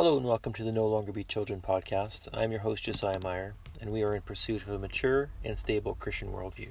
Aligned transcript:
Hello 0.00 0.16
and 0.16 0.24
welcome 0.24 0.54
to 0.54 0.64
the 0.64 0.72
No 0.72 0.86
Longer 0.86 1.12
Be 1.12 1.24
Children 1.24 1.60
podcast. 1.60 2.26
I'm 2.32 2.52
your 2.52 2.62
host, 2.62 2.84
Josiah 2.84 3.20
Meyer, 3.20 3.52
and 3.82 3.92
we 3.92 4.02
are 4.02 4.14
in 4.14 4.22
pursuit 4.22 4.62
of 4.62 4.70
a 4.70 4.78
mature 4.78 5.28
and 5.44 5.58
stable 5.58 5.94
Christian 5.94 6.32
worldview. 6.32 6.70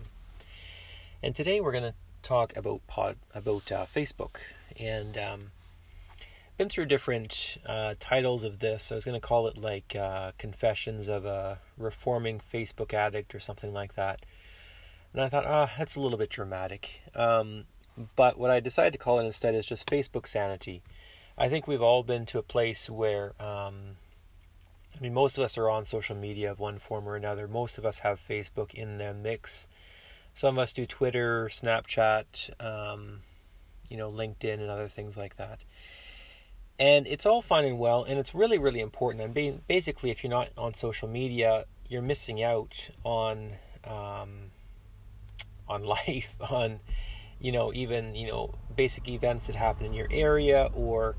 And 1.21 1.35
today 1.35 1.61
we're 1.61 1.71
going 1.71 1.83
to 1.83 1.93
talk 2.23 2.57
about 2.57 2.87
pod, 2.87 3.17
about 3.35 3.71
uh, 3.71 3.85
Facebook, 3.85 4.37
and 4.79 5.15
um, 5.15 5.51
been 6.57 6.69
through 6.69 6.87
different 6.87 7.59
uh, 7.67 7.93
titles 7.99 8.43
of 8.43 8.61
this. 8.61 8.91
I 8.91 8.95
was 8.95 9.05
going 9.05 9.21
to 9.21 9.27
call 9.27 9.45
it 9.45 9.59
like 9.59 9.95
uh, 9.95 10.31
Confessions 10.39 11.07
of 11.07 11.23
a 11.23 11.59
Reforming 11.77 12.41
Facebook 12.51 12.95
Addict 12.95 13.35
or 13.35 13.39
something 13.39 13.71
like 13.71 13.93
that. 13.93 14.25
And 15.13 15.21
I 15.21 15.29
thought, 15.29 15.45
ah, 15.45 15.69
oh, 15.69 15.75
that's 15.77 15.95
a 15.95 16.01
little 16.01 16.17
bit 16.17 16.31
dramatic. 16.31 17.01
Um, 17.13 17.65
but 18.15 18.39
what 18.39 18.49
I 18.49 18.59
decided 18.59 18.93
to 18.93 18.99
call 18.99 19.19
it 19.19 19.25
instead 19.25 19.53
is 19.53 19.67
just 19.67 19.85
Facebook 19.85 20.25
Sanity 20.25 20.81
I 21.39 21.47
think 21.47 21.67
we've 21.67 21.81
all 21.81 22.03
been 22.03 22.25
to 22.27 22.37
a 22.37 22.43
place 22.43 22.89
where, 22.89 23.29
um, 23.41 23.95
I 24.93 24.99
mean, 24.99 25.13
most 25.13 25.37
of 25.37 25.43
us 25.45 25.57
are 25.57 25.69
on 25.69 25.85
social 25.85 26.15
media 26.15 26.51
of 26.51 26.59
one 26.59 26.79
form 26.79 27.07
or 27.07 27.15
another. 27.15 27.47
Most 27.47 27.77
of 27.77 27.85
us 27.85 27.99
have 27.99 28.19
Facebook 28.19 28.73
in 28.73 28.97
the 28.97 29.13
mix. 29.13 29.65
Some 30.33 30.57
of 30.57 30.63
us 30.63 30.73
do 30.73 30.85
Twitter, 30.85 31.45
Snapchat, 31.45 32.49
um, 32.61 33.21
you 33.89 33.95
know, 33.95 34.11
LinkedIn, 34.11 34.55
and 34.55 34.69
other 34.69 34.89
things 34.89 35.15
like 35.15 35.37
that. 35.37 35.63
And 36.77 37.07
it's 37.07 37.25
all 37.25 37.41
fine 37.41 37.63
and 37.63 37.79
well, 37.79 38.03
and 38.03 38.19
it's 38.19 38.35
really, 38.35 38.57
really 38.57 38.81
important. 38.81 39.23
And 39.23 39.65
basically, 39.65 40.11
if 40.11 40.23
you're 40.23 40.31
not 40.31 40.49
on 40.57 40.73
social 40.73 41.07
media, 41.07 41.65
you're 41.87 42.01
missing 42.01 42.43
out 42.43 42.89
on 43.05 43.53
um, 43.85 44.51
on 45.69 45.83
life, 46.07 46.35
on 46.41 46.81
you 47.39 47.51
know, 47.51 47.73
even 47.73 48.15
you 48.15 48.27
know, 48.27 48.53
basic 48.75 49.07
events 49.07 49.47
that 49.47 49.55
happen 49.55 49.85
in 49.85 49.93
your 49.93 50.07
area 50.11 50.69
or 50.73 51.15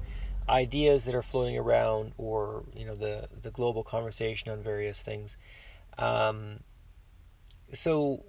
ideas 0.48 1.05
that 1.05 1.15
are 1.15 1.23
floating 1.23 1.56
around 1.56 2.12
or 2.19 2.65
you 2.74 2.84
know 2.84 2.95
the 2.95 3.29
the 3.41 3.51
global 3.51 3.83
conversation 3.83 4.51
on 4.51 4.62
various 4.62 5.01
things. 5.01 5.37
Um, 5.99 6.60
so 7.73 8.24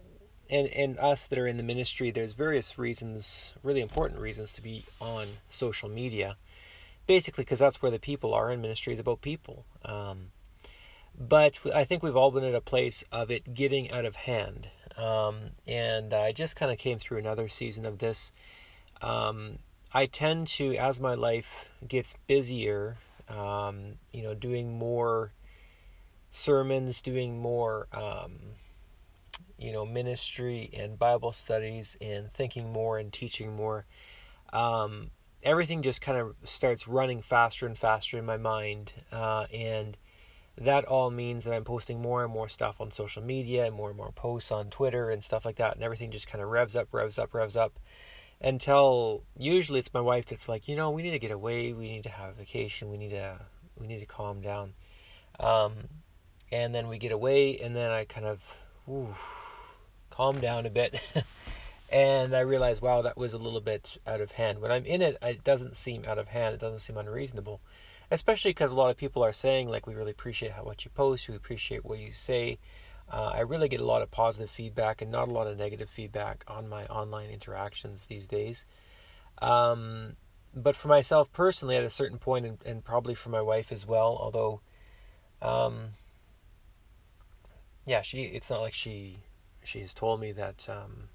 and 0.49 0.67
and 0.67 0.99
us 0.99 1.27
that 1.27 1.39
are 1.39 1.47
in 1.47 1.57
the 1.57 1.63
ministry 1.63 2.11
there's 2.11 2.33
various 2.33 2.77
reasons 2.77 3.53
really 3.63 3.81
important 3.81 4.19
reasons 4.19 4.53
to 4.53 4.61
be 4.61 4.85
on 4.99 5.27
social 5.49 5.89
media. 5.89 6.37
Basically 7.07 7.43
because 7.43 7.59
that's 7.59 7.81
where 7.81 7.91
the 7.91 7.99
people 7.99 8.33
are 8.33 8.51
in 8.51 8.61
ministry 8.61 8.93
is 8.93 8.99
about 8.99 9.21
people. 9.21 9.65
Um, 9.83 10.31
but 11.19 11.59
i 11.75 11.83
think 11.83 12.01
we've 12.01 12.15
all 12.15 12.31
been 12.31 12.43
at 12.43 12.55
a 12.55 12.61
place 12.61 13.03
of 13.11 13.29
it 13.29 13.53
getting 13.53 13.91
out 13.91 14.05
of 14.05 14.15
hand 14.15 14.69
um, 14.97 15.51
and 15.67 16.13
i 16.13 16.31
just 16.31 16.55
kind 16.55 16.71
of 16.71 16.77
came 16.77 16.97
through 16.97 17.17
another 17.17 17.47
season 17.47 17.85
of 17.85 17.99
this 17.99 18.31
um, 19.01 19.57
I 19.93 20.05
tend 20.05 20.47
to, 20.47 20.75
as 20.75 20.99
my 20.99 21.15
life 21.15 21.69
gets 21.87 22.15
busier, 22.27 22.97
um, 23.27 23.95
you 24.13 24.23
know, 24.23 24.33
doing 24.33 24.77
more 24.77 25.33
sermons, 26.29 27.01
doing 27.01 27.39
more, 27.39 27.87
um, 27.91 28.37
you 29.57 29.73
know, 29.73 29.85
ministry 29.85 30.69
and 30.73 30.97
Bible 30.97 31.33
studies, 31.33 31.97
and 31.99 32.31
thinking 32.31 32.71
more 32.71 32.99
and 32.99 33.11
teaching 33.11 33.55
more. 33.55 33.85
Um, 34.53 35.11
everything 35.43 35.81
just 35.81 36.01
kind 36.01 36.17
of 36.17 36.35
starts 36.43 36.87
running 36.87 37.21
faster 37.21 37.65
and 37.65 37.77
faster 37.77 38.17
in 38.17 38.25
my 38.25 38.37
mind, 38.37 38.93
uh, 39.11 39.47
and 39.53 39.97
that 40.57 40.85
all 40.85 41.09
means 41.09 41.45
that 41.45 41.53
I'm 41.53 41.63
posting 41.63 42.01
more 42.01 42.23
and 42.23 42.31
more 42.31 42.49
stuff 42.49 42.81
on 42.81 42.91
social 42.91 43.23
media 43.23 43.65
and 43.65 43.75
more 43.75 43.89
and 43.89 43.97
more 43.97 44.11
posts 44.11 44.51
on 44.51 44.69
Twitter 44.69 45.09
and 45.09 45.23
stuff 45.23 45.45
like 45.45 45.55
that, 45.57 45.75
and 45.75 45.83
everything 45.83 46.11
just 46.11 46.27
kind 46.27 46.43
of 46.43 46.49
revs 46.49 46.75
up, 46.75 46.89
revs 46.91 47.17
up, 47.17 47.33
revs 47.33 47.55
up 47.55 47.79
until 48.41 49.23
usually 49.37 49.79
it's 49.79 49.93
my 49.93 50.01
wife 50.01 50.25
that's 50.25 50.49
like, 50.49 50.67
you 50.67 50.75
know, 50.75 50.89
we 50.89 51.03
need 51.03 51.11
to 51.11 51.19
get 51.19 51.31
away, 51.31 51.73
we 51.73 51.89
need 51.89 52.03
to 52.03 52.09
have 52.09 52.29
a 52.29 52.33
vacation, 52.33 52.89
we 52.89 52.97
need 52.97 53.11
to 53.11 53.39
we 53.79 53.87
need 53.87 53.99
to 53.99 54.05
calm 54.05 54.41
down. 54.41 54.73
Um, 55.39 55.73
and 56.51 56.75
then 56.75 56.87
we 56.87 56.97
get 56.97 57.11
away, 57.11 57.57
and 57.57 57.75
then 57.75 57.89
I 57.91 58.05
kind 58.05 58.25
of 58.25 58.41
ooh, 58.89 59.15
calm 60.09 60.41
down 60.41 60.65
a 60.65 60.69
bit, 60.69 60.99
and 61.91 62.35
I 62.35 62.41
realize, 62.41 62.81
wow, 62.81 63.03
that 63.03 63.17
was 63.17 63.33
a 63.33 63.37
little 63.37 63.61
bit 63.61 63.97
out 64.05 64.21
of 64.21 64.31
hand. 64.33 64.59
When 64.59 64.71
I'm 64.71 64.85
in 64.85 65.01
it, 65.01 65.17
it 65.21 65.43
doesn't 65.43 65.75
seem 65.75 66.05
out 66.05 66.17
of 66.17 66.27
hand. 66.27 66.53
It 66.53 66.59
doesn't 66.59 66.79
seem 66.79 66.97
unreasonable, 66.97 67.61
especially 68.11 68.51
because 68.51 68.71
a 68.71 68.75
lot 68.75 68.91
of 68.91 68.97
people 68.97 69.23
are 69.23 69.33
saying 69.33 69.69
like, 69.69 69.87
we 69.87 69.95
really 69.95 70.11
appreciate 70.11 70.51
how 70.51 70.63
what 70.63 70.85
you 70.85 70.91
post, 70.91 71.29
we 71.29 71.35
appreciate 71.35 71.85
what 71.85 71.97
you 71.97 72.11
say. 72.11 72.59
Uh, 73.11 73.31
I 73.33 73.39
really 73.39 73.67
get 73.67 73.79
a 73.79 73.85
lot 73.85 74.01
of 74.01 74.11
positive 74.11 74.49
feedback 74.49 75.01
and 75.01 75.11
not 75.11 75.27
a 75.27 75.31
lot 75.31 75.47
of 75.47 75.57
negative 75.57 75.89
feedback 75.89 76.43
on 76.47 76.69
my 76.69 76.85
online 76.85 77.29
interactions 77.29 78.05
these 78.05 78.27
days. 78.27 78.65
Um, 79.41 80.17
but 80.53 80.75
for 80.75 80.89
myself 80.89 81.31
personally, 81.31 81.77
at 81.77 81.83
a 81.83 81.89
certain 81.89 82.19
point, 82.19 82.45
and, 82.45 82.57
and 82.65 82.83
probably 82.83 83.15
for 83.15 83.29
my 83.29 83.41
wife 83.41 83.71
as 83.71 83.87
well, 83.87 84.17
although, 84.19 84.61
um, 85.41 85.91
yeah, 87.85 88.01
she 88.01 88.23
it's 88.23 88.49
not 88.49 88.61
like 88.61 88.73
she 88.73 89.17
she 89.63 89.79
has 89.79 89.93
told 89.93 90.19
me 90.19 90.31
that 90.33 90.67
um, 90.69 91.09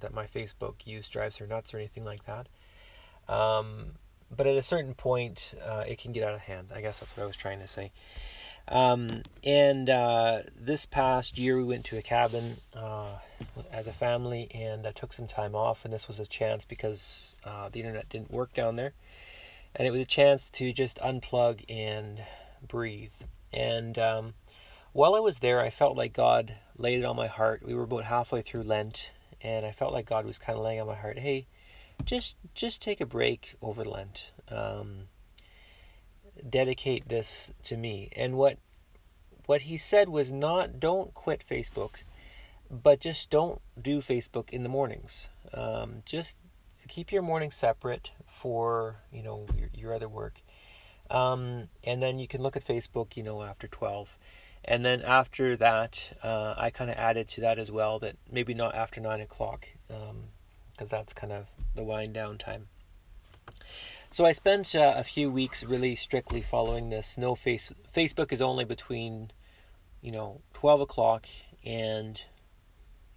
that 0.00 0.12
my 0.12 0.26
Facebook 0.26 0.86
use 0.86 1.08
drives 1.08 1.36
her 1.36 1.46
nuts 1.46 1.72
or 1.72 1.78
anything 1.78 2.04
like 2.04 2.24
that. 2.24 2.48
Um, 3.32 3.92
but 4.34 4.46
at 4.46 4.56
a 4.56 4.62
certain 4.62 4.94
point, 4.94 5.54
uh, 5.64 5.84
it 5.86 5.98
can 5.98 6.12
get 6.12 6.22
out 6.22 6.34
of 6.34 6.40
hand. 6.40 6.68
I 6.74 6.80
guess 6.80 6.98
that's 6.98 7.16
what 7.16 7.24
I 7.24 7.26
was 7.26 7.36
trying 7.36 7.60
to 7.60 7.68
say. 7.68 7.92
Um, 8.66 9.22
and 9.42 9.90
uh, 9.90 10.42
this 10.58 10.86
past 10.86 11.38
year, 11.38 11.56
we 11.56 11.64
went 11.64 11.84
to 11.86 11.98
a 11.98 12.02
cabin 12.02 12.56
uh, 12.74 13.18
as 13.70 13.86
a 13.86 13.92
family 13.92 14.48
and 14.54 14.86
I 14.86 14.92
took 14.92 15.12
some 15.12 15.26
time 15.26 15.54
off. 15.54 15.84
And 15.84 15.92
this 15.92 16.08
was 16.08 16.18
a 16.18 16.26
chance 16.26 16.64
because 16.64 17.34
uh, 17.44 17.68
the 17.70 17.80
internet 17.80 18.08
didn't 18.08 18.30
work 18.30 18.54
down 18.54 18.76
there. 18.76 18.94
And 19.76 19.86
it 19.86 19.90
was 19.90 20.00
a 20.00 20.06
chance 20.06 20.48
to 20.50 20.72
just 20.72 20.98
unplug 20.98 21.64
and 21.68 22.22
breathe. 22.66 23.12
And 23.52 23.98
um, 23.98 24.34
while 24.92 25.14
I 25.14 25.20
was 25.20 25.40
there, 25.40 25.60
I 25.60 25.70
felt 25.70 25.96
like 25.96 26.12
God 26.12 26.54
laid 26.76 27.00
it 27.00 27.04
on 27.04 27.16
my 27.16 27.26
heart. 27.26 27.62
We 27.64 27.74
were 27.74 27.82
about 27.82 28.04
halfway 28.04 28.42
through 28.42 28.62
Lent, 28.62 29.12
and 29.42 29.66
I 29.66 29.72
felt 29.72 29.92
like 29.92 30.06
God 30.06 30.24
was 30.24 30.38
kind 30.38 30.56
of 30.56 30.64
laying 30.64 30.80
on 30.80 30.86
my 30.86 30.94
heart, 30.94 31.18
"Hey, 31.18 31.46
just 32.04 32.36
just 32.54 32.82
take 32.82 33.00
a 33.00 33.06
break 33.06 33.54
over 33.62 33.84
Lent. 33.84 34.32
Um, 34.50 35.08
dedicate 36.48 37.08
this 37.08 37.52
to 37.64 37.76
me. 37.76 38.08
And 38.16 38.34
what 38.34 38.58
what 39.46 39.62
he 39.62 39.76
said 39.76 40.08
was 40.08 40.32
not 40.32 40.80
don't 40.80 41.12
quit 41.14 41.44
Facebook, 41.48 41.96
but 42.70 43.00
just 43.00 43.30
don't 43.30 43.60
do 43.80 43.98
Facebook 43.98 44.50
in 44.50 44.62
the 44.62 44.68
mornings. 44.68 45.28
Um, 45.52 46.02
just 46.04 46.38
keep 46.88 47.12
your 47.12 47.22
mornings 47.22 47.54
separate 47.54 48.10
for 48.26 48.96
you 49.12 49.22
know 49.22 49.46
your, 49.56 49.68
your 49.74 49.94
other 49.94 50.08
work, 50.08 50.42
um, 51.10 51.68
and 51.82 52.02
then 52.02 52.18
you 52.18 52.28
can 52.28 52.42
look 52.42 52.56
at 52.56 52.66
Facebook 52.66 53.16
you 53.16 53.22
know 53.22 53.42
after 53.42 53.68
twelve. 53.68 54.18
And 54.66 54.82
then 54.82 55.02
after 55.02 55.56
that, 55.56 56.16
uh, 56.22 56.54
I 56.56 56.70
kind 56.70 56.90
of 56.90 56.96
added 56.96 57.28
to 57.28 57.42
that 57.42 57.58
as 57.58 57.70
well 57.70 57.98
that 57.98 58.16
maybe 58.32 58.54
not 58.54 58.74
after 58.74 58.98
nine 58.98 59.20
o'clock, 59.20 59.68
because 60.76 60.90
that's 60.90 61.12
kind 61.12 61.32
of 61.32 61.46
the 61.74 61.84
wind 61.84 62.14
down 62.14 62.38
time. 62.38 62.68
So 64.10 64.24
I 64.24 64.32
spent 64.32 64.74
uh, 64.74 64.94
a 64.96 65.04
few 65.04 65.30
weeks 65.30 65.64
really 65.64 65.96
strictly 65.96 66.40
following 66.40 66.90
this. 66.90 67.18
No 67.18 67.34
face 67.34 67.72
Facebook 67.92 68.32
is 68.32 68.40
only 68.40 68.64
between, 68.64 69.30
you 70.02 70.12
know, 70.12 70.40
twelve 70.52 70.80
o'clock 70.80 71.26
and, 71.64 72.22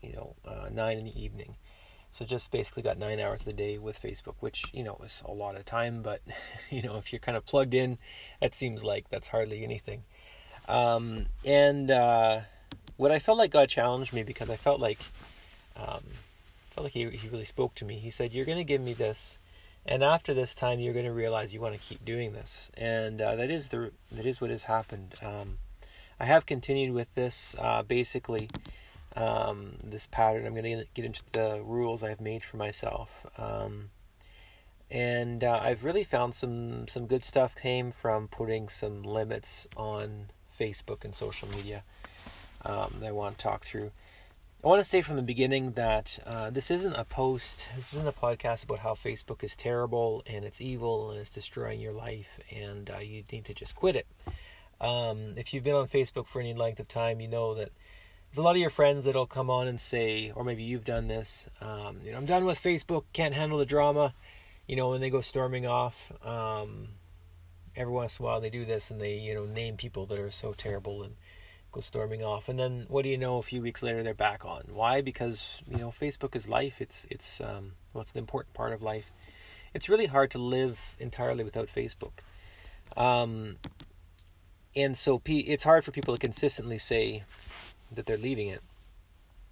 you 0.01 0.13
know, 0.13 0.35
uh, 0.45 0.69
nine 0.71 0.97
in 0.97 1.05
the 1.05 1.23
evening. 1.23 1.55
So 2.11 2.25
just 2.25 2.51
basically 2.51 2.81
got 2.81 2.97
nine 2.97 3.19
hours 3.19 3.41
of 3.41 3.45
the 3.45 3.53
day 3.53 3.77
with 3.77 4.01
Facebook, 4.01 4.35
which 4.39 4.65
you 4.73 4.83
know 4.83 4.97
is 5.03 5.21
a 5.25 5.31
lot 5.31 5.55
of 5.55 5.65
time. 5.65 6.01
But 6.01 6.21
you 6.69 6.81
know, 6.81 6.97
if 6.97 7.13
you're 7.13 7.19
kind 7.19 7.37
of 7.37 7.45
plugged 7.45 7.73
in, 7.73 7.97
it 8.41 8.55
seems 8.55 8.83
like 8.83 9.09
that's 9.09 9.27
hardly 9.27 9.63
anything. 9.63 10.03
Um, 10.67 11.27
and 11.45 11.91
uh, 11.91 12.41
what 12.97 13.11
I 13.11 13.19
felt 13.19 13.37
like 13.37 13.51
God 13.51 13.69
challenged 13.69 14.13
me 14.13 14.23
because 14.23 14.49
I 14.49 14.57
felt 14.57 14.79
like, 14.79 14.99
um, 15.75 16.03
felt 16.77 16.85
like 16.85 16.93
he 16.93 17.09
he 17.09 17.27
really 17.29 17.45
spoke 17.45 17.73
to 17.73 17.85
me. 17.85 17.97
He 17.97 18.11
said, 18.11 18.33
"You're 18.33 18.45
going 18.45 18.59
to 18.59 18.63
give 18.63 18.81
me 18.81 18.93
this." 18.93 19.39
and 19.89 20.03
after 20.03 20.33
this 20.33 20.53
time 20.53 20.79
you're 20.79 20.93
going 20.93 21.05
to 21.05 21.13
realize 21.13 21.53
you 21.53 21.61
want 21.61 21.73
to 21.73 21.79
keep 21.79 22.03
doing 22.03 22.33
this 22.33 22.69
and 22.75 23.21
uh, 23.21 23.35
that 23.35 23.49
is 23.49 23.69
the 23.69 23.91
that 24.11 24.25
is 24.25 24.41
what 24.41 24.49
has 24.49 24.63
happened 24.63 25.15
um, 25.23 25.57
i 26.19 26.25
have 26.25 26.45
continued 26.45 26.93
with 26.93 27.07
this 27.15 27.55
uh, 27.59 27.81
basically 27.83 28.49
um, 29.15 29.77
this 29.81 30.05
pattern 30.07 30.45
i'm 30.45 30.53
going 30.53 30.79
to 30.79 30.85
get 30.93 31.05
into 31.05 31.21
the 31.31 31.61
rules 31.63 32.03
i've 32.03 32.19
made 32.19 32.43
for 32.43 32.57
myself 32.57 33.25
um, 33.37 33.89
and 34.91 35.41
uh, 35.41 35.57
i've 35.61 35.85
really 35.85 36.03
found 36.03 36.35
some 36.35 36.85
some 36.89 37.07
good 37.07 37.23
stuff 37.23 37.55
came 37.55 37.89
from 37.91 38.27
putting 38.27 38.67
some 38.67 39.03
limits 39.03 39.67
on 39.77 40.25
facebook 40.59 41.05
and 41.05 41.15
social 41.15 41.47
media 41.47 41.83
um, 42.65 42.95
that 42.99 43.07
i 43.07 43.11
want 43.11 43.37
to 43.37 43.41
talk 43.41 43.63
through 43.63 43.89
I 44.63 44.67
want 44.67 44.83
to 44.83 44.89
say 44.89 45.03
from 45.03 45.17
the 45.17 45.21
beginning 45.21 45.73
that 45.73 46.17
uh, 46.25 46.49
this 46.49 46.71
isn't 46.71 46.95
a 46.95 47.03
post, 47.03 47.69
this 47.75 47.93
isn't 47.93 48.07
a 48.07 48.11
podcast 48.11 48.63
about 48.63 48.79
how 48.79 48.95
Facebook 48.95 49.43
is 49.43 49.55
terrible 49.55 50.23
and 50.25 50.43
it's 50.43 50.59
evil 50.59 51.11
and 51.11 51.19
it's 51.19 51.29
destroying 51.29 51.79
your 51.79 51.93
life 51.93 52.39
and 52.51 52.89
uh, 52.89 52.97
you 52.97 53.23
need 53.31 53.45
to 53.45 53.53
just 53.53 53.75
quit 53.75 53.95
it. 53.95 54.07
Um, 54.81 55.35
if 55.37 55.53
you've 55.53 55.63
been 55.63 55.75
on 55.75 55.87
Facebook 55.87 56.25
for 56.25 56.39
any 56.39 56.55
length 56.55 56.79
of 56.79 56.87
time, 56.87 57.21
you 57.21 57.27
know 57.27 57.53
that 57.53 57.69
there's 58.31 58.39
a 58.39 58.41
lot 58.41 58.55
of 58.55 58.57
your 58.57 58.71
friends 58.71 59.05
that'll 59.05 59.27
come 59.27 59.51
on 59.51 59.67
and 59.67 59.79
say, 59.79 60.31
or 60.35 60.43
maybe 60.43 60.63
you've 60.63 60.83
done 60.83 61.07
this, 61.07 61.47
um, 61.61 61.99
you 62.03 62.11
know, 62.11 62.17
I'm 62.17 62.25
done 62.25 62.43
with 62.43 62.61
Facebook, 62.61 63.03
can't 63.13 63.35
handle 63.35 63.59
the 63.59 63.65
drama, 63.65 64.15
you 64.67 64.75
know, 64.75 64.89
when 64.89 65.01
they 65.01 65.11
go 65.11 65.21
storming 65.21 65.67
off. 65.67 66.11
Um, 66.25 66.87
every 67.75 67.93
once 67.93 68.19
in 68.19 68.25
a 68.25 68.27
while 68.27 68.41
they 68.41 68.49
do 68.49 68.65
this 68.65 68.89
and 68.89 68.99
they 68.99 69.13
you 69.13 69.35
know 69.35 69.45
name 69.45 69.77
people 69.77 70.07
that 70.07 70.17
are 70.17 70.31
so 70.31 70.51
terrible 70.51 71.03
and 71.03 71.15
storming 71.81 72.23
off 72.23 72.49
and 72.49 72.57
then 72.57 72.85
what 72.87 73.03
do 73.03 73.09
you 73.09 73.17
know 73.17 73.37
a 73.37 73.43
few 73.43 73.61
weeks 73.61 73.83
later 73.83 74.03
they're 74.03 74.13
back 74.13 74.45
on. 74.45 74.63
Why? 74.71 75.01
Because 75.01 75.61
you 75.69 75.77
know 75.77 75.91
facebook 75.91 76.35
is 76.35 76.47
life. 76.47 76.81
It's 76.81 77.05
it's 77.09 77.41
um 77.41 77.73
well 77.93 78.01
it's 78.01 78.11
an 78.11 78.19
important 78.19 78.53
part 78.53 78.73
of 78.73 78.81
life. 78.81 79.11
It's 79.73 79.89
really 79.89 80.07
hard 80.07 80.31
to 80.31 80.39
live 80.39 80.95
entirely 80.99 81.43
without 81.43 81.67
facebook. 81.67 82.23
Um 82.95 83.57
and 84.75 84.97
so 84.97 85.17
P, 85.17 85.39
it's 85.39 85.63
hard 85.63 85.83
for 85.83 85.91
people 85.91 86.13
to 86.13 86.19
consistently 86.19 86.77
say 86.77 87.23
that 87.91 88.05
they're 88.05 88.17
leaving 88.17 88.47
it. 88.47 88.61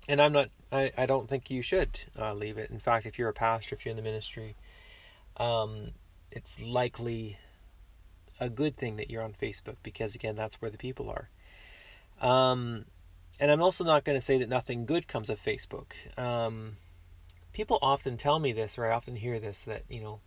And 0.08 0.22
i'm 0.22 0.34
not 0.34 0.50
i, 0.72 0.92
I 0.98 1.06
don't 1.06 1.28
think 1.28 1.50
you 1.50 1.62
should 1.62 2.00
uh, 2.20 2.34
leave 2.34 2.58
it. 2.58 2.70
In 2.70 2.80
fact 2.80 3.06
if 3.06 3.18
you're 3.18 3.30
a 3.30 3.34
pastor 3.34 3.76
if 3.76 3.86
you're 3.86 3.92
in 3.92 3.98
the 3.98 4.04
ministry 4.04 4.56
um, 5.38 5.92
it's 6.32 6.62
likely 6.62 7.38
a 8.40 8.50
good 8.50 8.78
thing 8.78 8.98
that 8.98 9.10
you're 9.10 9.24
on 9.24 9.34
facebook 9.34 9.78
because 9.84 10.16
again 10.16 10.36
that's 10.36 10.62
where 10.62 10.72
the 10.72 10.78
people 10.78 11.10
are 11.10 11.30
um, 12.22 12.86
and 13.40 13.52
I'm 13.52 13.62
also 13.62 13.84
not 13.84 14.04
going 14.04 14.18
to 14.18 14.22
say 14.22 14.38
that 14.38 14.50
nothing 14.50 14.86
good 14.86 15.08
comes 15.08 15.30
of 15.30 15.44
Facebook. 15.44 15.94
Um, 16.18 16.78
people 17.54 17.80
often 17.82 18.18
tell 18.18 18.40
me 18.40 18.52
this, 18.52 18.78
or 18.78 18.86
I 18.86 18.96
often 18.96 19.16
hear 19.16 19.40
this, 19.40 19.64
that, 19.64 19.84
you 19.90 20.02
know, 20.02 20.20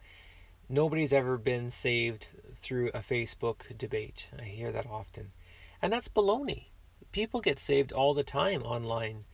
nobody's 0.69 1.12
ever 1.12 1.38
been 1.38 1.70
saved 1.70 2.29
through 2.55 2.88
a 2.88 3.00
Facebook 3.00 3.76
debate. 3.76 4.29
I 4.38 4.44
hear 4.44 4.73
that 4.73 4.87
often. 4.87 5.32
And 5.81 5.93
that's 5.93 6.08
baloney. 6.08 6.64
People 7.12 7.40
get 7.40 7.58
saved 7.58 7.93
all 7.93 8.12
the 8.12 8.25
time 8.25 8.62
online 8.62 9.25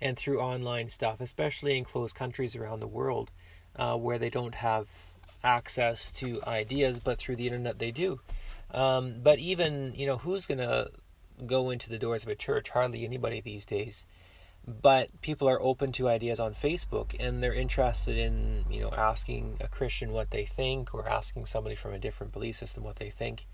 and 0.00 0.16
through 0.16 0.40
online 0.40 0.88
stuff, 0.88 1.20
especially 1.20 1.76
in 1.78 1.84
closed 1.84 2.14
countries 2.14 2.54
around 2.54 2.80
the 2.80 2.86
world 2.86 3.30
uh, 3.76 3.96
where 3.96 4.18
they 4.18 4.30
don't 4.30 4.56
have 4.56 4.86
access 5.42 6.12
to 6.12 6.40
ideas, 6.46 7.00
but 7.00 7.18
through 7.18 7.36
the 7.36 7.46
internet 7.46 7.78
they 7.78 7.90
do. 7.90 8.20
Um, 8.70 9.16
but 9.22 9.38
even, 9.38 9.94
you 9.94 10.06
know, 10.06 10.18
who's 10.18 10.46
going 10.46 10.58
to 10.58 10.90
go 11.46 11.70
into 11.70 11.88
the 11.88 11.98
doors 11.98 12.22
of 12.22 12.28
a 12.28 12.34
church, 12.34 12.70
hardly 12.70 13.04
anybody 13.04 13.40
these 13.40 13.66
days. 13.66 14.06
But 14.66 15.20
people 15.20 15.48
are 15.48 15.60
open 15.60 15.92
to 15.92 16.08
ideas 16.08 16.40
on 16.40 16.54
Facebook 16.54 17.14
and 17.20 17.42
they're 17.42 17.52
interested 17.52 18.16
in, 18.16 18.64
you 18.70 18.80
know, 18.80 18.90
asking 18.90 19.58
a 19.60 19.68
Christian 19.68 20.12
what 20.12 20.30
they 20.30 20.46
think 20.46 20.94
or 20.94 21.06
asking 21.06 21.46
somebody 21.46 21.74
from 21.74 21.92
a 21.92 21.98
different 21.98 22.32
belief 22.32 22.56
system 22.56 22.82
what 22.82 22.96
they 22.96 23.10
think. 23.10 23.46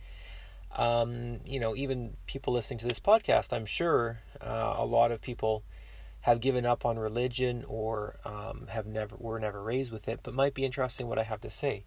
Um, 0.77 1.41
you 1.45 1.59
know, 1.59 1.75
even 1.75 2.17
people 2.27 2.53
listening 2.53 2.79
to 2.81 2.87
this 2.87 3.01
podcast, 3.01 3.53
I'm 3.53 3.67
sure 3.67 4.21
uh, 4.41 4.75
a 4.77 4.85
lot 4.85 5.11
of 5.11 5.21
people 5.21 5.65
have 6.21 6.41
given 6.41 6.65
up 6.65 6.85
on 6.85 6.99
religion 6.99 7.65
or 7.67 8.17
um, 8.25 8.67
have 8.69 8.87
never 8.87 9.17
were 9.17 9.41
never 9.41 9.63
raised 9.63 9.91
with 9.91 10.07
it, 10.07 10.21
but 10.23 10.35
might 10.35 10.55
be 10.55 10.65
interested 10.65 11.03
in 11.03 11.09
what 11.09 11.19
I 11.19 11.25
have 11.25 11.41
to 11.41 11.51
say. 11.51 11.85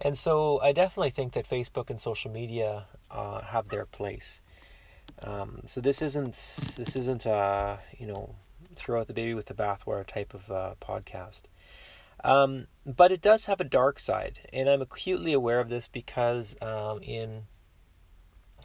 And 0.00 0.16
so 0.16 0.60
I 0.60 0.72
definitely 0.72 1.10
think 1.10 1.32
that 1.34 1.48
Facebook 1.48 1.90
and 1.90 2.00
social 2.00 2.30
media 2.30 2.86
uh, 3.10 3.42
have 3.42 3.68
their 3.68 3.84
place. 3.84 4.40
Um, 5.20 5.62
so 5.66 5.80
this 5.80 6.02
isn't 6.02 6.32
this 6.32 6.96
isn't 6.96 7.26
uh, 7.26 7.76
you 7.98 8.06
know 8.06 8.34
throw 8.74 9.00
out 9.00 9.06
the 9.06 9.14
baby 9.14 9.34
with 9.34 9.46
the 9.46 9.54
bathwater 9.54 10.06
type 10.06 10.34
of 10.34 10.50
uh, 10.50 10.74
podcast. 10.80 11.42
Um, 12.24 12.68
but 12.86 13.10
it 13.10 13.20
does 13.20 13.46
have 13.46 13.60
a 13.60 13.64
dark 13.64 13.98
side, 13.98 14.40
and 14.52 14.68
I'm 14.68 14.82
acutely 14.82 15.32
aware 15.32 15.60
of 15.60 15.68
this 15.68 15.88
because 15.88 16.56
um, 16.62 17.02
in 17.02 17.42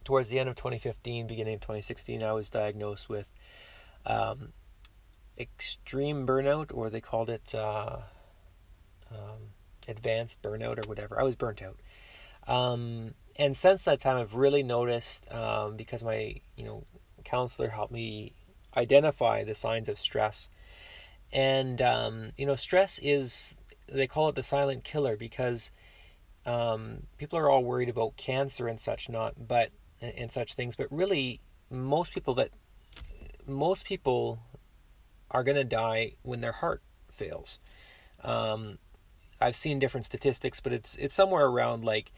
towards 0.04 0.30
the 0.30 0.40
end 0.40 0.48
of 0.48 0.56
2015, 0.56 1.28
beginning 1.28 1.56
of 1.56 1.62
2016, 1.62 2.24
I 2.24 2.34
was 2.34 2.50
diagnosed 2.50 3.10
with 3.10 3.32
um, 4.06 4.54
extreme 5.38 6.26
burnout, 6.26 6.72
or 6.74 6.90
they 6.90 7.02
called 7.02 7.30
it 7.30 7.54
uh, 7.56 7.98
um, 9.12 9.52
advanced 9.88 10.42
burnout, 10.42 10.78
or 10.78 10.88
whatever. 10.88 11.20
I 11.20 11.24
was 11.24 11.36
burnt 11.36 11.62
out. 11.62 11.80
And 13.38 13.56
since 13.56 13.86
that 13.86 14.00
time, 14.00 14.18
I've 14.18 14.34
really 14.34 14.64
noticed 14.64 15.32
um, 15.32 15.76
because 15.76 16.04
my 16.04 16.36
you 16.56 16.64
know 16.64 16.84
counselor 17.24 17.70
helped 17.70 17.94
me 17.94 18.34
identify 18.76 19.44
the 19.44 19.56
signs 19.56 19.90
of 19.90 20.00
stress, 20.00 20.50
and 21.32 21.82
um, 21.82 22.32
you 22.38 22.46
know 22.46 22.56
stress 22.56 23.00
is 23.04 23.56
they 23.88 24.08
call 24.08 24.30
it 24.30 24.36
the 24.36 24.44
silent 24.44 24.84
killer 24.84 25.16
because 25.16 25.72
um, 26.46 27.04
people 27.18 27.38
are 27.38 27.50
all 27.50 27.64
worried 27.64 27.90
about 27.90 28.18
cancer 28.18 28.68
and 28.68 28.80
such 28.80 29.10
not 29.10 29.48
but 29.48 29.72
and 30.02 30.32
such 30.32 30.54
things, 30.54 30.76
but 30.76 30.88
really 30.92 31.40
most 31.70 32.14
people 32.14 32.34
that 32.36 32.50
most 33.46 33.86
people 33.86 34.40
are 35.32 35.44
going 35.44 35.58
to 35.58 35.64
die 35.64 36.14
when 36.24 36.42
their 36.42 36.52
heart 36.54 36.82
fails. 37.12 37.60
Um, 38.24 38.78
I've 39.40 39.56
seen 39.56 39.80
different 39.80 40.06
statistics, 40.06 40.60
but 40.60 40.74
it's 40.74 40.96
it's 40.96 41.14
somewhere 41.14 41.46
around 41.46 41.84
like 41.86 42.12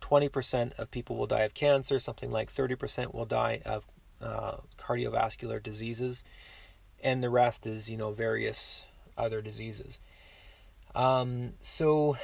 20% 0.00 0.78
of 0.78 0.90
people 0.90 1.16
will 1.16 1.26
die 1.26 1.42
of 1.42 1.54
cancer, 1.54 1.98
something 1.98 2.30
like 2.30 2.52
30% 2.52 3.14
will 3.14 3.26
die 3.26 3.60
of 3.64 3.84
uh, 4.20 4.56
cardiovascular 4.78 5.62
diseases, 5.62 6.24
and 7.02 7.22
the 7.22 7.30
rest 7.30 7.66
is, 7.66 7.88
you 7.90 7.96
know, 7.96 8.12
various 8.12 8.86
other 9.16 9.40
diseases. 9.40 10.00
Um, 10.94 11.54
so, 11.60 12.16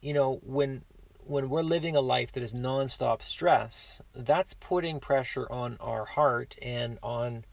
you 0.00 0.12
know, 0.12 0.40
when 0.42 0.82
when 1.26 1.48
we're 1.48 1.62
living 1.62 1.96
a 1.96 2.00
life 2.00 2.32
that 2.32 2.42
is 2.42 2.52
nonstop 2.52 3.22
stress, 3.22 4.02
that's 4.14 4.54
putting 4.54 5.00
pressure 5.00 5.50
on 5.50 5.78
our 5.80 6.04
heart 6.04 6.54
and 6.60 6.98
on, 7.02 7.46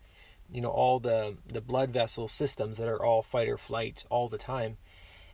you 0.52 0.60
know, 0.60 0.69
all 0.69 1.00
the 1.00 1.38
the 1.48 1.62
blood 1.62 1.92
vessel 1.92 2.28
systems 2.28 2.78
that 2.78 2.90
are 2.90 3.04
all 3.04 3.24
fight 3.24 3.48
or 3.48 3.58
flight 3.58 4.04
all 4.10 4.28
the 4.28 4.38
time. 4.38 4.78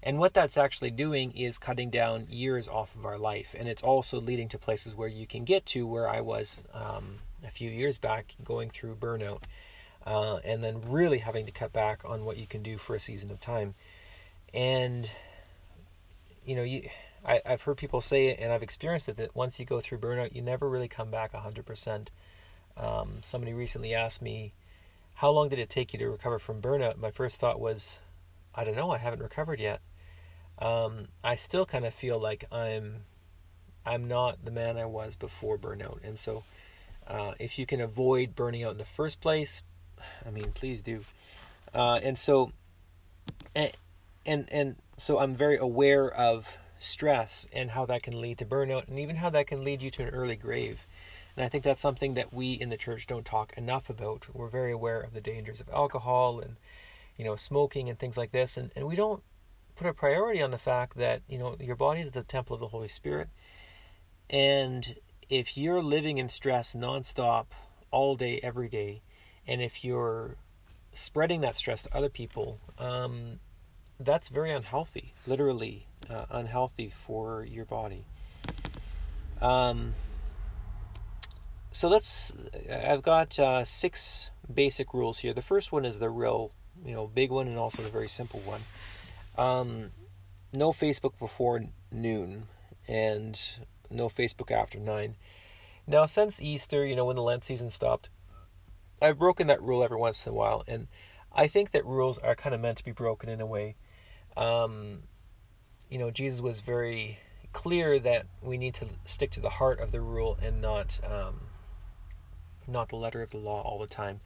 And 0.04 0.20
what 0.20 0.34
that's 0.34 0.58
actually 0.58 0.92
doing 0.92 1.32
is 1.32 1.58
cutting 1.58 1.90
down 1.90 2.28
years 2.30 2.68
off 2.68 2.96
of 2.96 3.06
our 3.06 3.18
life. 3.18 3.56
And 3.58 3.68
it's 3.68 3.84
also 3.84 4.22
leading 4.22 4.48
to 4.50 4.58
places 4.58 4.96
where 4.96 5.08
you 5.08 5.26
can 5.26 5.44
get 5.44 5.66
to 5.68 5.88
where 5.88 6.08
I 6.08 6.22
was 6.22 6.64
um, 6.74 7.16
a 7.46 7.50
few 7.50 7.70
years 7.70 7.98
back 7.98 8.36
going 8.44 8.70
through 8.70 8.96
burnout. 8.96 9.44
Uh, 10.06 10.38
and 10.46 10.64
then 10.64 10.82
really 10.88 11.18
having 11.18 11.46
to 11.46 11.52
cut 11.52 11.74
back 11.74 12.04
on 12.06 12.24
what 12.24 12.38
you 12.38 12.48
can 12.48 12.64
do 12.64 12.78
for 12.78 12.96
a 12.96 13.00
season 13.00 13.30
of 13.30 13.42
time. 13.42 13.76
And, 14.54 15.10
you 16.46 16.56
know, 16.56 16.64
you. 16.64 16.90
I, 17.26 17.42
have 17.46 17.64
heard 17.64 17.76
people 17.76 18.00
say 18.00 18.28
it, 18.28 18.40
and 18.40 18.54
I've 18.54 18.64
experienced 18.64 19.10
it 19.10 19.18
that 19.18 19.36
once 19.36 19.60
you 19.60 19.66
go 19.66 19.82
through 19.82 19.98
burnout, 19.98 20.34
you 20.34 20.42
never 20.42 20.70
really 20.70 20.88
come 20.88 21.12
back 21.12 21.34
100%. 21.34 22.08
Um, 22.78 23.18
somebody 23.22 23.54
recently 23.54 23.94
asked 23.94 24.22
me, 24.22 24.54
How 25.16 25.32
long 25.32 25.50
did 25.50 25.60
it 25.60 25.70
take 25.70 25.92
you 25.92 26.00
to 26.00 26.10
recover 26.10 26.40
from 26.40 26.62
burnout? 26.62 26.98
My 26.98 27.12
first 27.12 27.38
thought 27.38 27.60
was, 27.60 28.00
I 28.58 28.66
don't 28.66 28.76
know, 28.76 28.92
I 28.92 28.98
haven't 28.98 29.22
recovered 29.22 29.62
yet 29.62 29.80
um, 30.60 31.08
I 31.24 31.36
still 31.36 31.66
kind 31.66 31.86
of 31.86 31.94
feel 31.94 32.20
like 32.20 32.46
I'm 32.52 33.04
I'm 33.86 34.08
not 34.08 34.44
the 34.44 34.52
man 34.52 34.78
I 34.78 34.86
was 34.86 35.16
before 35.16 35.58
burnout, 35.58 36.00
and 36.04 36.18
so 36.20 36.44
uh, 37.08 37.34
if 37.40 37.58
you 37.58 37.66
can 37.66 37.80
avoid 37.80 38.36
burning 38.36 38.64
out 38.64 38.74
in 38.74 38.78
the 38.78 38.86
first 38.86 39.22
place, 39.22 39.62
I 40.26 40.30
mean, 40.30 40.52
please 40.54 40.82
do. 40.82 41.02
Uh, 41.74 42.00
and 42.04 42.18
so, 42.18 42.52
and, 43.56 43.72
and 44.26 44.50
and 44.52 44.76
so 44.98 45.20
I'm 45.20 45.36
very 45.36 45.58
aware 45.58 46.12
of 46.12 46.58
stress 46.80 47.48
and 47.54 47.72
how 47.72 47.86
that 47.86 48.04
can 48.04 48.20
lead 48.20 48.40
to 48.40 48.46
burnout, 48.46 48.88
and 48.88 49.00
even 49.00 49.18
how 49.18 49.30
that 49.30 49.48
can 49.48 49.64
lead 49.64 49.82
you 49.82 49.92
to 49.92 50.04
an 50.04 50.10
early 50.10 50.36
grave. 50.36 50.86
And 51.36 51.46
I 51.46 51.50
think 51.50 51.64
that's 51.64 51.82
something 51.82 52.16
that 52.16 52.34
we 52.34 52.54
in 52.54 52.70
the 52.70 52.78
church 52.78 53.06
don't 53.06 53.26
talk 53.26 53.54
enough 53.56 53.92
about. 53.92 54.26
We're 54.34 54.48
very 54.48 54.72
aware 54.72 55.00
of 55.00 55.14
the 55.14 55.22
dangers 55.22 55.62
of 55.62 55.70
alcohol 55.70 56.40
and 56.40 56.58
you 57.18 57.26
know 57.26 57.36
smoking 57.36 57.90
and 57.90 58.00
things 58.00 58.18
like 58.18 58.32
this, 58.32 58.58
and, 58.58 58.72
and 58.76 58.88
we 58.88 58.96
don't 58.96 59.24
put 59.76 59.88
a 59.88 59.94
priority 59.94 60.42
on 60.42 60.52
the 60.52 60.58
fact 60.58 60.98
that 60.98 61.22
you 61.28 61.38
know 61.38 61.56
your 61.60 61.76
body 61.76 62.02
is 62.02 62.12
the 62.12 62.24
temple 62.24 62.54
of 62.56 62.60
the 62.60 62.68
Holy 62.68 62.88
Spirit, 62.88 63.30
and 64.30 64.96
if 65.30 65.58
you're 65.58 65.82
living 65.82 66.18
in 66.18 66.30
stress 66.30 66.74
nonstop 66.74 67.48
all 67.92 68.16
day, 68.16 68.40
every 68.42 68.70
day, 68.70 69.02
and 69.46 69.62
if 69.62 69.84
you're 69.84 70.36
spreading 70.94 71.42
that 71.42 71.56
stress 71.56 71.84
to 71.84 71.96
other 71.96 72.10
people, 72.10 72.60
um, 72.80 73.40
that's 74.00 74.30
very 74.30 74.52
unhealthy, 74.52 75.14
literally 75.26 75.88
uh, 76.10 76.26
unhealthy 76.30 76.92
for 77.06 77.44
your 77.44 77.66
body. 77.66 78.06
Um, 79.42 79.94
so 81.72 81.88
let's. 81.88 82.34
I've 82.72 83.04
got 83.04 83.38
uh, 83.38 83.64
six 83.64 84.32
basic 84.52 84.94
rules 84.94 85.20
here. 85.20 85.34
The 85.34 85.42
first 85.42 85.72
one 85.72 85.86
is 85.86 86.00
the 86.00 86.10
real, 86.10 86.52
you 86.86 86.94
know, 86.94 87.08
big 87.08 87.32
one, 87.32 87.48
and 87.48 87.58
also 87.58 87.82
the 87.82 87.90
very 87.90 88.10
simple 88.10 88.42
one. 88.42 88.62
Um, 89.38 89.92
no 90.54 90.72
Facebook 90.72 91.18
before 91.20 91.62
noon, 91.92 92.44
and 92.88 93.40
no 93.90 94.10
Facebook 94.10 94.52
after 94.52 94.80
nine. 94.80 95.16
Now, 95.86 96.06
since 96.06 96.42
Easter, 96.42 96.86
you 96.86 96.96
know, 96.96 97.06
when 97.06 97.16
the 97.16 97.24
Lent 97.24 97.46
season 97.46 97.70
stopped, 97.70 98.10
I've 99.02 99.18
broken 99.18 99.48
that 99.48 99.62
rule 99.62 99.84
every 99.84 99.98
once 99.98 100.26
in 100.26 100.32
a 100.32 100.36
while, 100.36 100.64
and 100.68 100.88
I 101.32 101.48
think 101.48 101.72
that 101.72 101.86
rules 101.86 102.18
are 102.18 102.36
kind 102.36 102.56
of 102.56 102.62
meant 102.62 102.80
to 102.80 102.84
be 102.84 102.92
broken 102.92 103.30
in 103.30 103.40
a 103.40 103.46
way. 103.46 103.76
Um, 104.36 105.04
you 105.90 105.98
know, 105.98 106.12
Jesus 106.12 106.42
was 106.42 106.60
very 106.60 107.20
clear 107.54 108.00
that 108.00 108.26
we 108.42 108.58
need 108.58 108.74
to 108.76 108.88
stick 109.06 109.32
to 109.32 109.40
the 109.40 109.50
heart 109.50 109.80
of 109.80 109.92
the 109.92 110.02
rule 110.02 110.38
and 110.42 110.62
not 110.62 111.00
um, 111.04 111.42
not 112.68 112.90
the 112.90 112.96
letter 112.96 113.22
of 113.22 113.32
the 113.32 113.38
law 113.38 113.62
all 113.62 113.80
the 113.80 113.88
time. 113.88 114.20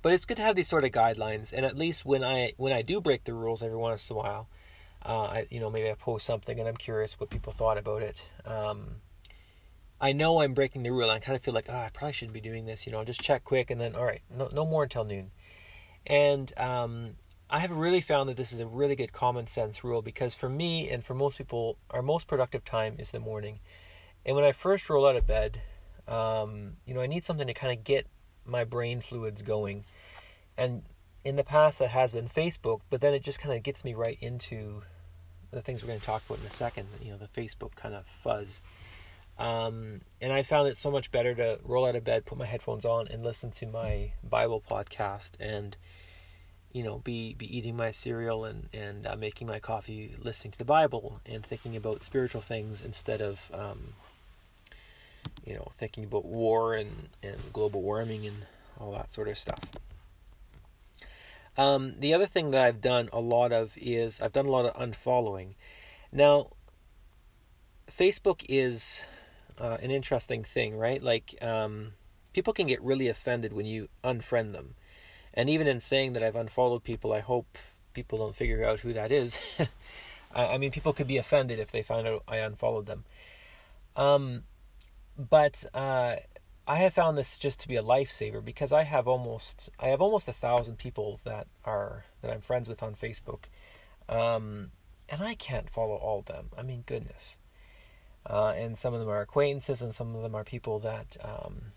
But 0.00 0.12
it's 0.12 0.24
good 0.24 0.36
to 0.36 0.42
have 0.42 0.56
these 0.56 0.68
sort 0.68 0.84
of 0.84 0.90
guidelines, 0.90 1.52
and 1.52 1.66
at 1.66 1.76
least 1.76 2.04
when 2.04 2.22
I 2.22 2.52
when 2.56 2.72
I 2.72 2.82
do 2.82 3.00
break 3.00 3.24
the 3.24 3.34
rules 3.34 3.62
every 3.62 3.76
once 3.76 4.08
in 4.08 4.16
a 4.16 4.18
while, 4.18 4.48
uh, 5.04 5.24
I 5.24 5.46
you 5.50 5.60
know 5.60 5.70
maybe 5.70 5.90
I 5.90 5.94
post 5.94 6.26
something 6.26 6.58
and 6.58 6.68
I'm 6.68 6.76
curious 6.76 7.18
what 7.18 7.30
people 7.30 7.52
thought 7.52 7.78
about 7.78 8.02
it. 8.02 8.24
Um, 8.44 8.96
I 10.00 10.12
know 10.12 10.40
I'm 10.40 10.54
breaking 10.54 10.84
the 10.84 10.90
rule. 10.90 11.10
I 11.10 11.18
kind 11.18 11.34
of 11.34 11.42
feel 11.42 11.54
like, 11.54 11.66
oh, 11.68 11.76
I 11.76 11.90
probably 11.92 12.12
shouldn't 12.12 12.34
be 12.34 12.40
doing 12.40 12.66
this. 12.66 12.86
You 12.86 12.92
know, 12.92 13.02
just 13.04 13.20
check 13.20 13.44
quick 13.44 13.70
and 13.70 13.80
then, 13.80 13.96
all 13.96 14.04
right, 14.04 14.22
no, 14.30 14.48
no 14.52 14.64
more 14.64 14.84
until 14.84 15.04
noon. 15.04 15.32
And 16.06 16.52
um, 16.56 17.16
I 17.50 17.58
have 17.58 17.72
really 17.72 18.00
found 18.00 18.28
that 18.28 18.36
this 18.36 18.52
is 18.52 18.60
a 18.60 18.66
really 18.66 18.94
good 18.94 19.12
common 19.12 19.48
sense 19.48 19.82
rule 19.82 20.00
because 20.00 20.34
for 20.34 20.48
me 20.48 20.88
and 20.88 21.04
for 21.04 21.14
most 21.14 21.36
people, 21.36 21.78
our 21.90 22.02
most 22.02 22.28
productive 22.28 22.64
time 22.64 22.94
is 22.98 23.10
the 23.10 23.18
morning. 23.18 23.58
And 24.24 24.36
when 24.36 24.44
I 24.44 24.52
first 24.52 24.88
roll 24.88 25.06
out 25.06 25.16
of 25.16 25.26
bed, 25.26 25.62
um, 26.06 26.76
you 26.86 26.94
know, 26.94 27.00
I 27.00 27.06
need 27.06 27.24
something 27.24 27.46
to 27.46 27.54
kind 27.54 27.76
of 27.76 27.82
get 27.82 28.06
my 28.48 28.64
brain 28.64 29.00
fluids 29.00 29.42
going. 29.42 29.84
And 30.56 30.82
in 31.24 31.36
the 31.36 31.44
past, 31.44 31.78
that 31.78 31.90
has 31.90 32.12
been 32.12 32.28
Facebook, 32.28 32.80
but 32.90 33.00
then 33.00 33.14
it 33.14 33.22
just 33.22 33.38
kind 33.38 33.54
of 33.54 33.62
gets 33.62 33.84
me 33.84 33.94
right 33.94 34.18
into 34.20 34.82
the 35.50 35.60
things 35.60 35.82
we're 35.82 35.88
going 35.88 36.00
to 36.00 36.06
talk 36.06 36.22
about 36.26 36.40
in 36.40 36.46
a 36.46 36.50
second. 36.50 36.88
You 37.02 37.12
know, 37.12 37.18
the 37.18 37.28
Facebook 37.28 37.74
kind 37.74 37.94
of 37.94 38.06
fuzz. 38.06 38.60
Um, 39.38 40.00
and 40.20 40.32
I 40.32 40.42
found 40.42 40.68
it 40.68 40.76
so 40.76 40.90
much 40.90 41.12
better 41.12 41.34
to 41.34 41.60
roll 41.64 41.86
out 41.86 41.94
of 41.94 42.04
bed, 42.04 42.24
put 42.24 42.38
my 42.38 42.46
headphones 42.46 42.84
on, 42.84 43.06
and 43.08 43.22
listen 43.22 43.50
to 43.52 43.66
my 43.66 44.12
Bible 44.24 44.62
podcast, 44.68 45.32
and 45.38 45.76
you 46.72 46.82
know, 46.82 46.98
be 46.98 47.34
be 47.34 47.56
eating 47.56 47.76
my 47.76 47.92
cereal 47.92 48.44
and 48.44 48.68
and 48.72 49.06
uh, 49.06 49.16
making 49.16 49.46
my 49.46 49.60
coffee, 49.60 50.16
listening 50.18 50.52
to 50.52 50.58
the 50.58 50.64
Bible, 50.64 51.20
and 51.24 51.46
thinking 51.46 51.76
about 51.76 52.02
spiritual 52.02 52.42
things 52.42 52.82
instead 52.82 53.22
of 53.22 53.40
um, 53.54 53.94
you 55.44 55.54
know 55.54 55.68
thinking 55.72 56.04
about 56.04 56.24
war 56.24 56.74
and 56.74 57.08
and 57.22 57.36
global 57.52 57.82
warming 57.82 58.26
and 58.26 58.46
all 58.78 58.92
that 58.92 59.12
sort 59.12 59.28
of 59.28 59.38
stuff. 59.38 59.60
Um, 61.56 61.94
the 61.98 62.14
other 62.14 62.26
thing 62.26 62.52
that 62.52 62.60
I've 62.62 62.80
done 62.80 63.08
a 63.12 63.20
lot 63.20 63.52
of 63.52 63.72
is 63.76 64.20
I've 64.20 64.32
done 64.32 64.46
a 64.46 64.50
lot 64.50 64.64
of 64.64 64.74
unfollowing. 64.74 65.54
Now, 66.12 66.50
Facebook 67.90 68.44
is 68.48 69.04
uh, 69.60 69.76
an 69.82 69.90
interesting 69.90 70.44
thing, 70.44 70.78
right? 70.78 71.02
Like, 71.02 71.34
um, 71.42 71.94
people 72.32 72.52
can 72.52 72.68
get 72.68 72.80
really 72.80 73.08
offended 73.08 73.52
when 73.52 73.66
you 73.66 73.88
unfriend 74.04 74.52
them. 74.52 74.74
And 75.34 75.50
even 75.50 75.66
in 75.66 75.80
saying 75.80 76.12
that 76.12 76.22
I've 76.22 76.36
unfollowed 76.36 76.84
people, 76.84 77.12
I 77.12 77.20
hope 77.20 77.58
people 77.92 78.18
don't 78.18 78.36
figure 78.36 78.64
out 78.64 78.80
who 78.80 78.92
that 78.92 79.10
is. 79.10 79.38
I 80.34 80.58
mean, 80.58 80.70
people 80.70 80.92
could 80.92 81.08
be 81.08 81.16
offended 81.16 81.58
if 81.58 81.72
they 81.72 81.82
find 81.82 82.06
out 82.06 82.22
I 82.28 82.36
unfollowed 82.36 82.86
them. 82.86 83.04
Um, 83.96 84.44
but 85.18 85.64
uh, 85.74 86.16
I 86.66 86.76
have 86.76 86.94
found 86.94 87.18
this 87.18 87.38
just 87.38 87.58
to 87.60 87.68
be 87.68 87.76
a 87.76 87.82
lifesaver 87.82 88.44
because 88.44 88.72
I 88.72 88.84
have 88.84 89.08
almost 89.08 89.70
I 89.80 89.88
have 89.88 90.00
almost 90.00 90.28
a 90.28 90.32
thousand 90.32 90.78
people 90.78 91.18
that 91.24 91.48
are 91.64 92.04
that 92.22 92.30
I'm 92.30 92.40
friends 92.40 92.68
with 92.68 92.82
on 92.82 92.94
Facebook, 92.94 93.44
um, 94.08 94.70
and 95.08 95.22
I 95.22 95.34
can't 95.34 95.68
follow 95.68 95.96
all 95.96 96.20
of 96.20 96.26
them. 96.26 96.50
I 96.56 96.62
mean, 96.62 96.84
goodness. 96.86 97.38
Uh, 98.28 98.52
and 98.56 98.76
some 98.76 98.92
of 98.92 99.00
them 99.00 99.08
are 99.08 99.22
acquaintances, 99.22 99.80
and 99.80 99.94
some 99.94 100.14
of 100.14 100.22
them 100.22 100.34
are 100.34 100.44
people 100.44 100.78
that 100.80 101.16
um, 101.24 101.72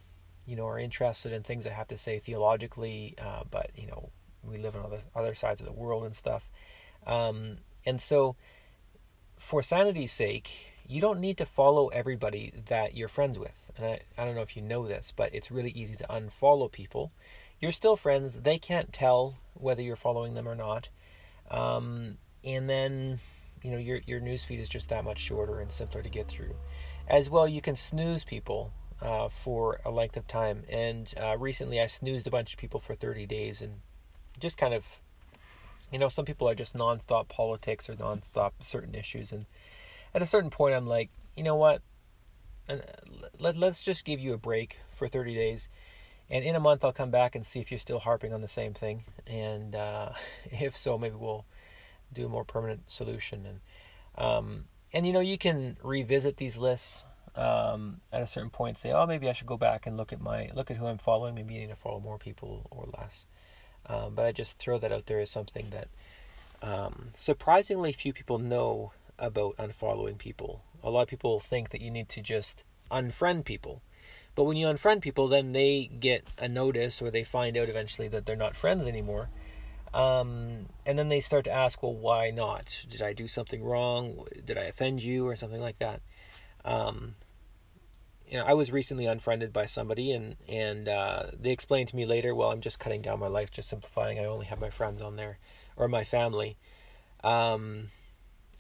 you 0.46 0.56
know 0.56 0.68
are 0.68 0.78
interested 0.78 1.32
in 1.32 1.42
things 1.42 1.66
I 1.66 1.72
have 1.72 1.88
to 1.88 1.98
say 1.98 2.20
theologically. 2.20 3.16
Uh, 3.20 3.44
but 3.50 3.72
you 3.76 3.88
know, 3.88 4.10
we 4.44 4.58
live 4.58 4.76
on 4.76 4.86
other 4.86 5.00
other 5.16 5.34
sides 5.34 5.62
of 5.62 5.68
the 5.68 5.74
world 5.74 6.04
and 6.04 6.16
stuff, 6.16 6.50
um, 7.08 7.58
and 7.86 8.02
so 8.02 8.36
for 9.38 9.64
sanity's 9.64 10.12
sake, 10.12 10.71
you 10.92 11.00
don't 11.00 11.22
need 11.22 11.38
to 11.38 11.46
follow 11.46 11.88
everybody 11.88 12.52
that 12.68 12.96
you're 12.98 13.08
friends 13.08 13.40
with. 13.40 13.72
And 13.78 13.86
I, 13.86 14.00
I 14.18 14.26
don't 14.26 14.36
know 14.36 14.42
if 14.42 14.58
you 14.58 14.62
know 14.62 14.86
this, 14.86 15.14
but 15.16 15.34
it's 15.34 15.50
really 15.50 15.72
easy 15.72 15.96
to 15.96 16.04
unfollow 16.10 16.70
people. 16.70 17.14
You're 17.62 17.72
still 17.72 17.96
friends. 17.96 18.42
They 18.42 18.60
can't 18.60 18.92
tell 18.92 19.36
whether 19.54 19.82
you're 19.82 19.96
following 19.96 20.34
them 20.34 20.50
or 20.50 20.56
not. 20.56 20.90
Um, 21.50 22.18
and 22.44 22.70
then 22.70 23.20
you 23.64 23.72
know 23.72 23.78
your 23.78 24.02
your 24.06 24.20
newsfeed 24.20 24.60
is 24.60 24.68
just 24.68 24.90
that 24.90 25.06
much 25.06 25.20
shorter 25.20 25.62
and 25.62 25.72
simpler 25.72 26.02
to 26.02 26.10
get 26.10 26.28
through. 26.28 26.56
As 27.08 27.30
well, 27.30 27.48
you 27.48 27.62
can 27.62 27.78
snooze 27.78 28.26
people 28.26 28.74
uh, 29.02 29.30
for 29.30 29.80
a 29.86 29.92
length 29.92 30.18
of 30.18 30.28
time. 30.28 30.64
And 30.70 31.14
uh, 31.22 31.38
recently, 31.38 31.80
I 31.80 31.88
snoozed 31.88 32.28
a 32.28 32.32
bunch 32.32 32.54
of 32.54 32.60
people 32.60 32.82
for 32.82 32.96
30 32.96 33.26
days, 33.28 33.62
and 33.62 33.76
just 34.40 34.58
kind 34.58 34.74
of, 34.74 34.86
you 35.90 36.00
know, 36.00 36.10
some 36.10 36.26
people 36.26 36.50
are 36.50 36.56
just 36.56 36.76
nonstop 36.76 37.30
politics 37.30 37.90
or 37.90 37.94
nonstop 37.94 38.52
certain 38.60 38.94
issues, 38.94 39.32
and 39.32 39.46
at 40.14 40.22
a 40.22 40.26
certain 40.26 40.50
point, 40.50 40.76
I'm 40.76 40.88
like, 40.88 41.10
you 41.36 41.44
know 41.44 41.56
what? 41.56 41.82
Uh, 42.70 42.78
let 43.40 43.58
let's 43.58 43.82
just 43.84 44.06
give 44.06 44.20
you 44.20 44.34
a 44.34 44.38
break 44.38 44.80
for 44.96 45.08
30 45.08 45.34
days. 45.36 45.70
And 46.30 46.46
in 46.46 46.56
a 46.56 46.60
month, 46.60 46.86
I'll 46.86 46.94
come 46.94 47.12
back 47.12 47.36
and 47.36 47.46
see 47.46 47.60
if 47.60 47.72
you're 47.72 47.80
still 47.80 48.00
harping 48.00 48.34
on 48.34 48.40
the 48.40 48.48
same 48.48 48.74
thing. 48.74 49.04
And 49.28 49.76
uh, 49.76 50.12
if 50.46 50.76
so, 50.78 50.98
maybe 50.98 51.16
we'll 51.16 51.46
do 52.14 52.26
a 52.26 52.30
more 52.30 52.46
permanent 52.46 52.90
solution. 52.90 53.46
And 53.46 53.60
um, 54.18 54.66
and 54.94 55.06
you 55.06 55.14
know 55.14 55.20
you 55.20 55.38
can 55.38 55.78
revisit 55.84 56.38
these 56.38 56.58
lists 56.58 57.06
um, 57.36 58.02
at 58.12 58.22
a 58.22 58.28
certain 58.28 58.50
point. 58.50 58.78
Say, 58.78 58.92
oh, 58.92 59.06
maybe 59.06 59.30
I 59.30 59.34
should 59.34 59.48
go 59.48 59.58
back 59.58 59.86
and 59.86 59.98
look 59.98 60.14
at 60.14 60.22
my 60.22 60.50
look 60.54 60.72
at 60.72 60.78
who 60.78 60.88
I'm 60.88 60.98
following. 60.98 61.36
Maybe 61.36 61.56
I 61.56 61.60
need 61.60 61.70
to 61.70 61.76
follow 61.76 62.00
more 62.00 62.18
people 62.18 62.68
or 62.72 62.88
less. 62.98 63.26
Um, 63.88 64.16
but 64.16 64.26
I 64.26 64.32
just 64.32 64.58
throw 64.58 64.78
that 64.78 64.92
out 64.92 65.08
there 65.08 65.20
as 65.20 65.32
something 65.32 65.72
that 65.72 65.88
um, 66.62 67.10
surprisingly 67.14 67.92
few 67.92 68.14
people 68.14 68.38
know 68.38 68.92
about 69.22 69.56
unfollowing 69.58 70.18
people. 70.18 70.64
A 70.84 70.90
lot 70.90 71.04
of 71.04 71.08
people 71.08 71.40
think 71.40 71.70
that 71.70 71.80
you 71.80 71.92
need 71.92 72.10
to 72.10 72.22
just 72.22 72.64
unfriend 72.92 73.46
people. 73.46 73.82
But 74.36 74.44
when 74.46 74.58
you 74.58 74.68
unfriend 74.68 75.02
people, 75.02 75.28
then 75.28 75.52
they 75.52 75.90
get 76.00 76.26
a 76.38 76.50
notice 76.50 77.02
or 77.02 77.12
they 77.12 77.24
find 77.24 77.56
out 77.58 77.70
eventually 77.70 78.08
that 78.10 78.26
they're 78.26 78.36
not 78.36 78.56
friends 78.56 78.88
anymore. 78.88 79.30
Um, 79.94 80.68
and 80.86 80.98
then 80.98 81.10
they 81.10 81.20
start 81.20 81.46
to 81.46 81.52
ask, 81.52 81.84
well, 81.84 81.94
why 81.94 82.32
not? 82.32 82.86
Did 82.90 83.02
I 83.02 83.14
do 83.14 83.28
something 83.28 83.64
wrong? 83.64 84.26
Did 84.46 84.58
I 84.58 84.64
offend 84.64 85.04
you 85.04 85.28
or 85.28 85.36
something 85.36 85.62
like 85.62 85.80
that? 85.80 86.02
Um, 86.64 87.16
you 88.32 88.38
know, 88.38 88.46
I 88.46 88.54
was 88.54 88.72
recently 88.72 89.06
unfriended 89.06 89.52
by 89.52 89.66
somebody, 89.66 90.14
and 90.14 90.38
and 90.48 90.88
uh, 90.88 91.28
they 91.38 91.52
explained 91.52 91.90
to 91.90 91.98
me 91.98 92.06
later, 92.06 92.34
well, 92.34 92.52
I'm 92.52 92.62
just 92.62 92.80
cutting 92.80 93.02
down 93.02 93.20
my 93.20 93.28
life, 93.28 93.52
just 93.52 93.68
simplifying. 93.68 94.20
I 94.20 94.26
only 94.26 94.46
have 94.46 94.60
my 94.62 94.70
friends 94.70 95.02
on 95.02 95.18
there, 95.18 95.38
or 95.76 95.90
my 95.90 96.06
family, 96.06 96.58
um, 97.26 97.90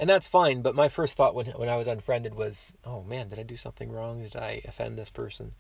and 0.01 0.09
that's 0.09 0.27
fine. 0.27 0.63
But 0.63 0.75
my 0.75 0.89
first 0.89 1.15
thought 1.15 1.35
when 1.35 1.45
when 1.45 1.69
I 1.69 1.77
was 1.77 1.87
unfriended 1.87 2.33
was, 2.33 2.73
oh 2.83 3.03
man, 3.03 3.29
did 3.29 3.39
I 3.39 3.43
do 3.43 3.55
something 3.55 3.91
wrong? 3.91 4.23
Did 4.23 4.35
I 4.35 4.61
offend 4.67 4.97
this 4.97 5.11
person? 5.11 5.53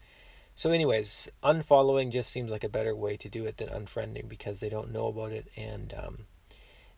So, 0.55 0.71
anyways, 0.71 1.29
unfollowing 1.43 2.11
just 2.11 2.31
seems 2.31 2.51
like 2.51 2.63
a 2.63 2.69
better 2.69 2.95
way 2.95 3.15
to 3.17 3.29
do 3.29 3.45
it 3.45 3.57
than 3.57 3.69
unfriending 3.69 4.27
because 4.27 4.59
they 4.59 4.67
don't 4.67 4.91
know 4.91 5.07
about 5.07 5.31
it 5.31 5.47
and 5.55 5.93
um, 5.97 6.17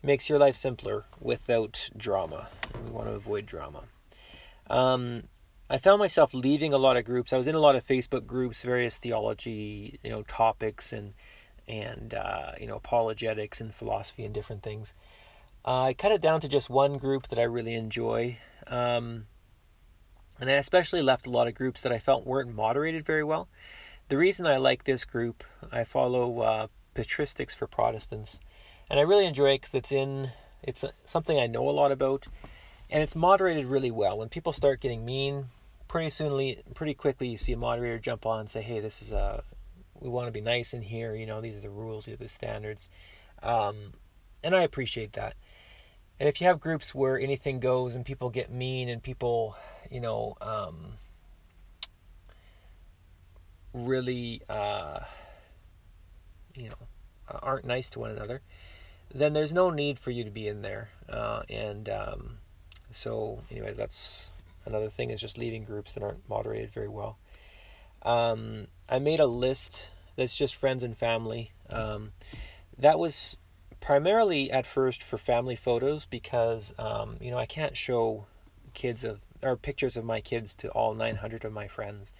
makes 0.02 0.28
your 0.28 0.38
life 0.38 0.56
simpler 0.56 1.04
without 1.20 1.90
drama. 1.96 2.48
We 2.82 2.90
want 2.90 3.06
to 3.06 3.12
avoid 3.12 3.46
drama. 3.46 3.84
Um, 4.68 5.24
I 5.68 5.78
found 5.78 5.98
myself 5.98 6.34
leaving 6.34 6.72
a 6.72 6.78
lot 6.78 6.96
of 6.96 7.04
groups. 7.04 7.32
I 7.32 7.36
was 7.36 7.46
in 7.46 7.54
a 7.54 7.60
lot 7.60 7.76
of 7.76 7.86
Facebook 7.86 8.26
groups, 8.26 8.62
various 8.62 8.96
theology, 8.98 10.00
you 10.02 10.10
know, 10.10 10.22
topics 10.22 10.94
and 10.94 11.12
and 11.68 12.14
uh, 12.14 12.52
you 12.58 12.66
know 12.66 12.76
apologetics 12.76 13.60
and 13.60 13.74
philosophy 13.74 14.24
and 14.24 14.34
different 14.34 14.62
things. 14.62 14.94
Uh, 15.64 15.84
I 15.84 15.94
cut 15.94 16.12
it 16.12 16.20
down 16.20 16.40
to 16.40 16.48
just 16.48 16.68
one 16.68 16.98
group 16.98 17.28
that 17.28 17.38
I 17.38 17.44
really 17.44 17.74
enjoy. 17.74 18.38
Um, 18.66 19.26
and 20.40 20.50
I 20.50 20.54
especially 20.54 21.00
left 21.02 21.26
a 21.26 21.30
lot 21.30 21.48
of 21.48 21.54
groups 21.54 21.80
that 21.82 21.92
I 21.92 21.98
felt 21.98 22.26
weren't 22.26 22.54
moderated 22.54 23.04
very 23.04 23.24
well. 23.24 23.48
The 24.08 24.18
reason 24.18 24.46
I 24.46 24.58
like 24.58 24.84
this 24.84 25.04
group, 25.04 25.44
I 25.72 25.84
follow 25.84 26.40
uh, 26.40 26.66
Patristics 26.94 27.54
for 27.54 27.66
Protestants, 27.66 28.38
and 28.90 29.00
I 29.00 29.02
really 29.02 29.26
enjoy 29.26 29.52
it 29.52 29.62
because 29.62 29.74
it's 29.74 29.92
in 29.92 30.32
it's 30.62 30.84
something 31.04 31.38
I 31.38 31.46
know 31.46 31.68
a 31.68 31.72
lot 31.72 31.92
about, 31.92 32.26
and 32.90 33.02
it's 33.02 33.16
moderated 33.16 33.66
really 33.66 33.90
well. 33.90 34.18
When 34.18 34.28
people 34.28 34.52
start 34.52 34.80
getting 34.80 35.04
mean, 35.04 35.46
pretty 35.88 36.10
soonly, 36.10 36.62
pretty 36.74 36.94
quickly, 36.94 37.28
you 37.28 37.38
see 37.38 37.52
a 37.52 37.56
moderator 37.56 37.98
jump 37.98 38.26
on 38.26 38.40
and 38.40 38.50
say, 38.50 38.60
"Hey, 38.60 38.80
this 38.80 39.00
is 39.00 39.12
a 39.12 39.42
we 40.00 40.10
want 40.10 40.26
to 40.26 40.32
be 40.32 40.40
nice 40.40 40.74
in 40.74 40.82
here. 40.82 41.14
You 41.14 41.24
know, 41.24 41.40
these 41.40 41.56
are 41.56 41.60
the 41.60 41.70
rules, 41.70 42.04
these 42.04 42.14
are 42.14 42.18
the 42.18 42.28
standards," 42.28 42.90
um, 43.42 43.94
and 44.42 44.54
I 44.54 44.62
appreciate 44.62 45.14
that. 45.14 45.34
And 46.20 46.28
if 46.28 46.40
you 46.40 46.46
have 46.46 46.60
groups 46.60 46.94
where 46.94 47.18
anything 47.18 47.60
goes 47.60 47.94
and 47.94 48.04
people 48.04 48.30
get 48.30 48.50
mean 48.50 48.88
and 48.88 49.02
people 49.02 49.56
you 49.90 50.00
know, 50.00 50.36
um, 50.40 50.94
really, 53.72 54.42
uh, 54.48 55.00
you 56.54 56.68
know, 56.68 56.74
aren't 57.42 57.64
nice 57.64 57.90
to 57.90 58.00
one 58.00 58.10
another, 58.10 58.42
then 59.14 59.32
there's 59.32 59.52
no 59.52 59.70
need 59.70 59.98
for 59.98 60.10
you 60.10 60.24
to 60.24 60.30
be 60.30 60.48
in 60.48 60.62
there. 60.62 60.88
Uh, 61.08 61.42
and 61.48 61.88
um, 61.88 62.38
so, 62.90 63.40
anyways, 63.50 63.76
that's 63.76 64.30
another 64.64 64.88
thing 64.88 65.10
is 65.10 65.20
just 65.20 65.38
leaving 65.38 65.64
groups 65.64 65.92
that 65.92 66.02
aren't 66.02 66.28
moderated 66.28 66.72
very 66.72 66.88
well. 66.88 67.18
Um, 68.02 68.66
I 68.88 68.98
made 68.98 69.20
a 69.20 69.26
list 69.26 69.90
that's 70.16 70.36
just 70.36 70.54
friends 70.54 70.82
and 70.82 70.96
family. 70.96 71.52
Um, 71.70 72.12
that 72.78 72.98
was 72.98 73.36
primarily 73.84 74.50
at 74.50 74.64
first 74.64 75.02
for 75.02 75.18
family 75.18 75.54
photos 75.54 76.06
because 76.06 76.72
um, 76.78 77.16
you 77.20 77.30
know 77.30 77.36
I 77.36 77.44
can't 77.44 77.76
show 77.76 78.24
kids 78.72 79.04
of 79.04 79.20
or 79.42 79.56
pictures 79.56 79.98
of 79.98 80.04
my 80.04 80.22
kids 80.22 80.54
to 80.56 80.68
all 80.70 80.94
900 80.94 81.44
of 81.44 81.52
my 81.52 81.68
friends. 81.68 82.12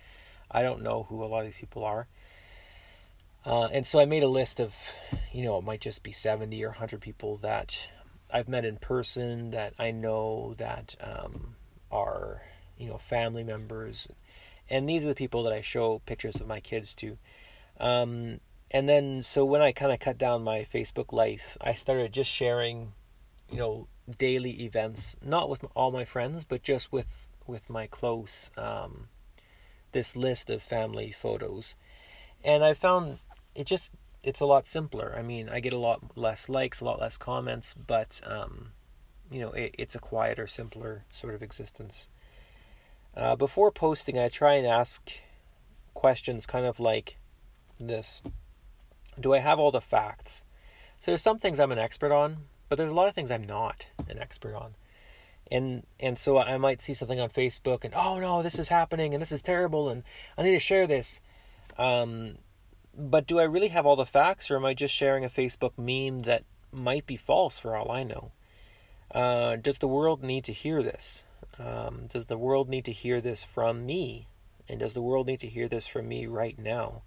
I 0.51 0.63
don't 0.63 0.83
know 0.83 1.05
who 1.05 1.25
a 1.25 1.27
lot 1.27 1.41
of 1.41 1.47
these 1.47 1.59
people 1.59 1.85
are. 1.85 2.07
Uh, 3.47 3.69
and 3.73 3.87
so 3.87 3.99
I 3.99 4.05
made 4.05 4.23
a 4.23 4.29
list 4.29 4.61
of, 4.61 4.75
you 5.33 5.43
know, 5.45 5.59
it 5.59 5.65
might 5.65 5.81
just 5.81 6.03
be 6.03 6.13
70 6.13 6.63
or 6.65 6.69
100 6.69 7.01
people 7.01 7.39
that 7.39 7.89
I've 8.31 8.49
met 8.49 8.65
in 8.65 8.77
person 8.77 9.51
that 9.53 9.73
I 9.79 9.91
know 9.91 10.55
that 10.59 10.97
um, 11.01 11.57
are, 11.91 12.43
you 12.79 12.89
know, 12.89 12.99
family 12.99 13.43
members. 13.43 14.07
and 14.69 14.89
these 14.89 15.05
are 15.05 15.09
the 15.09 15.15
people 15.15 15.43
that 15.45 15.53
I 15.53 15.63
show 15.63 16.01
pictures 16.05 16.37
of 16.41 16.47
my 16.47 16.61
kids 16.61 16.95
to. 16.97 17.17
Um, 17.81 18.41
and 18.71 18.89
then, 18.89 19.23
so 19.23 19.45
when 19.45 19.63
I 19.63 19.73
kind 19.73 19.93
of 19.93 20.01
cut 20.01 20.19
down 20.19 20.43
my 20.43 20.61
Facebook 20.61 21.13
life, 21.13 21.57
I 21.61 21.75
started 21.75 22.13
just 22.13 22.31
sharing, 22.31 22.93
you 23.51 23.59
know, 23.59 23.89
daily 24.19 24.63
events, 24.63 25.17
not 25.23 25.49
with 25.49 25.65
all 25.75 25.93
my 25.93 26.05
friends, 26.05 26.45
but 26.45 26.63
just 26.63 26.93
with 26.93 27.29
with 27.47 27.69
my 27.69 27.87
close. 27.87 28.51
Um, 28.57 29.09
this 29.93 30.17
list 30.17 30.51
of 30.51 30.63
family 30.63 31.13
photos, 31.13 31.77
and 32.43 32.65
I 32.65 32.75
found 32.75 33.19
it 33.55 33.67
just 33.67 33.93
it's 34.23 34.41
a 34.41 34.47
lot 34.47 34.67
simpler. 34.67 35.15
I 35.17 35.23
mean, 35.23 35.49
I 35.49 35.61
get 35.61 35.73
a 35.73 35.79
lot 35.79 36.17
less 36.17 36.49
likes, 36.49 36.81
a 36.81 36.85
lot 36.85 37.01
less 37.01 37.17
comments, 37.17 37.75
but 37.75 38.21
um, 38.27 38.73
you 39.31 39.41
know, 39.41 39.53
it, 39.53 39.75
it's 39.79 39.95
a 39.95 40.01
quieter, 40.01 40.47
simpler 40.47 41.05
sort 41.13 41.35
of 41.35 41.43
existence. 41.43 42.09
Uh, 43.17 43.37
before 43.37 43.71
posting, 43.71 44.19
I 44.19 44.29
try 44.29 44.55
and 44.55 44.67
ask 44.67 45.13
questions 45.95 46.47
kind 46.47 46.67
of 46.67 46.81
like 46.81 47.19
this 47.79 48.23
Do 49.19 49.35
I 49.35 49.39
have 49.39 49.59
all 49.59 49.71
the 49.71 49.81
facts? 49.81 50.43
So 50.99 51.11
there's 51.11 51.23
some 51.23 51.39
things 51.39 51.61
I'm 51.61 51.73
an 51.73 51.79
expert 51.79 52.13
on, 52.13 52.47
but 52.69 52.77
there's 52.77 52.91
a 52.91 52.95
lot 52.95 53.09
of 53.09 53.15
things 53.15 53.31
I'm 53.31 53.47
not 53.47 53.89
an 54.09 54.19
expert 54.19 54.55
on. 54.55 54.75
And 55.51 55.85
and 56.01 56.19
so 56.19 56.39
I 56.39 56.57
might 56.57 56.81
see 56.81 56.95
something 56.95 57.21
on 57.21 57.29
Facebook 57.29 57.85
and 57.85 57.95
oh 57.95 58.19
no, 58.19 58.43
this 58.43 58.59
is 58.59 58.69
happening 58.69 59.13
and 59.13 59.21
this 59.21 59.33
is 59.33 59.43
terrible 59.43 59.89
and 59.89 60.03
I 60.39 60.43
need 60.43 60.53
to 60.53 60.59
share 60.59 60.87
this. 60.87 61.21
Um, 61.77 62.39
but 62.97 63.27
do 63.27 63.39
I 63.39 63.45
really 63.45 63.69
have 63.69 63.85
all 63.85 63.97
the 63.97 64.07
facts 64.07 64.51
or 64.51 64.57
am 64.57 64.65
I 64.65 64.73
just 64.75 64.95
sharing 64.95 65.25
a 65.25 65.29
Facebook 65.29 65.73
meme 65.77 66.21
that 66.21 66.45
might 66.73 67.07
be 67.07 67.17
false 67.17 67.59
for 67.59 67.77
all 67.77 67.91
I 67.91 68.05
know? 68.05 68.33
Uh, 69.11 69.57
does 69.57 69.79
the 69.79 69.89
world 69.89 70.23
need 70.23 70.45
to 70.45 70.53
hear 70.53 70.83
this? 70.83 71.25
Um, 71.59 72.07
does 72.09 72.27
the 72.27 72.39
world 72.39 72.69
need 72.69 72.85
to 72.87 72.93
hear 72.93 73.21
this 73.21 73.45
from 73.45 73.87
me? 73.87 74.27
And 74.69 74.81
does 74.81 74.95
the 74.95 75.03
world 75.03 75.27
need 75.27 75.41
to 75.41 75.49
hear 75.49 75.69
this 75.69 75.87
from 75.87 76.09
me 76.09 76.27
right 76.27 76.59
now? 76.59 77.03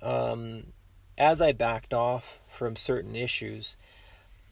Um, 0.00 0.72
as 1.20 1.42
I 1.42 1.52
backed 1.52 1.92
off 1.92 2.40
from 2.48 2.76
certain 2.76 3.14
issues, 3.14 3.76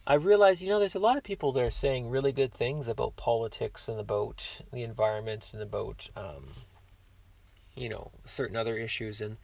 I 0.07 0.15
realized, 0.15 0.61
you 0.61 0.69
know, 0.69 0.79
there's 0.79 0.95
a 0.95 1.01
lot 1.01 1.17
of 1.17 1.25
people 1.25 1.51
that 1.53 1.65
are 1.65 1.71
saying 1.71 2.11
really 2.11 2.31
good 2.31 2.53
things 2.53 2.89
about 2.89 3.17
politics 3.17 3.89
and 3.89 3.99
about 3.99 4.61
the 4.71 4.83
environment 4.83 5.51
and 5.55 5.63
about, 5.63 6.11
um, 6.15 6.51
you 7.75 7.89
know, 7.89 8.11
certain 8.27 8.55
other 8.55 8.77
issues. 8.77 9.23
And, 9.23 9.39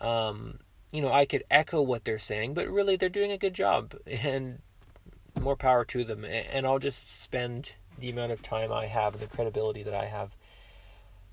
um, 0.00 0.58
you 0.90 1.00
know, 1.00 1.12
I 1.12 1.26
could 1.26 1.44
echo 1.48 1.80
what 1.80 2.04
they're 2.04 2.18
saying, 2.18 2.54
but 2.54 2.68
really 2.68 2.96
they're 2.96 3.08
doing 3.08 3.30
a 3.30 3.38
good 3.38 3.54
job. 3.54 3.94
And 4.06 4.58
more 5.40 5.56
power 5.56 5.84
to 5.86 6.04
them. 6.04 6.24
And 6.24 6.66
I'll 6.66 6.80
just 6.80 7.22
spend 7.22 7.72
the 7.98 8.10
amount 8.10 8.32
of 8.32 8.42
time 8.42 8.72
I 8.72 8.86
have 8.86 9.14
and 9.14 9.22
the 9.22 9.28
credibility 9.28 9.82
that 9.84 9.94
I 9.94 10.06
have 10.06 10.34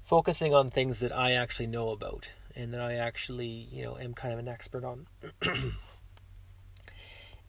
focusing 0.03 0.53
on 0.53 0.69
things 0.69 0.99
that 0.99 1.15
I 1.15 1.31
actually 1.31 1.67
know 1.67 1.89
about 1.89 2.29
and 2.59 2.73
that 2.73 2.81
I 2.81 2.95
actually, 2.95 3.67
you 3.71 3.83
know, 3.83 3.97
am 3.97 4.13
kind 4.13 4.33
of 4.33 4.39
an 4.39 4.47
expert 4.47 4.83
on. 4.83 5.07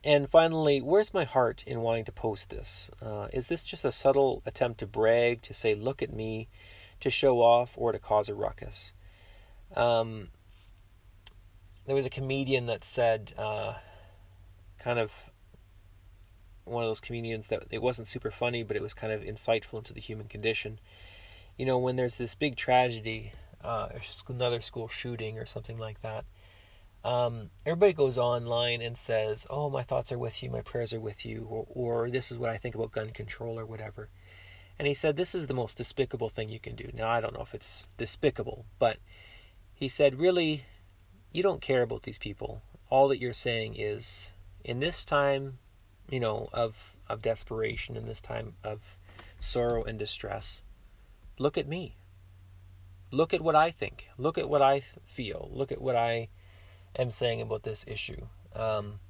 and 0.05 0.31
finally, 0.31 0.81
where's 0.81 1.13
my 1.13 1.25
heart 1.25 1.65
in 1.67 1.81
wanting 1.81 2.05
to 2.05 2.13
post 2.13 2.49
this? 2.51 2.91
Uh, 3.03 3.27
is 3.33 3.49
this 3.49 3.65
just 3.65 3.85
a 3.85 3.91
subtle 3.91 4.43
attempt 4.47 4.79
to 4.81 4.87
brag, 4.87 5.43
to 5.43 5.53
say, 5.53 5.75
look 5.75 6.01
at 6.01 6.13
me, 6.13 6.49
to 7.01 7.11
show 7.11 7.41
off, 7.41 7.73
or 7.77 7.91
to 7.91 7.99
cause 7.99 8.29
a 8.29 8.35
ruckus? 8.35 8.93
Um, 9.75 10.29
there 11.87 11.97
was 11.97 12.07
a 12.07 12.11
comedian 12.11 12.67
that 12.67 12.85
said, 12.85 13.35
uh, 13.37 13.75
kind 14.79 15.01
of 15.01 15.31
one 16.65 16.85
of 16.85 16.89
those 16.89 17.01
comedians 17.01 17.49
that 17.49 17.65
it 17.71 17.83
wasn't 17.83 18.07
super 18.07 18.31
funny, 18.31 18.63
but 18.63 18.77
it 18.77 18.83
was 18.83 18.95
kind 18.95 19.13
of 19.13 19.23
insightful 19.23 19.79
into 19.79 19.93
the 19.93 20.01
human 20.01 20.29
condition. 20.29 20.79
You 21.57 21.67
know, 21.67 21.79
when 21.79 21.97
there's 21.97 22.17
this 22.17 22.37
big 22.37 22.55
tragedy, 22.55 23.33
uh, 23.63 23.89
another 24.29 24.61
school 24.61 24.89
shooting 24.89 25.39
or 25.39 25.47
something 25.47 25.79
like 25.79 26.03
that, 26.03 26.25
um, 27.05 27.51
everybody 27.65 27.93
goes 27.93 28.19
online 28.19 28.83
and 28.83 28.97
says, 28.99 29.47
"Oh, 29.51 29.71
my 29.71 29.83
thoughts 29.83 30.13
are 30.13 30.19
with 30.19 30.43
you, 30.43 30.51
my 30.51 30.63
prayers 30.63 30.93
are 30.93 31.01
with 31.01 31.25
you," 31.25 31.47
or, 31.49 31.67
or 31.69 32.11
"This 32.11 32.31
is 32.31 32.39
what 32.39 32.51
I 32.51 32.57
think 32.57 32.75
about 32.75 32.93
gun 32.93 33.11
control," 33.11 33.59
or 33.59 33.67
whatever. 33.67 34.09
And 34.79 34.89
he 34.89 34.95
said, 34.95 35.17
"This 35.17 35.35
is 35.35 35.47
the 35.47 35.55
most 35.55 35.77
despicable 35.77 36.29
thing 36.29 36.49
you 36.49 36.61
can 36.61 36.77
do." 36.77 36.91
Now, 36.95 37.09
I 37.09 37.21
don't 37.21 37.35
know 37.35 37.43
if 37.43 37.55
it's 37.55 37.85
despicable, 37.97 38.67
but 38.79 38.99
he 39.75 39.89
said, 39.89 40.21
"Really, 40.21 40.65
you 41.33 41.43
don't 41.43 41.63
care 41.63 41.83
about 41.83 42.03
these 42.03 42.19
people. 42.19 42.63
All 42.91 43.09
that 43.09 43.21
you're 43.21 43.33
saying 43.33 43.77
is, 43.77 44.33
in 44.65 44.81
this 44.81 45.05
time 45.05 45.59
you 46.11 46.21
know, 46.21 46.49
of 46.53 46.97
of 47.09 47.23
desperation 47.23 47.97
in 47.97 48.07
this 48.07 48.21
time 48.21 48.55
of 48.63 48.99
sorrow 49.41 49.85
and 49.85 49.99
distress. 49.99 50.63
Look 51.39 51.57
at 51.57 51.67
me. 51.67 51.97
Look 53.11 53.35
at 53.35 53.41
what 53.41 53.57
I 53.57 53.71
think. 53.71 54.09
Look 54.19 54.39
at 54.39 54.49
what 54.49 54.63
I 54.63 54.83
feel. 55.05 55.49
Look 55.53 55.73
at 55.73 55.81
what 55.81 55.97
I 55.97 56.29
am 56.97 57.11
saying 57.11 57.41
about 57.41 57.63
this 57.63 57.85
issue. 57.87 58.27
Um, 58.55 59.01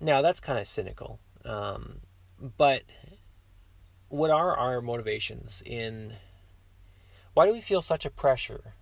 now 0.00 0.22
that's 0.22 0.40
kind 0.40 0.58
of 0.58 0.66
cynical, 0.66 1.20
um, 1.44 2.00
but 2.38 2.82
what 4.08 4.30
are 4.30 4.56
our 4.56 4.80
motivations 4.80 5.62
in? 5.64 6.14
Why 7.34 7.46
do 7.46 7.52
we 7.52 7.60
feel 7.60 7.80
such 7.80 8.04
a 8.04 8.10
pressure 8.10 8.74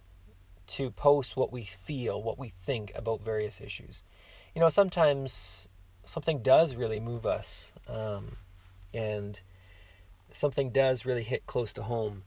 to 0.68 0.90
post 0.90 1.36
what 1.36 1.52
we 1.52 1.62
feel, 1.62 2.22
what 2.22 2.38
we 2.38 2.48
think 2.48 2.92
about 2.96 3.20
various 3.20 3.60
issues? 3.60 4.02
You 4.54 4.60
know, 4.60 4.70
sometimes 4.70 5.68
something 6.04 6.42
does 6.42 6.74
really 6.74 7.00
move 7.00 7.26
us, 7.26 7.72
um, 7.86 8.38
and 8.94 9.40
something 10.32 10.70
does 10.70 11.04
really 11.04 11.22
hit 11.22 11.46
close 11.46 11.72
to 11.74 11.82
home, 11.82 12.24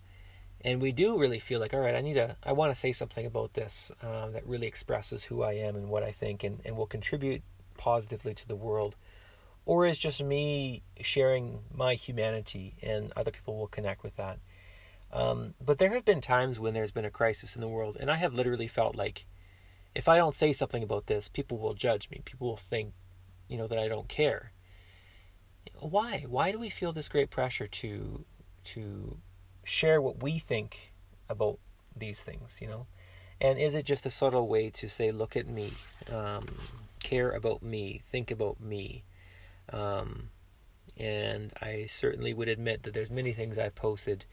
and 0.64 0.82
we 0.82 0.92
do 0.92 1.18
really 1.18 1.40
feel 1.40 1.60
like, 1.60 1.74
all 1.74 1.80
right, 1.80 1.96
I 1.96 2.02
need 2.02 2.14
to, 2.14 2.36
I 2.44 2.54
want 2.54 2.74
to 2.74 2.80
say 2.80 2.92
something 2.92 3.26
about 3.26 3.54
this 3.54 3.92
uh, 4.02 4.30
that 4.30 4.48
really 4.48 4.68
expresses 4.68 5.24
who 5.24 5.44
I 5.44 5.54
am 5.54 5.76
and 5.76 5.90
what 5.90 6.04
I 6.04 6.12
think, 6.12 6.44
and, 6.44 6.62
and 6.66 6.78
will 6.78 6.88
contribute 6.88 7.42
positively 7.78 8.34
to 8.34 8.48
the 8.48 8.56
world, 8.56 8.96
or 9.66 9.86
is 9.86 10.00
just 10.00 10.24
me 10.24 10.84
sharing 11.02 11.60
my 11.74 11.96
humanity, 11.96 12.76
and 12.82 13.12
other 13.16 13.32
people 13.32 13.58
will 13.58 13.68
connect 13.68 14.04
with 14.04 14.16
that. 14.18 14.40
Um, 15.12 15.54
but 15.64 15.78
there 15.78 15.94
have 15.94 16.06
been 16.06 16.22
times 16.22 16.60
when 16.60 16.74
there's 16.74 16.92
been 16.92 17.06
a 17.06 17.12
crisis 17.12 17.56
in 17.56 17.62
the 17.62 17.68
world, 17.68 17.98
and 18.00 18.10
I 18.10 18.16
have 18.16 18.34
literally 18.34 18.68
felt 18.68 18.96
like 18.96 19.26
if 19.94 20.08
I 20.08 20.18
don't 20.18 20.36
say 20.36 20.54
something 20.54 20.82
about 20.82 21.06
this, 21.06 21.28
people 21.28 21.60
will 21.60 21.76
judge 21.76 22.10
me. 22.10 22.22
People 22.26 22.48
will 22.48 22.58
think 22.58 22.94
you 23.48 23.58
know 23.58 23.68
that 23.68 23.78
I 23.78 23.88
don't 23.88 24.08
care. 24.08 24.52
Why? 25.80 26.26
Why 26.28 26.52
do 26.52 26.60
we 26.60 26.70
feel 26.70 26.94
this 26.94 27.10
great 27.10 27.30
pressure 27.30 27.68
to 27.68 28.26
to 28.64 29.18
share 29.64 30.02
what 30.02 30.22
we 30.22 30.40
think 30.40 30.94
about 31.30 31.60
these 31.96 32.22
things? 32.22 32.58
You 32.62 32.68
know, 32.68 32.88
and 33.42 33.58
is 33.60 33.76
it 33.76 33.86
just 33.86 34.06
a 34.06 34.12
subtle 34.12 34.48
way 34.48 34.70
to 34.72 34.88
say, 34.88 35.12
"Look 35.12 35.36
at 35.36 35.48
me, 35.48 35.74
um, 36.12 36.48
care 37.02 37.32
about 37.32 37.62
me, 37.62 38.02
think 38.04 38.32
about 38.32 38.60
me"? 38.60 39.04
Um, 39.72 40.30
and 40.98 41.52
I 41.62 41.86
certainly 41.88 42.34
would 42.34 42.48
admit 42.48 42.84
that 42.84 42.94
there's 42.94 43.10
many 43.10 43.34
things 43.34 43.58
I've 43.58 43.76
posted 43.76 44.26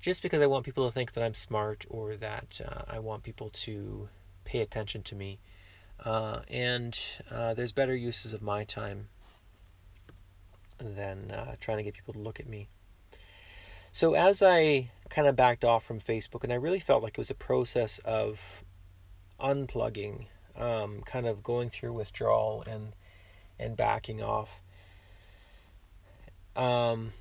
just 0.00 0.22
because 0.22 0.42
I 0.42 0.46
want 0.46 0.64
people 0.64 0.86
to 0.86 0.92
think 0.92 1.14
that 1.14 1.24
I'm 1.24 1.34
smart 1.34 1.86
or 1.88 2.16
that 2.16 2.60
uh, 2.64 2.82
I 2.86 2.98
want 2.98 3.22
people 3.22 3.50
to 3.50 4.08
pay 4.44 4.60
attention 4.60 5.02
to 5.04 5.14
me. 5.14 5.38
Uh, 6.04 6.40
and 6.48 6.98
uh, 7.30 7.54
there's 7.54 7.72
better 7.72 7.94
uses 7.94 8.34
of 8.34 8.42
my 8.42 8.64
time 8.64 9.08
than 10.78 11.30
uh, 11.30 11.54
trying 11.60 11.78
to 11.78 11.82
get 11.84 11.94
people 11.94 12.12
to 12.12 12.20
look 12.20 12.38
at 12.38 12.46
me. 12.46 12.68
So 13.94 14.14
as 14.14 14.42
I 14.42 14.90
kind 15.08 15.28
of 15.28 15.36
backed 15.36 15.64
off 15.64 15.84
from 15.84 16.00
Facebook, 16.00 16.42
and 16.42 16.52
I 16.52 16.56
really 16.56 16.80
felt 16.80 17.04
like 17.04 17.12
it 17.12 17.18
was 17.18 17.30
a 17.30 17.34
process 17.34 18.00
of 18.00 18.64
unplugging, 19.38 20.26
um, 20.56 21.02
kind 21.02 21.28
of 21.28 21.44
going 21.44 21.70
through 21.70 21.92
withdrawal 21.92 22.64
and 22.66 22.96
and 23.56 23.76
backing 23.76 24.20
off. 24.20 24.60
Um, 26.56 27.12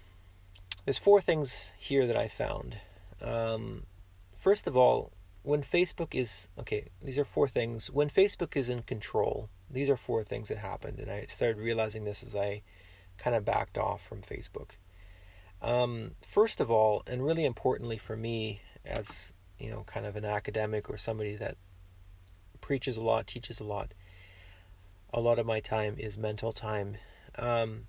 there's 0.83 0.97
four 0.97 1.21
things 1.21 1.73
here 1.77 2.07
that 2.07 2.17
I 2.17 2.27
found. 2.27 2.77
Um, 3.21 3.83
first 4.39 4.65
of 4.65 4.75
all, 4.75 5.11
when 5.43 5.61
Facebook 5.61 6.15
is 6.15 6.47
okay, 6.57 6.87
these 7.03 7.19
are 7.19 7.25
four 7.25 7.47
things. 7.47 7.91
When 7.91 8.09
Facebook 8.09 8.57
is 8.57 8.67
in 8.67 8.81
control, 8.81 9.47
these 9.69 9.91
are 9.91 9.97
four 9.97 10.23
things 10.23 10.49
that 10.49 10.57
happened, 10.57 10.97
and 10.97 11.11
I 11.11 11.27
started 11.29 11.61
realizing 11.61 12.03
this 12.03 12.23
as 12.23 12.35
I 12.35 12.63
kind 13.19 13.35
of 13.35 13.45
backed 13.45 13.77
off 13.77 14.01
from 14.03 14.23
Facebook. 14.23 14.71
Um, 15.63 16.11
first 16.27 16.59
of 16.59 16.69
all, 16.69 17.03
and 17.07 17.23
really 17.23 17.45
importantly 17.45 17.97
for 17.97 18.15
me, 18.15 18.61
as 18.85 19.33
you 19.57 19.69
know, 19.69 19.83
kind 19.85 20.05
of 20.05 20.15
an 20.15 20.25
academic 20.25 20.89
or 20.89 20.97
somebody 20.97 21.35
that 21.37 21.57
preaches 22.59 22.97
a 22.97 23.01
lot, 23.01 23.27
teaches 23.27 23.59
a 23.59 23.63
lot, 23.63 23.93
a 25.13 25.21
lot 25.21 25.39
of 25.39 25.45
my 25.45 25.59
time 25.59 25.95
is 25.97 26.17
mental 26.17 26.51
time. 26.51 26.97
Um, 27.37 27.87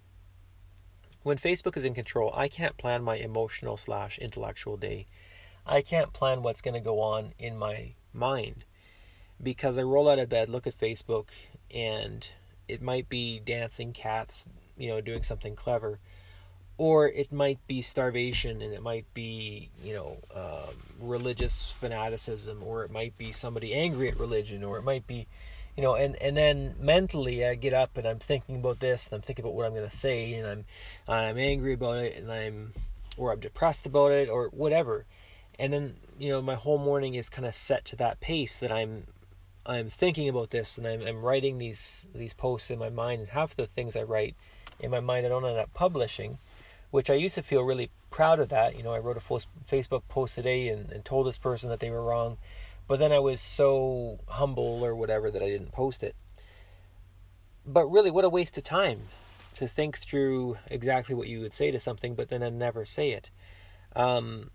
when 1.22 1.36
Facebook 1.36 1.76
is 1.76 1.84
in 1.84 1.94
control, 1.94 2.32
I 2.34 2.48
can't 2.48 2.76
plan 2.76 3.02
my 3.02 3.16
emotional 3.16 3.76
slash 3.76 4.18
intellectual 4.18 4.76
day 4.76 5.06
I 5.66 5.80
can't 5.80 6.12
plan 6.12 6.42
what's 6.42 6.60
going 6.60 6.74
to 6.74 6.80
go 6.80 7.00
on 7.00 7.32
in 7.38 7.56
my 7.56 7.94
mind 8.12 8.64
because 9.42 9.78
I 9.78 9.82
roll 9.82 10.08
out 10.08 10.18
of 10.18 10.28
bed, 10.28 10.48
look 10.48 10.66
at 10.66 10.78
Facebook, 10.78 11.28
and 11.74 12.28
it 12.68 12.82
might 12.82 13.08
be 13.08 13.40
dancing 13.40 13.92
cats, 13.92 14.46
you 14.76 14.88
know, 14.88 15.00
doing 15.00 15.22
something 15.22 15.56
clever, 15.56 16.00
or 16.76 17.08
it 17.08 17.32
might 17.32 17.58
be 17.66 17.80
starvation 17.80 18.60
and 18.60 18.72
it 18.72 18.82
might 18.82 19.06
be 19.14 19.68
you 19.82 19.94
know 19.94 20.16
um, 20.34 20.74
religious 21.00 21.70
fanaticism 21.72 22.62
or 22.64 22.84
it 22.84 22.90
might 22.90 23.16
be 23.16 23.32
somebody 23.32 23.72
angry 23.74 24.08
at 24.08 24.18
religion 24.18 24.64
or 24.64 24.76
it 24.76 24.82
might 24.82 25.06
be 25.06 25.26
you 25.76 25.82
know 25.82 25.94
and 25.94 26.16
and 26.16 26.36
then 26.36 26.74
mentally 26.80 27.46
i 27.46 27.54
get 27.54 27.72
up 27.72 27.96
and 27.96 28.06
i'm 28.06 28.18
thinking 28.18 28.56
about 28.56 28.80
this 28.80 29.06
and 29.06 29.14
i'm 29.14 29.22
thinking 29.22 29.44
about 29.44 29.54
what 29.54 29.66
i'm 29.66 29.72
going 29.72 29.84
to 29.88 29.96
say 29.96 30.34
and 30.34 30.46
i'm 30.46 30.64
i'm 31.06 31.38
angry 31.38 31.74
about 31.74 31.98
it 31.98 32.16
and 32.16 32.30
i'm 32.32 32.72
or 33.16 33.32
i'm 33.32 33.40
depressed 33.40 33.86
about 33.86 34.12
it 34.12 34.28
or 34.28 34.48
whatever. 34.48 35.04
And 35.58 35.72
then 35.72 35.96
you 36.18 36.30
know 36.30 36.42
my 36.42 36.54
whole 36.54 36.78
morning 36.78 37.14
is 37.14 37.28
kind 37.28 37.46
of 37.46 37.54
set 37.54 37.84
to 37.86 37.96
that 37.96 38.20
pace 38.20 38.58
that 38.58 38.70
i'm 38.70 39.04
i'm 39.66 39.88
thinking 39.88 40.28
about 40.28 40.50
this 40.50 40.78
and 40.78 40.86
i'm, 40.86 41.02
I'm 41.02 41.22
writing 41.22 41.58
these 41.58 42.06
these 42.14 42.34
posts 42.34 42.70
in 42.70 42.78
my 42.78 42.88
mind 42.88 43.20
and 43.20 43.30
half 43.30 43.56
the 43.56 43.66
things 43.66 43.96
i 43.96 44.02
write 44.02 44.36
in 44.78 44.90
my 44.90 45.00
mind 45.00 45.26
i 45.26 45.28
don't 45.28 45.44
end 45.44 45.58
up 45.58 45.74
publishing 45.74 46.38
which 46.94 47.10
I 47.10 47.14
used 47.14 47.34
to 47.34 47.42
feel 47.42 47.64
really 47.64 47.90
proud 48.12 48.38
of 48.38 48.50
that. 48.50 48.76
You 48.76 48.84
know, 48.84 48.92
I 48.92 49.00
wrote 49.00 49.16
a 49.16 49.20
full 49.20 49.40
Facebook 49.68 50.02
post 50.08 50.36
today 50.36 50.68
and, 50.68 50.92
and 50.92 51.04
told 51.04 51.26
this 51.26 51.38
person 51.38 51.68
that 51.70 51.80
they 51.80 51.90
were 51.90 52.00
wrong, 52.00 52.38
but 52.86 53.00
then 53.00 53.10
I 53.10 53.18
was 53.18 53.40
so 53.40 54.20
humble 54.28 54.84
or 54.84 54.94
whatever 54.94 55.28
that 55.28 55.42
I 55.42 55.48
didn't 55.48 55.72
post 55.72 56.04
it. 56.04 56.14
But 57.66 57.86
really, 57.86 58.12
what 58.12 58.24
a 58.24 58.28
waste 58.28 58.56
of 58.58 58.62
time 58.62 59.08
to 59.54 59.66
think 59.66 59.98
through 59.98 60.56
exactly 60.70 61.16
what 61.16 61.26
you 61.26 61.40
would 61.40 61.52
say 61.52 61.72
to 61.72 61.80
something, 61.80 62.14
but 62.14 62.28
then 62.28 62.58
never 62.58 62.84
say 62.84 63.10
it. 63.10 63.28
Um, 63.96 64.52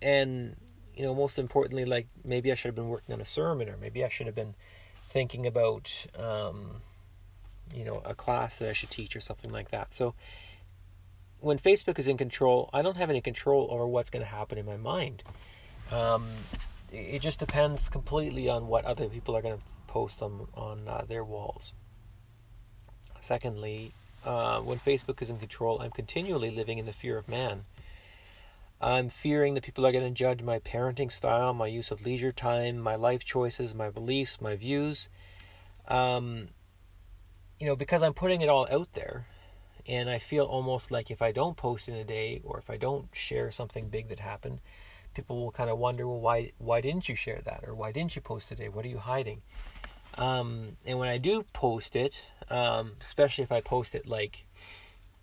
and 0.00 0.56
you 0.96 1.02
know, 1.02 1.14
most 1.14 1.38
importantly, 1.38 1.84
like 1.84 2.06
maybe 2.24 2.50
I 2.50 2.54
should 2.54 2.68
have 2.68 2.74
been 2.74 2.88
working 2.88 3.12
on 3.12 3.20
a 3.20 3.26
sermon, 3.26 3.68
or 3.68 3.76
maybe 3.76 4.02
I 4.02 4.08
should 4.08 4.24
have 4.28 4.34
been 4.34 4.54
thinking 5.04 5.46
about, 5.46 6.06
um, 6.18 6.80
you 7.74 7.84
know, 7.84 8.00
a 8.02 8.14
class 8.14 8.60
that 8.60 8.70
I 8.70 8.72
should 8.72 8.90
teach, 8.90 9.14
or 9.14 9.20
something 9.20 9.52
like 9.52 9.72
that. 9.72 9.92
So 9.92 10.14
when 11.42 11.58
Facebook 11.58 11.98
is 11.98 12.08
in 12.08 12.16
control, 12.16 12.70
I 12.72 12.82
don't 12.82 12.96
have 12.96 13.10
any 13.10 13.20
control 13.20 13.68
over 13.70 13.86
what's 13.86 14.10
going 14.10 14.24
to 14.24 14.30
happen 14.30 14.58
in 14.58 14.64
my 14.64 14.76
mind. 14.76 15.22
Um, 15.90 16.28
it 16.92 17.18
just 17.20 17.38
depends 17.38 17.88
completely 17.88 18.48
on 18.48 18.68
what 18.68 18.84
other 18.84 19.08
people 19.08 19.36
are 19.36 19.42
going 19.42 19.58
to 19.58 19.64
post 19.88 20.22
on 20.22 20.46
on 20.54 20.88
uh, 20.88 21.04
their 21.06 21.24
walls. 21.24 21.74
Secondly, 23.20 23.92
uh, 24.24 24.60
when 24.60 24.78
Facebook 24.78 25.20
is 25.20 25.30
in 25.30 25.38
control, 25.38 25.80
I'm 25.80 25.90
continually 25.90 26.50
living 26.50 26.78
in 26.78 26.86
the 26.86 26.92
fear 26.92 27.18
of 27.18 27.28
man. 27.28 27.64
I'm 28.80 29.10
fearing 29.10 29.54
that 29.54 29.64
people 29.64 29.86
are 29.86 29.92
going 29.92 30.04
to 30.04 30.10
judge 30.10 30.42
my 30.42 30.58
parenting 30.58 31.12
style, 31.12 31.54
my 31.54 31.68
use 31.68 31.90
of 31.90 32.04
leisure 32.04 32.32
time, 32.32 32.78
my 32.78 32.96
life 32.96 33.24
choices, 33.24 33.74
my 33.74 33.90
beliefs, 33.90 34.40
my 34.40 34.56
views. 34.56 35.08
Um, 35.86 36.48
you 37.60 37.66
know, 37.66 37.76
because 37.76 38.02
I'm 38.02 38.14
putting 38.14 38.42
it 38.42 38.48
all 38.48 38.66
out 38.72 38.92
there, 38.94 39.26
and 39.86 40.08
I 40.08 40.18
feel 40.18 40.44
almost 40.44 40.90
like 40.90 41.10
if 41.10 41.22
I 41.22 41.32
don't 41.32 41.56
post 41.56 41.88
in 41.88 41.94
a 41.94 42.04
day 42.04 42.40
or 42.44 42.58
if 42.58 42.70
I 42.70 42.76
don't 42.76 43.08
share 43.12 43.50
something 43.50 43.88
big 43.88 44.08
that 44.08 44.20
happened, 44.20 44.60
people 45.14 45.36
will 45.40 45.50
kind 45.50 45.70
of 45.70 45.78
wonder, 45.78 46.06
well, 46.06 46.20
why 46.20 46.52
why 46.58 46.80
didn't 46.80 47.08
you 47.08 47.16
share 47.16 47.40
that 47.44 47.64
or 47.66 47.74
why 47.74 47.92
didn't 47.92 48.16
you 48.16 48.22
post 48.22 48.48
today? 48.48 48.68
What 48.68 48.84
are 48.84 48.88
you 48.88 48.98
hiding? 48.98 49.42
Um, 50.18 50.76
and 50.84 50.98
when 50.98 51.08
I 51.08 51.18
do 51.18 51.44
post 51.52 51.96
it, 51.96 52.22
um, 52.50 52.92
especially 53.00 53.44
if 53.44 53.52
I 53.52 53.60
post 53.60 53.94
it 53.94 54.06
like, 54.06 54.44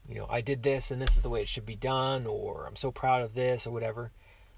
you 0.07 0.15
know, 0.15 0.27
I 0.29 0.41
did 0.41 0.63
this 0.63 0.91
and 0.91 1.01
this 1.01 1.15
is 1.15 1.21
the 1.21 1.29
way 1.29 1.41
it 1.41 1.47
should 1.47 1.65
be 1.65 1.75
done, 1.75 2.25
or 2.25 2.65
I'm 2.67 2.75
so 2.75 2.91
proud 2.91 3.21
of 3.21 3.35
this 3.35 3.67
or 3.67 3.71
whatever. 3.71 4.11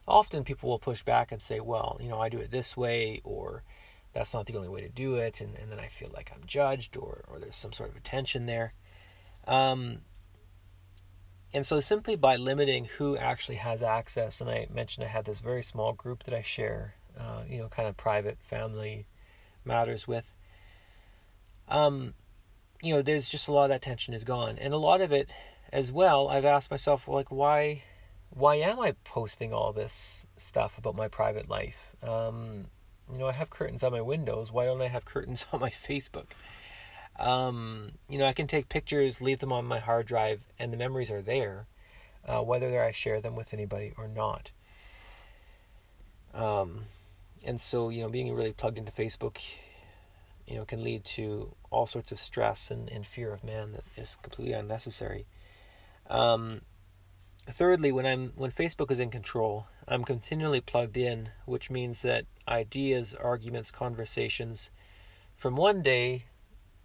Often 0.08 0.46
people 0.46 0.70
will 0.70 0.80
push 0.80 1.04
back 1.04 1.32
and 1.32 1.42
say, 1.42 1.60
well, 1.60 1.98
you 2.02 2.08
know, 2.10 2.20
I 2.20 2.30
do 2.30 2.40
it 2.40 2.50
this 2.52 2.76
way, 2.76 3.22
or 3.24 3.64
that's 4.14 4.34
not 4.34 4.46
the 4.46 4.56
only 4.56 4.70
way 4.70 4.82
to 4.82 4.90
do 4.90 5.16
it, 5.16 5.42
and, 5.42 5.56
and 5.58 5.72
then 5.72 5.80
I 5.80 5.88
feel 5.88 6.10
like 6.14 6.32
I'm 6.34 6.44
judged, 6.46 6.98
or 6.98 7.24
or 7.30 7.40
there's 7.40 7.56
some 7.56 7.74
sort 7.74 7.92
of 7.92 7.98
attention 7.98 8.46
there. 8.46 8.74
Um, 9.52 9.98
and 11.54 11.66
so 11.66 11.82
simply 11.82 12.16
by 12.16 12.38
limiting 12.38 12.86
who 12.86 13.18
actually 13.18 13.58
has 13.58 13.84
access, 13.84 14.40
and 14.40 14.50
I 14.50 14.68
mentioned 14.74 15.04
I 15.04 15.10
had 15.10 15.26
this 15.26 15.42
very 15.42 15.62
small 15.62 15.92
group 15.92 16.24
that 16.24 16.34
I 16.34 16.42
share, 16.42 16.96
uh, 17.20 17.42
you 17.50 17.58
know, 17.58 17.68
kind 17.68 17.90
of 17.90 17.98
private 17.98 18.38
family 18.42 19.08
matters 19.66 20.08
with. 20.08 20.34
Um, 21.68 22.14
you 22.82 22.96
know, 22.96 23.02
there's 23.02 23.28
just 23.28 23.50
a 23.50 23.52
lot 23.52 23.66
of 23.66 23.70
that 23.72 23.82
tension 23.82 24.14
is 24.14 24.24
gone, 24.24 24.58
and 24.58 24.74
a 24.74 24.78
lot 24.78 25.02
of 25.02 25.12
it 25.12 25.34
as 25.74 25.92
well. 25.92 26.30
I've 26.30 26.46
asked 26.46 26.72
myself, 26.72 27.10
like, 27.10 27.30
why, 27.30 27.84
why 28.30 28.56
am 28.56 28.80
I 28.80 28.94
posting 29.04 29.52
all 29.52 29.74
this 29.74 30.26
stuff 30.38 30.78
about 30.78 30.96
my 30.96 31.10
private 31.10 31.50
life? 31.50 31.94
Um, 32.02 32.68
you 33.12 33.18
know, 33.18 33.28
I 33.28 33.34
have 33.34 33.50
curtains 33.50 33.84
on 33.84 33.92
my 33.92 34.02
windows. 34.02 34.50
Why 34.50 34.64
don't 34.64 34.82
I 34.82 34.88
have 34.88 35.04
curtains 35.04 35.46
on 35.52 35.60
my 35.60 35.72
Facebook? 35.72 36.28
Um, 37.20 37.92
you 38.10 38.18
know, 38.18 38.26
I 38.26 38.34
can 38.34 38.48
take 38.48 38.70
pictures, 38.70 39.22
leave 39.22 39.40
them 39.40 39.54
on 39.54 39.66
my 39.66 39.80
hard 39.80 40.08
drive, 40.08 40.42
and 40.58 40.72
the 40.72 40.78
memories 40.78 41.12
are 41.12 41.22
there, 41.22 41.68
uh, 42.28 42.42
whether 42.42 42.84
I 42.84 42.92
share 42.92 43.22
them 43.22 43.36
with 43.36 43.54
anybody 43.54 43.94
or 43.98 44.08
not. 44.08 44.52
Um, 46.34 46.86
and 47.46 47.60
so, 47.60 47.90
you 47.90 48.02
know, 48.02 48.10
being 48.10 48.34
really 48.34 48.54
plugged 48.54 48.78
into 48.78 48.92
Facebook, 48.92 49.40
you 50.48 50.56
know, 50.56 50.66
can 50.66 50.84
lead 50.84 51.04
to 51.06 51.54
all 51.70 51.86
sorts 51.86 52.12
of 52.12 52.20
stress 52.20 52.72
and, 52.72 52.90
and 52.90 53.06
fear 53.06 53.34
of 53.34 53.44
man 53.44 53.74
that 53.74 53.84
is 53.96 54.18
completely 54.22 54.54
unnecessary. 54.54 55.26
Um, 56.10 56.62
thirdly, 57.50 57.92
when 57.92 58.06
I'm 58.06 58.34
when 58.36 58.52
Facebook 58.52 58.92
is 58.92 59.00
in 59.00 59.10
control, 59.10 59.68
I'm 59.88 60.04
continually 60.04 60.62
plugged 60.62 60.98
in, 60.98 61.30
which 61.46 61.70
means 61.70 62.02
that 62.02 62.26
ideas, 62.48 63.16
arguments, 63.16 63.72
conversations 63.72 64.72
from 65.36 65.56
one 65.56 65.82
day 65.82 66.26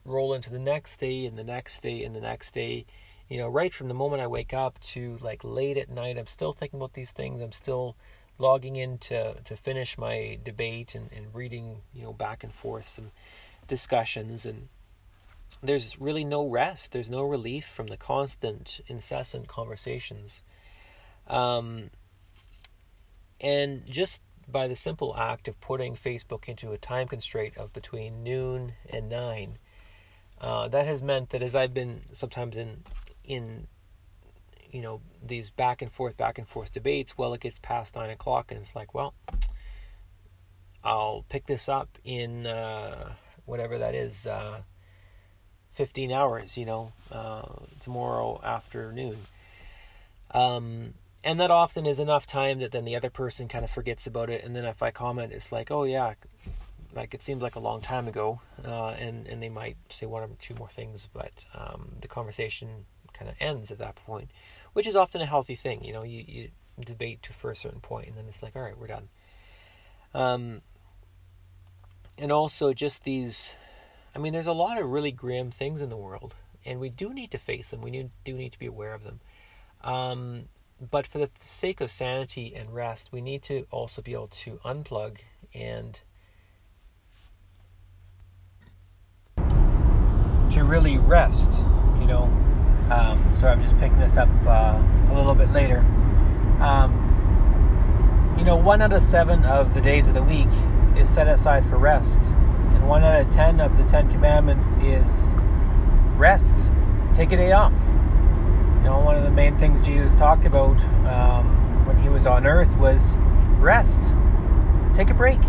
roll 0.06 0.34
into 0.34 0.50
the 0.50 0.58
next 0.58 0.98
day 0.98 1.26
and 1.26 1.36
the 1.38 1.44
next 1.44 1.82
day 1.82 2.04
and 2.04 2.14
the 2.14 2.20
next 2.20 2.52
day. 2.52 2.86
You 3.28 3.38
know, 3.38 3.48
right 3.48 3.74
from 3.74 3.88
the 3.88 3.94
moment 3.94 4.22
I 4.22 4.26
wake 4.28 4.54
up 4.54 4.78
to 4.92 5.18
like 5.20 5.42
late 5.42 5.76
at 5.76 5.90
night, 5.90 6.16
I'm 6.16 6.26
still 6.26 6.52
thinking 6.52 6.78
about 6.78 6.94
these 6.94 7.12
things. 7.12 7.40
I'm 7.40 7.52
still 7.52 7.96
logging 8.38 8.76
in 8.76 8.98
to, 8.98 9.34
to 9.42 9.56
finish 9.56 9.98
my 9.98 10.38
debate 10.44 10.94
and, 10.94 11.10
and 11.12 11.34
reading, 11.34 11.78
you 11.92 12.02
know, 12.02 12.12
back 12.12 12.44
and 12.44 12.52
forth 12.52 12.86
some 12.86 13.10
discussions. 13.66 14.46
And 14.46 14.68
there's 15.62 16.00
really 16.00 16.24
no 16.24 16.46
rest, 16.46 16.92
there's 16.92 17.10
no 17.10 17.22
relief 17.22 17.66
from 17.66 17.86
the 17.88 17.96
constant, 17.96 18.80
incessant 18.86 19.48
conversations. 19.48 20.42
Um, 21.26 21.90
and 23.40 23.84
just 23.86 24.22
by 24.48 24.68
the 24.68 24.76
simple 24.76 25.16
act 25.16 25.48
of 25.48 25.60
putting 25.60 25.96
Facebook 25.96 26.48
into 26.48 26.72
a 26.72 26.78
time 26.78 27.08
constraint 27.08 27.56
of 27.56 27.72
between 27.72 28.22
noon 28.22 28.74
and 28.88 29.08
nine, 29.08 29.58
uh, 30.40 30.68
that 30.68 30.86
has 30.86 31.02
meant 31.02 31.30
that 31.30 31.42
as 31.42 31.54
I've 31.54 31.74
been 31.74 32.02
sometimes 32.12 32.56
in 32.56 32.82
in 33.24 33.66
you 34.70 34.82
know 34.82 35.00
these 35.24 35.50
back 35.50 35.82
and 35.82 35.90
forth 35.90 36.16
back 36.16 36.38
and 36.38 36.46
forth 36.46 36.72
debates, 36.72 37.16
well, 37.16 37.34
it 37.34 37.40
gets 37.40 37.58
past 37.60 37.96
nine 37.96 38.10
o'clock 38.10 38.50
and 38.50 38.60
it's 38.60 38.74
like, 38.74 38.94
well, 38.94 39.14
I'll 40.84 41.24
pick 41.28 41.46
this 41.46 41.68
up 41.68 41.98
in 42.04 42.46
uh, 42.46 43.12
whatever 43.44 43.78
that 43.78 43.94
is, 43.94 44.26
uh, 44.26 44.62
fifteen 45.72 46.12
hours, 46.12 46.58
you 46.58 46.66
know, 46.66 46.92
uh, 47.10 47.42
tomorrow 47.80 48.40
afternoon. 48.42 49.18
Um, 50.32 50.94
and 51.24 51.40
that 51.40 51.50
often 51.50 51.86
is 51.86 51.98
enough 51.98 52.26
time 52.26 52.60
that 52.60 52.72
then 52.72 52.84
the 52.84 52.94
other 52.94 53.10
person 53.10 53.48
kind 53.48 53.64
of 53.64 53.70
forgets 53.70 54.06
about 54.06 54.30
it, 54.30 54.44
and 54.44 54.54
then 54.54 54.64
if 54.64 54.82
I 54.82 54.90
comment, 54.90 55.32
it's 55.32 55.50
like, 55.50 55.70
oh 55.70 55.84
yeah, 55.84 56.14
like 56.96 57.14
it 57.14 57.22
seems 57.22 57.42
like 57.42 57.54
a 57.54 57.60
long 57.60 57.80
time 57.80 58.08
ago, 58.08 58.40
uh, 58.64 58.90
and 58.90 59.26
and 59.28 59.42
they 59.42 59.48
might 59.48 59.76
say 59.90 60.06
one 60.06 60.22
or 60.22 60.28
two 60.40 60.54
more 60.54 60.68
things, 60.68 61.08
but 61.12 61.44
um, 61.54 61.92
the 62.00 62.08
conversation 62.08 62.86
kind 63.12 63.30
of 63.30 63.36
ends 63.40 63.70
at 63.70 63.78
that 63.78 63.96
point, 63.96 64.30
which 64.72 64.86
is 64.86 64.96
often 64.96 65.20
a 65.20 65.26
healthy 65.26 65.54
thing. 65.54 65.84
You 65.84 65.92
know, 65.92 66.02
you, 66.02 66.24
you 66.26 66.48
debate 66.84 67.22
to 67.24 67.32
for 67.32 67.50
a 67.50 67.56
certain 67.56 67.80
point, 67.80 68.08
and 68.08 68.16
then 68.16 68.26
it's 68.28 68.42
like, 68.42 68.56
all 68.56 68.62
right, 68.62 68.78
we're 68.78 68.86
done. 68.86 69.08
Um, 70.14 70.62
and 72.18 72.32
also 72.32 72.72
just 72.72 73.04
these, 73.04 73.54
I 74.14 74.18
mean, 74.18 74.32
there's 74.32 74.46
a 74.46 74.52
lot 74.52 74.80
of 74.80 74.88
really 74.88 75.12
grim 75.12 75.50
things 75.50 75.80
in 75.80 75.88
the 75.88 75.96
world, 75.96 76.34
and 76.64 76.80
we 76.80 76.88
do 76.88 77.12
need 77.12 77.30
to 77.32 77.38
face 77.38 77.70
them. 77.70 77.82
We 77.82 77.90
need, 77.90 78.10
do 78.24 78.34
need 78.34 78.52
to 78.52 78.58
be 78.58 78.66
aware 78.66 78.94
of 78.94 79.04
them. 79.04 79.20
Um, 79.82 80.48
but 80.90 81.06
for 81.06 81.18
the 81.18 81.30
sake 81.38 81.80
of 81.80 81.90
sanity 81.90 82.54
and 82.54 82.74
rest, 82.74 83.08
we 83.12 83.20
need 83.20 83.42
to 83.44 83.66
also 83.70 84.02
be 84.02 84.12
able 84.12 84.28
to 84.28 84.60
unplug 84.64 85.18
and 85.54 86.00
to 90.56 90.64
really 90.64 90.96
rest, 90.96 91.52
you 92.00 92.06
know. 92.06 92.22
Um, 92.90 93.30
so 93.34 93.46
I'm 93.46 93.62
just 93.62 93.78
picking 93.78 94.00
this 94.00 94.16
up 94.16 94.28
uh, 94.46 94.82
a 95.10 95.14
little 95.14 95.34
bit 95.34 95.50
later. 95.50 95.80
Um, 96.60 98.34
you 98.38 98.44
know, 98.44 98.56
one 98.56 98.80
out 98.80 98.92
of 98.94 99.02
seven 99.02 99.44
of 99.44 99.74
the 99.74 99.82
days 99.82 100.08
of 100.08 100.14
the 100.14 100.22
week 100.22 100.48
is 100.96 101.10
set 101.10 101.28
aside 101.28 101.66
for 101.66 101.76
rest, 101.76 102.22
and 102.22 102.88
one 102.88 103.04
out 103.04 103.20
of 103.20 103.30
ten 103.30 103.60
of 103.60 103.76
the 103.76 103.84
Ten 103.84 104.10
Commandments 104.10 104.76
is 104.76 105.34
rest. 106.16 106.56
Take 107.14 107.32
a 107.32 107.36
day 107.36 107.52
off. 107.52 107.74
You 108.78 108.84
know, 108.84 109.02
one 109.04 109.14
of 109.14 109.24
the 109.24 109.30
main 109.30 109.58
things 109.58 109.82
Jesus 109.82 110.14
talked 110.14 110.46
about 110.46 110.80
um, 111.04 111.84
when 111.86 111.98
he 111.98 112.08
was 112.08 112.26
on 112.26 112.46
earth 112.46 112.74
was 112.78 113.18
rest. 113.58 114.00
Take 114.94 115.10
a 115.10 115.14
break. 115.14 115.40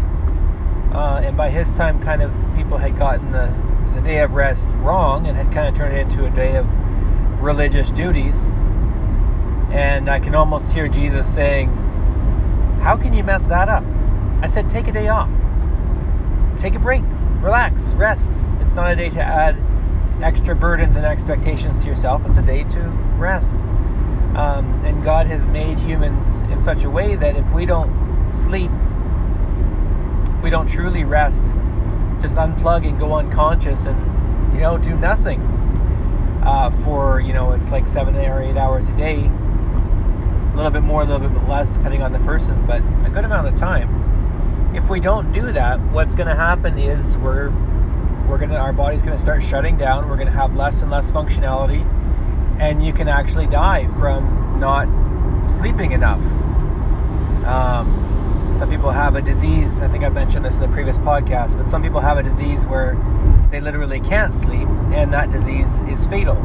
Uh, 0.91 1.21
and 1.23 1.37
by 1.37 1.49
his 1.49 1.77
time, 1.77 2.01
kind 2.03 2.21
of 2.21 2.33
people 2.57 2.77
had 2.77 2.97
gotten 2.97 3.31
the 3.31 3.66
the 3.97 4.03
day 4.03 4.19
of 4.19 4.33
rest 4.33 4.67
wrong 4.75 5.25
and 5.25 5.35
had 5.35 5.51
kind 5.51 5.67
of 5.67 5.75
turned 5.75 5.97
it 5.97 6.01
into 6.01 6.23
a 6.25 6.29
day 6.29 6.55
of 6.55 6.67
religious 7.41 7.89
duties. 7.89 8.51
And 9.71 10.07
I 10.07 10.19
can 10.19 10.35
almost 10.35 10.71
hear 10.71 10.87
Jesus 10.87 11.33
saying, 11.33 11.69
How 12.81 12.95
can 12.95 13.13
you 13.13 13.23
mess 13.23 13.47
that 13.47 13.69
up? 13.69 13.83
I 14.43 14.47
said, 14.47 14.69
Take 14.69 14.87
a 14.87 14.91
day 14.91 15.07
off. 15.07 15.31
Take 16.59 16.75
a 16.75 16.79
break. 16.79 17.03
Relax. 17.41 17.93
Rest. 17.93 18.31
It's 18.61 18.73
not 18.73 18.91
a 18.91 18.95
day 18.95 19.09
to 19.09 19.21
add 19.21 19.57
extra 20.21 20.55
burdens 20.55 20.95
and 20.95 21.03
expectations 21.03 21.79
to 21.79 21.87
yourself. 21.87 22.23
It's 22.27 22.37
a 22.37 22.43
day 22.43 22.65
to 22.65 22.79
rest. 23.17 23.55
Um, 24.35 24.79
and 24.85 25.03
God 25.03 25.25
has 25.25 25.47
made 25.47 25.79
humans 25.79 26.41
in 26.51 26.61
such 26.61 26.83
a 26.83 26.89
way 26.89 27.15
that 27.15 27.35
if 27.35 27.51
we 27.51 27.65
don't 27.65 28.31
sleep, 28.31 28.69
if 30.37 30.43
we 30.43 30.51
don't 30.51 30.67
truly 30.67 31.03
rest, 31.03 31.47
just 32.21 32.35
unplug 32.35 32.87
and 32.87 32.99
go 32.99 33.13
unconscious 33.13 33.85
and, 33.85 34.53
you 34.53 34.61
know, 34.61 34.77
do 34.77 34.95
nothing 34.95 35.41
uh, 36.43 36.69
for, 36.83 37.19
you 37.19 37.33
know, 37.33 37.51
it's 37.51 37.71
like 37.71 37.87
seven 37.87 38.15
or 38.15 38.41
eight 38.41 38.57
hours 38.57 38.89
a 38.89 38.95
day, 38.95 39.25
a 39.25 40.53
little 40.55 40.71
bit 40.71 40.83
more, 40.83 41.01
a 41.01 41.05
little 41.05 41.27
bit 41.27 41.47
less, 41.47 41.69
depending 41.69 42.01
on 42.01 42.11
the 42.13 42.19
person, 42.19 42.65
but 42.65 42.81
a 43.05 43.09
good 43.09 43.25
amount 43.25 43.47
of 43.47 43.55
time. 43.55 44.75
If 44.75 44.89
we 44.89 44.99
don't 44.99 45.31
do 45.31 45.51
that, 45.51 45.79
what's 45.91 46.13
going 46.13 46.27
to 46.27 46.35
happen 46.35 46.77
is 46.77 47.17
we're 47.17 47.51
we're 48.27 48.37
gonna 48.37 48.57
our 48.57 48.73
body's 48.73 49.01
gonna 49.01 49.17
start 49.17 49.41
shutting 49.41 49.77
down. 49.77 50.09
We're 50.09 50.17
gonna 50.17 50.31
have 50.31 50.55
less 50.55 50.81
and 50.81 50.91
less 50.91 51.11
functionality, 51.11 51.85
and 52.59 52.85
you 52.85 52.91
can 52.91 53.07
actually 53.07 53.47
die 53.47 53.87
from 53.99 54.59
not 54.59 54.87
sleeping 55.49 55.93
enough. 55.93 56.19
Um, 57.45 57.96
some 58.57 58.69
people 58.69 58.91
have 58.91 59.15
a 59.15 59.21
disease. 59.21 59.81
I 59.81 59.87
think 59.87 60.03
I 60.03 60.09
mentioned 60.09 60.45
this 60.45 60.55
in 60.55 60.61
the 60.61 60.67
previous 60.67 60.97
podcast, 60.97 61.57
but 61.57 61.69
some 61.69 61.81
people 61.81 61.99
have 61.99 62.17
a 62.17 62.23
disease 62.23 62.65
where 62.65 62.97
they 63.51 63.61
literally 63.61 63.99
can't 63.99 64.33
sleep, 64.33 64.67
and 64.91 65.13
that 65.13 65.31
disease 65.31 65.81
is 65.83 66.05
fatal. 66.05 66.37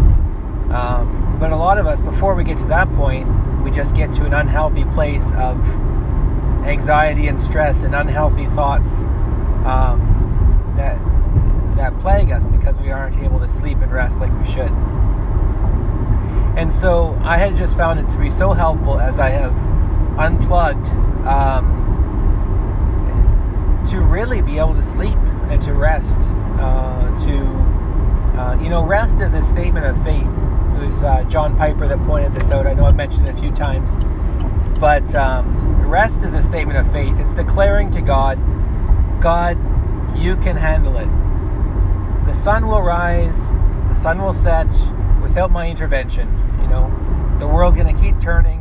Um, 0.72 1.36
but 1.38 1.52
a 1.52 1.56
lot 1.56 1.78
of 1.78 1.86
us, 1.86 2.00
before 2.00 2.34
we 2.34 2.44
get 2.44 2.58
to 2.58 2.66
that 2.66 2.92
point, 2.94 3.28
we 3.62 3.70
just 3.70 3.94
get 3.94 4.12
to 4.14 4.24
an 4.24 4.34
unhealthy 4.34 4.84
place 4.86 5.32
of 5.32 5.58
anxiety 6.64 7.26
and 7.26 7.40
stress 7.40 7.82
and 7.82 7.94
unhealthy 7.94 8.46
thoughts 8.46 9.04
um, 9.64 10.74
that 10.76 10.98
that 11.76 11.98
plague 12.00 12.30
us 12.30 12.46
because 12.46 12.76
we 12.78 12.90
aren't 12.90 13.16
able 13.18 13.40
to 13.40 13.48
sleep 13.48 13.78
and 13.78 13.90
rest 13.90 14.20
like 14.20 14.30
we 14.38 14.44
should. 14.44 14.70
And 16.56 16.72
so 16.72 17.18
I 17.22 17.38
had 17.38 17.56
just 17.56 17.76
found 17.76 17.98
it 17.98 18.10
to 18.10 18.18
be 18.18 18.30
so 18.30 18.52
helpful 18.52 19.00
as 19.00 19.18
I 19.18 19.30
have 19.30 19.56
unplugged 20.18 20.86
um, 21.26 21.71
to 23.92 24.00
really 24.00 24.42
be 24.42 24.58
able 24.58 24.74
to 24.74 24.82
sleep 24.82 25.16
and 25.48 25.62
to 25.62 25.72
rest. 25.72 26.18
Uh, 26.58 27.14
to, 27.24 28.38
uh, 28.38 28.58
you 28.60 28.68
know, 28.68 28.84
rest 28.84 29.20
is 29.20 29.34
a 29.34 29.42
statement 29.42 29.86
of 29.86 30.02
faith. 30.04 30.22
It 30.22 30.86
was 30.86 31.04
uh, 31.04 31.24
John 31.28 31.56
Piper 31.56 31.86
that 31.86 32.04
pointed 32.06 32.34
this 32.34 32.50
out. 32.50 32.66
I 32.66 32.74
know 32.74 32.84
I've 32.84 32.96
mentioned 32.96 33.28
it 33.28 33.34
a 33.34 33.38
few 33.38 33.52
times. 33.52 33.96
But 34.80 35.14
um, 35.14 35.86
rest 35.86 36.22
is 36.22 36.34
a 36.34 36.42
statement 36.42 36.78
of 36.78 36.90
faith. 36.92 37.18
It's 37.20 37.32
declaring 37.32 37.90
to 37.92 38.00
God, 38.00 38.38
God, 39.20 39.56
you 40.18 40.36
can 40.36 40.56
handle 40.56 40.96
it 40.96 41.08
the 42.26 42.34
sun 42.34 42.66
will 42.68 42.82
rise, 42.82 43.52
the 43.88 43.94
sun 43.94 44.22
will 44.22 44.32
set 44.32 44.72
without 45.20 45.50
my 45.50 45.68
intervention. 45.68 46.28
You 46.62 46.68
know, 46.68 47.36
the 47.38 47.46
world's 47.46 47.76
going 47.76 47.94
to 47.94 48.00
keep 48.00 48.20
turning. 48.20 48.60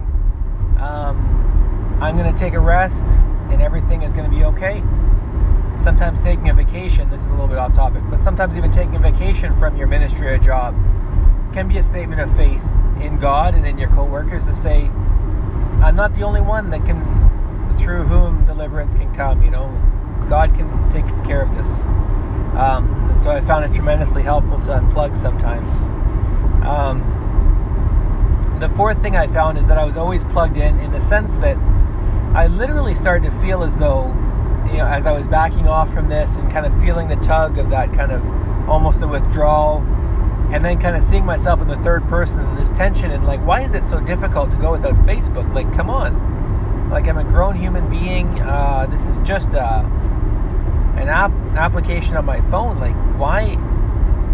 Um, 0.80 1.98
I'm 2.02 2.18
going 2.18 2.30
to 2.30 2.38
take 2.38 2.54
a 2.54 2.60
rest, 2.60 3.06
and 3.50 3.62
everything 3.62 4.02
is 4.02 4.14
going 4.14 4.30
to 4.30 4.36
be 4.36 4.44
okay. 4.46 4.84
Sometimes 5.84 6.22
taking 6.22 6.50
a 6.50 6.54
vacation, 6.54 7.10
this 7.10 7.24
is 7.24 7.30
a 7.30 7.32
little 7.32 7.48
bit 7.48 7.58
off 7.58 7.74
topic, 7.74 8.04
but 8.10 8.22
sometimes 8.22 8.56
even 8.56 8.72
taking 8.72 8.96
a 8.96 9.00
vacation 9.00 9.52
from 9.54 9.76
your 9.76 9.88
ministry 9.88 10.28
or 10.28 10.38
job 10.38 10.76
can 11.54 11.68
be 11.68 11.78
a 11.78 11.84
statement 11.84 12.22
of 12.22 12.34
faith 12.36 12.64
in 13.02 13.18
God 13.20 13.56
and 13.56 13.66
in 13.66 13.78
your 13.78 13.90
coworkers 13.90 14.46
to 14.46 14.54
say, 14.54 14.92
I'm 15.82 15.96
not 15.96 16.14
the 16.14 16.22
only 16.22 16.42
one 16.42 16.70
that 16.70 16.86
can, 16.86 17.76
through 17.78 18.04
whom 18.04 18.46
deliverance 18.46 18.94
can 18.94 19.14
come. 19.16 19.42
You 19.42 19.50
know, 19.50 19.70
God 20.30 20.54
can 20.54 20.90
take 20.92 21.06
care 21.26 21.42
of 21.42 21.56
this. 21.56 21.82
Um, 22.54 23.10
and 23.10 23.22
so 23.22 23.32
I 23.32 23.42
found 23.42 23.66
it 23.66 23.74
tremendously 23.74 24.22
helpful 24.22 24.60
to 24.60 24.68
unplug 24.68 25.18
sometimes. 25.18 25.82
Um, 26.64 27.18
the 28.60 28.70
fourth 28.70 29.02
thing 29.02 29.16
I 29.16 29.26
found 29.26 29.58
is 29.58 29.66
that 29.66 29.80
I 29.80 29.84
was 29.84 29.98
always 29.98 30.24
plugged 30.26 30.58
in 30.58 30.80
in 30.80 30.92
the 30.92 31.02
sense 31.02 31.38
that 31.40 31.58
I 32.36 32.46
literally 32.46 32.94
started 32.94 33.32
to 33.32 33.42
feel 33.42 33.64
as 33.64 33.78
though, 33.78 34.16
you 34.72 34.78
know, 34.78 34.88
as 34.88 35.06
I 35.06 35.12
was 35.12 35.28
backing 35.28 35.68
off 35.68 35.94
from 35.94 36.10
this 36.10 36.38
and 36.38 36.52
kind 36.52 36.66
of 36.66 36.82
feeling 36.82 37.08
the 37.08 37.18
tug 37.18 37.58
of 37.58 37.70
that 37.70 37.94
kind 37.94 38.12
of 38.12 38.24
almost 38.70 39.02
a 39.02 39.08
withdrawal, 39.08 39.80
and 40.52 40.66
then 40.66 40.80
kind 40.80 40.96
of 40.96 41.04
seeing 41.04 41.26
myself 41.26 41.62
in 41.62 41.68
the 41.68 41.78
third 41.78 42.08
person 42.08 42.40
and 42.40 42.58
this 42.58 42.72
tension 42.72 43.12
and 43.12 43.26
like, 43.26 43.46
why 43.46 43.62
is 43.62 43.74
it 43.74 43.86
so 43.86 44.00
difficult 44.00 44.52
to 44.52 44.58
go 44.58 44.72
without 44.72 44.96
Facebook? 45.06 45.54
Like, 45.54 45.72
come 45.74 45.90
on. 45.90 46.90
Like, 46.90 47.08
I'm 47.08 47.18
a 47.18 47.24
grown 47.24 47.56
human 47.56 47.90
being. 47.90 48.42
Uh, 48.42 48.88
this 48.90 49.08
is 49.08 49.20
just. 49.20 49.56
Uh, 49.56 49.84
an 51.02 51.10
app 51.10 51.32
application 51.56 52.16
on 52.16 52.26
my 52.26 52.42
phone. 52.50 52.80
Like, 52.80 52.96
why 53.20 53.56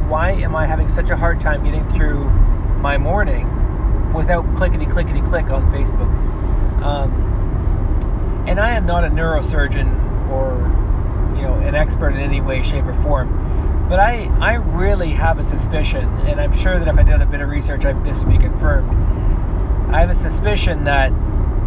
why 0.10 0.32
am 0.32 0.56
I 0.56 0.66
having 0.66 0.88
such 0.88 1.10
a 1.10 1.18
hard 1.18 1.40
time 1.40 1.64
getting 1.64 1.88
through 1.90 2.26
my 2.80 2.98
morning 2.98 4.14
without 4.14 4.44
clickety 4.56 4.86
clickety 4.86 5.22
click 5.22 5.50
on 5.50 5.72
Facebook? 5.72 6.12
Um, 6.84 7.24
and 8.48 8.60
I 8.60 8.74
am 8.76 8.86
not 8.86 9.04
a 9.04 9.10
neurosurgeon 9.10 10.07
or 10.32 10.58
you 11.36 11.42
know 11.42 11.56
an 11.56 11.76
expert 11.76 12.10
in 12.10 12.20
any 12.20 12.42
way, 12.42 12.62
shape, 12.64 12.86
or 12.86 12.94
form. 13.02 13.86
But 13.90 14.00
I, 14.00 14.26
I 14.42 14.56
really 14.56 15.12
have 15.12 15.40
a 15.40 15.44
suspicion, 15.44 16.06
and 16.28 16.42
I'm 16.42 16.54
sure 16.54 16.78
that 16.78 16.88
if 16.88 16.98
I 16.98 17.04
did 17.04 17.22
a 17.22 17.26
bit 17.26 17.40
of 17.40 17.50
research, 17.50 17.86
I, 17.86 17.94
this 18.04 18.20
would 18.24 18.30
be 18.30 18.38
confirmed. 18.38 18.90
I 19.94 20.02
have 20.02 20.10
a 20.10 20.14
suspicion 20.14 20.84
that 20.84 21.14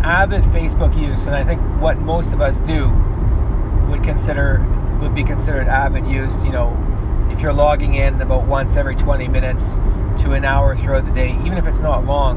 avid 0.02 0.42
Facebook 0.44 1.00
use, 1.00 1.26
and 1.26 1.34
I 1.34 1.44
think 1.44 1.60
what 1.80 1.98
most 1.98 2.32
of 2.32 2.40
us 2.40 2.58
do, 2.58 2.90
would 3.88 4.04
consider 4.04 4.64
would 5.00 5.14
be 5.14 5.24
considered 5.24 5.66
avid 5.66 6.06
use. 6.06 6.44
You 6.44 6.52
know, 6.52 7.28
if 7.30 7.40
you're 7.40 7.52
logging 7.52 7.94
in 7.94 8.20
about 8.20 8.46
once 8.46 8.76
every 8.76 8.96
20 8.96 9.28
minutes 9.28 9.76
to 10.22 10.32
an 10.32 10.44
hour 10.44 10.76
throughout 10.76 11.06
the 11.06 11.12
day, 11.12 11.30
even 11.44 11.56
if 11.56 11.66
it's 11.66 11.80
not 11.80 12.04
long, 12.04 12.36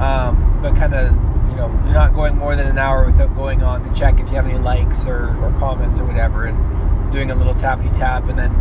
um, 0.00 0.58
but 0.62 0.74
kind 0.74 0.94
of 0.94 1.14
you 1.50 1.56
know 1.56 1.68
you're 1.84 1.94
not 1.94 2.14
going 2.14 2.36
more 2.36 2.56
than 2.56 2.66
an 2.66 2.78
hour 2.78 3.06
without 3.06 3.34
going 3.34 3.62
on 3.62 3.88
to 3.88 3.98
check 3.98 4.20
if 4.20 4.28
you 4.28 4.34
have 4.34 4.46
any 4.46 4.58
likes 4.58 5.06
or, 5.06 5.36
or 5.42 5.52
comments 5.58 5.98
or 6.00 6.04
whatever, 6.04 6.46
and 6.46 7.12
doing 7.12 7.30
a 7.30 7.34
little 7.34 7.54
tappity 7.54 7.94
tap 7.96 8.28
and 8.28 8.38
then 8.38 8.52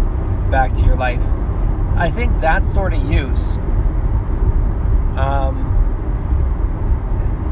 back 0.50 0.74
to 0.76 0.82
your 0.82 0.96
life. 0.96 1.22
I 1.98 2.12
think 2.12 2.42
that 2.42 2.66
sort 2.66 2.94
of 2.94 3.04
use 3.04 3.58
um, 5.18 5.72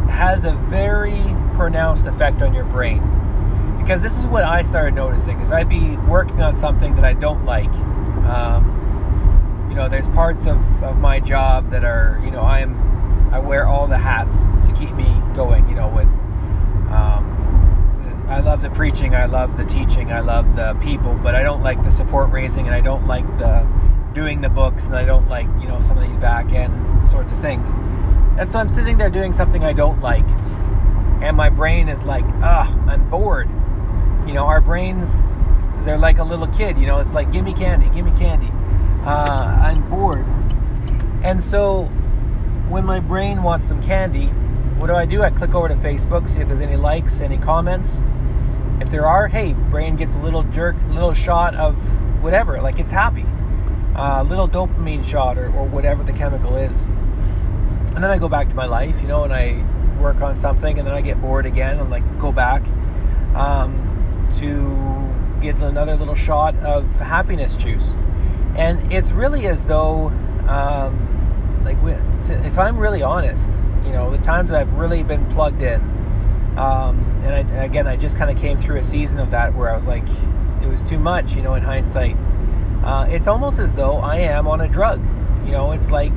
has 0.09 0.45
a 0.45 0.53
very 0.53 1.23
pronounced 1.55 2.07
effect 2.07 2.41
on 2.41 2.53
your 2.53 2.65
brain 2.65 3.01
because 3.79 4.01
this 4.01 4.17
is 4.17 4.25
what 4.25 4.43
I 4.43 4.63
started 4.63 4.95
noticing 4.95 5.39
is 5.41 5.51
I'd 5.51 5.69
be 5.69 5.97
working 6.07 6.41
on 6.41 6.55
something 6.55 6.95
that 6.95 7.03
I 7.03 7.13
don't 7.13 7.45
like. 7.45 7.73
Um, 8.25 9.67
you 9.69 9.75
know, 9.75 9.89
there's 9.89 10.07
parts 10.07 10.47
of, 10.47 10.83
of 10.83 10.97
my 10.97 11.19
job 11.19 11.71
that 11.71 11.83
are, 11.83 12.21
you 12.23 12.31
know, 12.31 12.41
I 12.41 12.59
am 12.59 12.75
I 13.33 13.39
wear 13.39 13.65
all 13.65 13.87
the 13.87 13.97
hats 13.97 14.43
to 14.67 14.73
keep 14.77 14.93
me 14.93 15.05
going. 15.33 15.67
You 15.69 15.75
know, 15.75 15.89
with 15.89 16.07
um, 16.91 18.25
I 18.29 18.39
love 18.39 18.61
the 18.61 18.69
preaching, 18.69 19.15
I 19.15 19.25
love 19.25 19.57
the 19.57 19.65
teaching, 19.65 20.11
I 20.11 20.19
love 20.19 20.55
the 20.55 20.75
people, 20.81 21.13
but 21.21 21.35
I 21.35 21.43
don't 21.43 21.63
like 21.63 21.83
the 21.83 21.91
support 21.91 22.31
raising, 22.31 22.67
and 22.67 22.75
I 22.75 22.81
don't 22.81 23.07
like 23.07 23.25
the 23.39 23.67
doing 24.13 24.41
the 24.41 24.49
books, 24.49 24.87
and 24.87 24.95
I 24.95 25.05
don't 25.05 25.27
like 25.27 25.47
you 25.59 25.67
know 25.67 25.81
some 25.81 25.97
of 25.97 26.07
these 26.07 26.17
back 26.17 26.51
end 26.51 26.73
sorts 27.09 27.31
of 27.31 27.39
things. 27.39 27.71
And 28.37 28.51
so 28.51 28.59
I'm 28.59 28.69
sitting 28.69 28.97
there 28.97 29.09
doing 29.09 29.33
something 29.33 29.63
I 29.63 29.73
don't 29.73 30.01
like, 30.01 30.27
and 31.21 31.37
my 31.37 31.49
brain 31.49 31.89
is 31.89 32.03
like, 32.03 32.25
ugh, 32.41 32.77
I'm 32.87 33.09
bored 33.09 33.49
you 34.25 34.33
know, 34.33 34.45
our 34.45 34.61
brains, 34.61 35.35
they're 35.83 35.97
like 35.97 36.17
a 36.17 36.23
little 36.23 36.47
kid, 36.47 36.77
you 36.77 36.87
know, 36.87 36.99
it's 36.99 37.13
like, 37.13 37.31
give 37.31 37.43
me 37.43 37.53
candy, 37.53 37.89
give 37.89 38.05
me 38.05 38.17
candy. 38.17 38.49
Uh, 39.05 39.59
I'm 39.61 39.89
bored. 39.89 40.25
And 41.23 41.43
so 41.43 41.85
when 42.69 42.85
my 42.85 42.99
brain 42.99 43.43
wants 43.43 43.67
some 43.67 43.81
candy, 43.81 44.31
what 44.77 44.88
do 44.88 44.95
I 44.95 45.05
do? 45.05 45.23
I 45.23 45.29
click 45.29 45.55
over 45.55 45.67
to 45.67 45.75
Facebook, 45.75 46.27
see 46.27 46.41
if 46.41 46.47
there's 46.47 46.62
any 46.62 46.75
likes, 46.75 47.21
any 47.21 47.38
comments. 47.38 48.03
If 48.79 48.89
there 48.89 49.05
are, 49.05 49.27
hey, 49.27 49.53
brain 49.53 49.95
gets 49.95 50.15
a 50.15 50.19
little 50.19 50.43
jerk, 50.43 50.75
little 50.89 51.13
shot 51.13 51.55
of 51.55 51.75
whatever, 52.21 52.62
like 52.62 52.79
it's 52.79 52.91
happy. 52.91 53.25
A 53.95 54.01
uh, 54.01 54.23
little 54.23 54.47
dopamine 54.47 55.03
shot 55.03 55.38
or, 55.38 55.45
or 55.53 55.65
whatever 55.65 56.03
the 56.03 56.13
chemical 56.13 56.55
is. 56.55 56.86
And 56.86 58.03
then 58.03 58.09
I 58.09 58.17
go 58.17 58.27
back 58.27 58.49
to 58.49 58.55
my 58.55 58.65
life, 58.65 58.99
you 59.01 59.07
know, 59.07 59.23
and 59.23 59.31
I 59.31 59.63
work 60.01 60.21
on 60.21 60.38
something 60.38 60.79
and 60.79 60.88
then 60.88 60.95
I 60.95 61.01
get 61.01 61.21
bored 61.21 61.45
again 61.45 61.79
and 61.79 61.89
like 61.89 62.19
go 62.19 62.31
back. 62.31 62.63
Um, 63.36 63.93
to 64.39 65.13
get 65.41 65.57
another 65.62 65.95
little 65.95 66.15
shot 66.15 66.55
of 66.57 66.89
happiness 66.99 67.57
juice. 67.57 67.95
And 68.55 68.91
it's 68.91 69.12
really 69.12 69.47
as 69.47 69.65
though, 69.65 70.07
um, 70.47 71.63
like, 71.63 71.77
if 72.45 72.57
I'm 72.57 72.77
really 72.77 73.01
honest, 73.01 73.51
you 73.85 73.91
know, 73.91 74.11
the 74.11 74.17
times 74.17 74.49
that 74.49 74.59
I've 74.59 74.73
really 74.73 75.03
been 75.03 75.25
plugged 75.31 75.61
in, 75.61 75.81
um, 76.57 77.03
and 77.23 77.51
I, 77.51 77.63
again, 77.63 77.87
I 77.87 77.95
just 77.95 78.15
kind 78.17 78.29
of 78.29 78.37
came 78.37 78.57
through 78.57 78.77
a 78.77 78.83
season 78.83 79.19
of 79.19 79.31
that 79.31 79.53
where 79.53 79.69
I 79.69 79.75
was 79.75 79.87
like, 79.87 80.07
it 80.61 80.67
was 80.67 80.83
too 80.83 80.99
much, 80.99 81.33
you 81.33 81.41
know, 81.41 81.55
in 81.55 81.63
hindsight. 81.63 82.15
Uh, 82.83 83.07
it's 83.09 83.27
almost 83.27 83.59
as 83.59 83.73
though 83.73 83.97
I 83.97 84.17
am 84.17 84.47
on 84.47 84.61
a 84.61 84.67
drug. 84.67 85.03
You 85.45 85.51
know, 85.51 85.71
it's 85.71 85.91
like, 85.91 86.13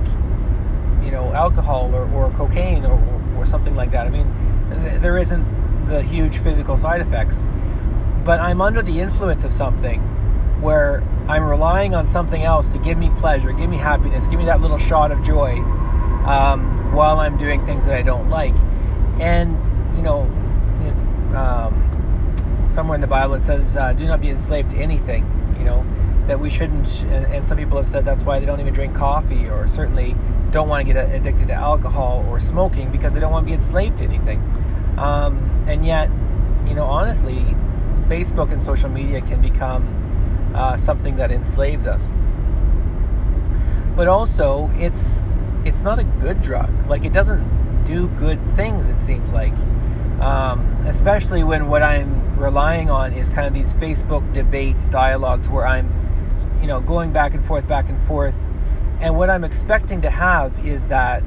you 1.02 1.10
know, 1.10 1.32
alcohol 1.34 1.94
or, 1.94 2.08
or 2.12 2.30
cocaine 2.32 2.84
or, 2.84 3.00
or 3.36 3.46
something 3.46 3.74
like 3.74 3.90
that. 3.92 4.06
I 4.06 4.10
mean, 4.10 4.32
th- 4.70 5.00
there 5.00 5.18
isn't 5.18 5.88
the 5.88 6.02
huge 6.02 6.38
physical 6.38 6.76
side 6.76 7.00
effects, 7.00 7.44
but 8.24 8.40
I'm 8.40 8.60
under 8.60 8.82
the 8.82 9.00
influence 9.00 9.44
of 9.44 9.52
something 9.52 10.00
where 10.60 11.02
I'm 11.28 11.44
relying 11.44 11.94
on 11.94 12.06
something 12.06 12.42
else 12.42 12.68
to 12.70 12.78
give 12.78 12.98
me 12.98 13.10
pleasure, 13.16 13.52
give 13.52 13.68
me 13.70 13.76
happiness, 13.76 14.26
give 14.26 14.38
me 14.38 14.46
that 14.46 14.60
little 14.60 14.78
shot 14.78 15.12
of 15.12 15.22
joy 15.22 15.60
um, 16.26 16.75
while 16.92 17.20
I'm 17.20 17.36
doing 17.36 17.64
things 17.66 17.84
that 17.86 17.94
I 17.94 18.02
don't 18.02 18.30
like. 18.30 18.54
And, 19.20 19.56
you 19.96 20.02
know, 20.02 20.22
um, 21.36 22.68
somewhere 22.70 22.94
in 22.94 23.00
the 23.00 23.06
Bible 23.06 23.34
it 23.34 23.42
says, 23.42 23.76
uh, 23.76 23.92
do 23.92 24.06
not 24.06 24.20
be 24.20 24.30
enslaved 24.30 24.70
to 24.70 24.76
anything, 24.76 25.24
you 25.58 25.64
know, 25.64 25.84
that 26.26 26.40
we 26.40 26.50
shouldn't, 26.50 27.02
and, 27.04 27.26
and 27.26 27.44
some 27.44 27.56
people 27.56 27.76
have 27.78 27.88
said 27.88 28.04
that's 28.04 28.22
why 28.22 28.38
they 28.38 28.46
don't 28.46 28.60
even 28.60 28.74
drink 28.74 28.94
coffee 28.94 29.48
or 29.48 29.66
certainly 29.66 30.16
don't 30.50 30.68
want 30.68 30.86
to 30.86 30.92
get 30.92 31.10
addicted 31.10 31.48
to 31.48 31.54
alcohol 31.54 32.24
or 32.28 32.40
smoking 32.40 32.90
because 32.90 33.14
they 33.14 33.20
don't 33.20 33.32
want 33.32 33.44
to 33.44 33.46
be 33.46 33.54
enslaved 33.54 33.98
to 33.98 34.04
anything. 34.04 34.38
Um, 34.98 35.64
and 35.68 35.84
yet, 35.84 36.10
you 36.66 36.74
know, 36.74 36.84
honestly, 36.84 37.44
Facebook 38.08 38.52
and 38.52 38.62
social 38.62 38.88
media 38.88 39.20
can 39.20 39.40
become 39.40 40.52
uh, 40.54 40.76
something 40.76 41.16
that 41.16 41.30
enslaves 41.30 41.86
us. 41.86 42.12
But 43.94 44.08
also, 44.08 44.70
it's 44.76 45.22
it's 45.66 45.80
not 45.80 45.98
a 45.98 46.04
good 46.04 46.40
drug. 46.40 46.86
Like 46.86 47.04
it 47.04 47.12
doesn't 47.12 47.84
do 47.84 48.08
good 48.08 48.40
things. 48.54 48.88
It 48.88 48.98
seems 48.98 49.32
like, 49.32 49.52
um, 50.20 50.60
especially 50.86 51.44
when 51.44 51.68
what 51.68 51.82
I'm 51.82 52.38
relying 52.38 52.90
on 52.90 53.12
is 53.12 53.30
kind 53.30 53.46
of 53.46 53.54
these 53.54 53.74
Facebook 53.74 54.32
debates, 54.32 54.88
dialogues 54.88 55.48
where 55.48 55.66
I'm, 55.66 55.90
you 56.60 56.66
know, 56.66 56.80
going 56.80 57.12
back 57.12 57.34
and 57.34 57.44
forth, 57.44 57.66
back 57.66 57.88
and 57.88 58.00
forth, 58.06 58.48
and 59.00 59.16
what 59.16 59.28
I'm 59.28 59.44
expecting 59.44 60.00
to 60.02 60.10
have 60.10 60.64
is 60.64 60.86
that 60.86 61.22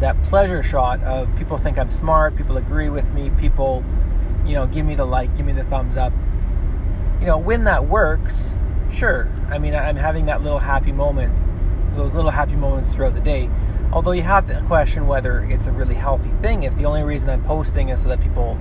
that 0.00 0.20
pleasure 0.24 0.62
shot 0.62 1.00
of 1.04 1.34
people 1.36 1.56
think 1.56 1.78
I'm 1.78 1.90
smart, 1.90 2.36
people 2.36 2.56
agree 2.56 2.88
with 2.88 3.10
me, 3.12 3.30
people, 3.30 3.84
you 4.44 4.54
know, 4.54 4.66
give 4.66 4.84
me 4.84 4.94
the 4.94 5.04
like, 5.04 5.36
give 5.36 5.46
me 5.46 5.52
the 5.52 5.64
thumbs 5.64 5.96
up. 5.96 6.12
You 7.20 7.26
know, 7.26 7.38
when 7.38 7.64
that 7.64 7.86
works, 7.86 8.54
Sure. 8.94 9.28
I 9.50 9.58
mean, 9.58 9.74
I'm 9.74 9.96
having 9.96 10.26
that 10.26 10.42
little 10.42 10.60
happy 10.60 10.92
moment, 10.92 11.34
those 11.96 12.14
little 12.14 12.30
happy 12.30 12.56
moments 12.56 12.92
throughout 12.92 13.14
the 13.14 13.20
day. 13.20 13.48
Although 13.92 14.12
you 14.12 14.22
have 14.22 14.44
to 14.46 14.60
question 14.66 15.06
whether 15.06 15.44
it's 15.44 15.66
a 15.66 15.72
really 15.72 15.94
healthy 15.94 16.30
thing 16.30 16.64
if 16.64 16.76
the 16.76 16.84
only 16.84 17.02
reason 17.02 17.30
I'm 17.30 17.44
posting 17.44 17.90
is 17.90 18.02
so 18.02 18.08
that 18.08 18.20
people 18.20 18.58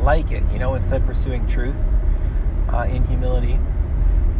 like 0.00 0.30
it, 0.30 0.42
you 0.52 0.58
know, 0.58 0.74
instead 0.74 1.00
of 1.00 1.06
pursuing 1.06 1.46
truth 1.46 1.84
uh, 2.72 2.86
in 2.88 3.04
humility. 3.04 3.58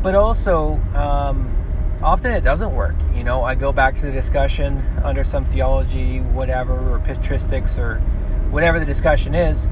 But 0.02 0.14
also, 0.14 0.74
um, 0.94 1.54
often 2.02 2.30
it 2.30 2.44
doesn't 2.44 2.74
work. 2.74 2.94
You 3.14 3.24
know, 3.24 3.42
I 3.42 3.54
go 3.54 3.72
back 3.72 3.94
to 3.96 4.02
the 4.02 4.12
discussion 4.12 4.82
under 5.02 5.24
some 5.24 5.44
theology, 5.46 6.20
whatever, 6.20 6.74
or 6.94 7.00
patristics, 7.00 7.78
or 7.78 7.98
whatever 8.50 8.78
the 8.78 8.84
discussion 8.84 9.34
is, 9.34 9.68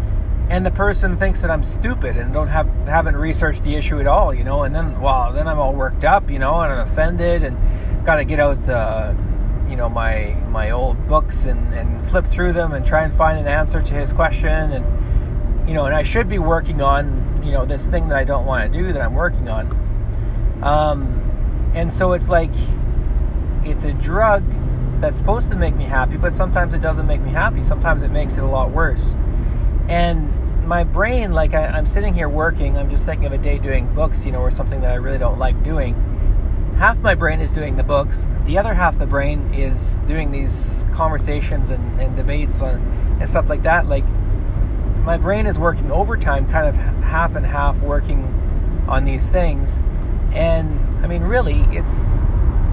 and 0.48 0.66
the 0.66 0.70
person 0.70 1.16
thinks 1.16 1.40
that 1.40 1.50
I'm 1.50 1.62
stupid 1.62 2.16
and 2.16 2.32
don't 2.32 2.48
have 2.48 2.66
haven't 2.86 3.16
researched 3.16 3.62
the 3.64 3.76
issue 3.76 4.00
at 4.00 4.06
all, 4.06 4.34
you 4.34 4.44
know, 4.44 4.64
and 4.64 4.74
then 4.74 5.00
well, 5.00 5.32
then 5.32 5.48
I'm 5.48 5.58
all 5.58 5.72
worked 5.72 6.04
up, 6.04 6.30
you 6.30 6.38
know, 6.38 6.60
and 6.60 6.72
I'm 6.72 6.86
offended 6.86 7.42
and 7.42 7.56
got 8.04 8.16
to 8.16 8.24
get 8.24 8.40
out 8.40 8.64
the 8.66 9.16
you 9.68 9.76
know 9.76 9.88
my 9.88 10.34
my 10.48 10.70
old 10.70 11.06
books 11.08 11.46
and 11.46 11.72
and 11.74 12.06
flip 12.08 12.26
through 12.26 12.52
them 12.52 12.72
and 12.72 12.84
try 12.84 13.02
and 13.02 13.12
find 13.12 13.38
an 13.38 13.46
answer 13.46 13.82
to 13.82 13.94
his 13.94 14.12
question 14.12 14.72
and 14.72 15.68
you 15.68 15.72
know, 15.72 15.86
and 15.86 15.94
I 15.94 16.02
should 16.02 16.28
be 16.28 16.38
working 16.38 16.82
on, 16.82 17.42
you 17.42 17.50
know, 17.50 17.64
this 17.64 17.86
thing 17.86 18.08
that 18.08 18.18
I 18.18 18.24
don't 18.24 18.44
want 18.44 18.70
to 18.70 18.78
do 18.78 18.92
that 18.92 19.00
I'm 19.00 19.14
working 19.14 19.48
on. 19.48 20.60
Um 20.62 21.72
and 21.74 21.92
so 21.92 22.12
it's 22.12 22.28
like 22.28 22.54
it's 23.64 23.84
a 23.84 23.92
drug 23.92 24.44
that's 25.00 25.18
supposed 25.18 25.50
to 25.50 25.56
make 25.56 25.74
me 25.74 25.84
happy, 25.84 26.16
but 26.18 26.34
sometimes 26.34 26.74
it 26.74 26.82
doesn't 26.82 27.06
make 27.06 27.20
me 27.20 27.30
happy. 27.30 27.62
Sometimes 27.62 28.02
it 28.02 28.10
makes 28.10 28.36
it 28.36 28.42
a 28.42 28.46
lot 28.46 28.70
worse 28.70 29.16
and 29.88 30.66
my 30.66 30.82
brain 30.82 31.32
like 31.32 31.52
I, 31.52 31.66
i'm 31.66 31.86
sitting 31.86 32.14
here 32.14 32.28
working 32.28 32.78
i'm 32.78 32.88
just 32.88 33.04
thinking 33.04 33.26
of 33.26 33.32
a 33.32 33.38
day 33.38 33.58
doing 33.58 33.92
books 33.94 34.24
you 34.24 34.32
know 34.32 34.40
or 34.40 34.50
something 34.50 34.80
that 34.80 34.90
i 34.90 34.94
really 34.94 35.18
don't 35.18 35.38
like 35.38 35.62
doing 35.62 35.94
half 36.78 36.98
my 36.98 37.14
brain 37.14 37.40
is 37.40 37.52
doing 37.52 37.76
the 37.76 37.82
books 37.82 38.26
the 38.44 38.58
other 38.58 38.74
half 38.74 38.98
the 38.98 39.06
brain 39.06 39.52
is 39.54 39.96
doing 40.06 40.32
these 40.32 40.84
conversations 40.92 41.70
and, 41.70 42.00
and 42.00 42.16
debates 42.16 42.60
on, 42.60 42.80
and 43.20 43.28
stuff 43.28 43.48
like 43.48 43.62
that 43.62 43.86
like 43.86 44.04
my 45.04 45.16
brain 45.16 45.46
is 45.46 45.58
working 45.58 45.90
overtime 45.90 46.48
kind 46.48 46.66
of 46.66 46.76
half 46.76 47.36
and 47.36 47.46
half 47.46 47.78
working 47.78 48.24
on 48.88 49.04
these 49.04 49.28
things 49.30 49.78
and 50.32 50.80
i 51.04 51.06
mean 51.06 51.22
really 51.22 51.60
it's 51.70 52.18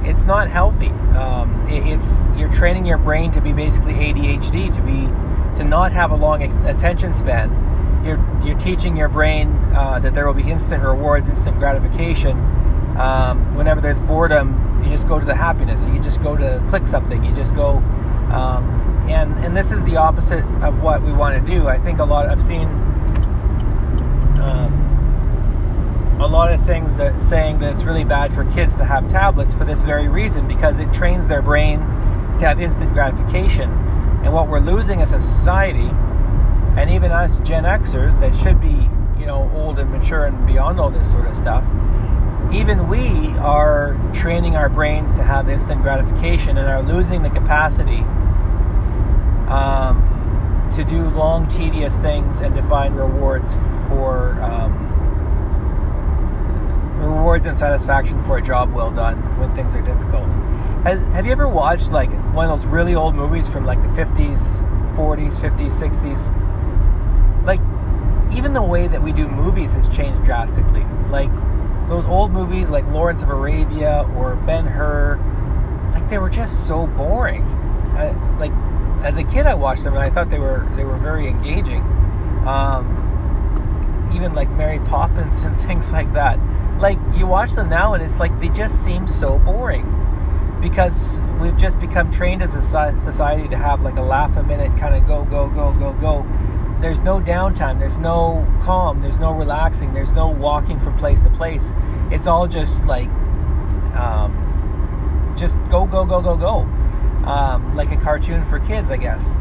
it's 0.04 0.24
not 0.24 0.50
healthy 0.50 0.90
um, 1.16 1.68
it, 1.70 1.86
it's 1.86 2.26
you're 2.36 2.52
training 2.54 2.86
your 2.86 2.98
brain 2.98 3.32
to 3.32 3.40
be 3.40 3.54
basically 3.54 3.94
adhd 3.94 4.74
to 4.74 4.82
be 4.82 5.08
to 5.56 5.64
not 5.64 5.92
have 5.92 6.12
a 6.12 6.16
long 6.16 6.44
attention 6.68 7.14
span. 7.14 7.50
You're, 8.06 8.20
you're 8.44 8.58
teaching 8.58 8.98
your 8.98 9.10
brain 9.10 9.50
uh, 9.76 10.00
that 10.00 10.14
there 10.14 10.26
will 10.26 10.34
be 10.34 10.50
instant 10.50 10.84
rewards, 10.84 11.30
instant 11.30 11.58
gratification. 11.60 12.38
Um, 13.02 13.56
whenever 13.56 13.82
there's 13.82 14.00
boredom, 14.00 14.84
you 14.84 14.90
just 14.90 15.08
go 15.08 15.20
to 15.20 15.26
the 15.26 15.34
happiness. 15.34 15.86
You 15.86 16.00
just 16.00 16.22
go 16.22 16.38
to 16.38 16.64
click 16.70 16.88
something. 16.88 17.24
You 17.26 17.34
just 17.34 17.56
go, 17.56 17.78
um, 18.32 18.64
and 19.10 19.34
and 19.44 19.58
this 19.58 19.72
is 19.72 19.84
the 19.86 19.98
opposite 19.98 20.46
of 20.62 20.84
what 20.84 21.02
we 21.02 21.12
want 21.12 21.34
to 21.44 21.52
do. 21.52 21.68
I 21.68 21.80
think 21.80 21.98
a 21.98 22.06
lot. 22.06 22.30
I've 22.30 22.42
seen 22.42 22.68
um, 24.40 26.20
a 26.22 26.28
lot 26.28 26.54
of 26.54 26.64
things 26.64 26.96
that 26.98 27.20
saying 27.24 27.58
that 27.60 27.74
it's 27.74 27.84
really 27.84 28.04
bad 28.04 28.32
for 28.32 28.46
kids 28.52 28.76
to 28.76 28.86
have 28.86 29.10
tablets 29.10 29.54
for 29.56 29.66
this 29.66 29.82
very 29.82 30.08
reason 30.08 30.48
because 30.48 30.78
it 30.78 30.94
trains 30.94 31.28
their 31.28 31.42
brain 31.42 31.80
to 32.38 32.46
have 32.46 32.62
instant 32.62 32.94
gratification 32.94 33.70
and 34.24 34.32
what 34.32 34.48
we're 34.48 34.60
losing 34.60 35.02
as 35.02 35.12
a 35.12 35.20
society, 35.20 35.90
and 36.78 36.92
even 36.92 37.12
us 37.12 37.40
Gen 37.40 37.64
Xers 37.64 38.20
that 38.20 38.36
should 38.36 38.62
be, 38.62 38.88
you 39.20 39.26
know, 39.26 39.50
old 39.56 39.80
and 39.80 39.90
mature 39.92 40.26
and 40.26 40.46
beyond 40.46 40.80
all 40.80 40.92
this 40.92 41.12
sort 41.12 41.26
of 41.26 41.36
stuff, 41.36 41.64
even 42.52 42.90
we 42.90 43.30
are 43.38 43.98
training 44.14 44.56
our 44.56 44.68
brains 44.68 45.16
to 45.16 45.24
have 45.24 45.48
instant 45.50 45.82
gratification 45.82 46.58
and 46.58 46.68
are 46.68 46.82
losing 46.84 47.24
the 47.24 47.30
capacity 47.30 48.04
um, 49.48 50.70
to 50.76 50.84
do 50.84 51.10
long, 51.10 51.48
tedious 51.48 51.98
things 51.98 52.42
and 52.42 52.54
to 52.56 52.62
find 52.64 52.98
rewards 52.98 53.54
for 53.88 54.42
um, 54.42 54.90
rewards 57.00 57.46
and 57.46 57.58
satisfaction 57.58 58.22
for 58.24 58.38
a 58.38 58.42
job 58.42 58.74
well 58.74 58.92
done 58.92 59.18
when 59.40 59.54
things 59.56 59.74
are 59.74 59.82
difficult. 59.82 60.30
Has, 60.84 61.00
have 61.14 61.26
you 61.26 61.32
ever 61.32 61.48
watched 61.48 61.92
like 61.92 62.12
one 62.34 62.50
of 62.50 62.60
those 62.60 62.66
really 62.66 62.96
old 62.96 63.16
movies 63.16 63.48
from 63.48 63.66
like 63.66 63.82
the 63.82 63.88
50s, 63.90 64.62
40s, 64.96 65.34
50s, 65.36 65.72
60s? 65.72 67.46
Like, 67.46 67.62
even 68.36 68.54
the 68.54 68.62
way 68.62 68.88
that 68.88 69.02
we 69.02 69.14
do 69.14 69.28
movies 69.28 69.74
has 69.74 69.90
changed 69.90 70.24
drastically. 70.24 70.86
Like, 71.10 71.32
those 71.92 72.06
old 72.06 72.32
movies 72.32 72.70
like 72.70 72.86
Lawrence 72.88 73.22
of 73.22 73.28
Arabia 73.28 74.10
or 74.16 74.38
Ben 74.38 74.66
Hur, 74.66 75.18
like 75.92 76.10
they 76.10 76.18
were 76.18 76.30
just 76.30 76.66
so 76.66 76.88
boring. 76.88 77.44
I, 77.44 78.12
like, 78.40 78.54
as 79.04 79.18
a 79.18 79.26
kid, 79.26 79.46
I 79.46 79.56
watched 79.56 79.84
them 79.84 79.94
and 79.94 80.02
I 80.02 80.10
thought 80.10 80.30
they 80.30 80.40
were 80.40 80.72
they 80.78 80.86
were 80.86 80.98
very 80.98 81.28
engaging. 81.28 81.82
Um, 82.48 84.10
even 84.16 84.34
like 84.34 84.50
Mary 84.52 84.80
Poppins 84.80 85.40
and 85.44 85.60
things 85.60 85.92
like 85.92 86.14
that. 86.14 86.40
Like 86.80 86.98
you 87.14 87.28
watch 87.28 87.52
them 87.52 87.68
now 87.68 87.94
and 87.94 88.02
it's 88.02 88.20
like 88.22 88.40
they 88.40 88.48
just 88.48 88.86
seem 88.86 89.06
so 89.06 89.38
boring 89.40 89.86
because 90.62 91.20
we've 91.42 91.58
just 91.58 91.78
become 91.78 92.10
trained 92.10 92.42
as 92.42 92.56
a 92.56 92.62
society 92.62 93.50
to 93.50 93.58
have 93.58 93.82
like 93.82 93.98
a 93.98 94.02
laugh 94.02 94.38
a 94.38 94.44
minute 94.44 94.78
kind 94.80 94.96
of 94.96 95.06
go 95.06 95.26
go 95.26 95.50
go 95.50 95.74
go 95.74 95.92
go 95.94 96.22
there's 96.82 97.02
no 97.02 97.20
downtime 97.20 97.80
there's 97.80 98.00
no 98.00 98.48
calm 98.64 99.02
there's 99.02 99.20
no 99.20 99.32
relaxing 99.32 99.94
there's 99.94 100.12
no 100.12 100.28
walking 100.28 100.80
from 100.80 100.98
place 100.98 101.22
to 101.22 101.30
place. 101.30 101.74
It's 102.12 102.28
all 102.28 102.48
just 102.48 102.84
like 102.86 103.10
um, 103.96 105.36
just 105.38 105.58
go 105.70 105.86
go 105.86 106.06
go 106.06 106.22
go 106.22 106.36
go. 106.36 106.60
Um, 107.28 107.76
like 107.76 107.92
a 107.92 107.98
cartoon 107.98 108.44
for 108.46 108.60
kids 108.60 108.90
i 108.90 108.98
guess. 108.98 109.36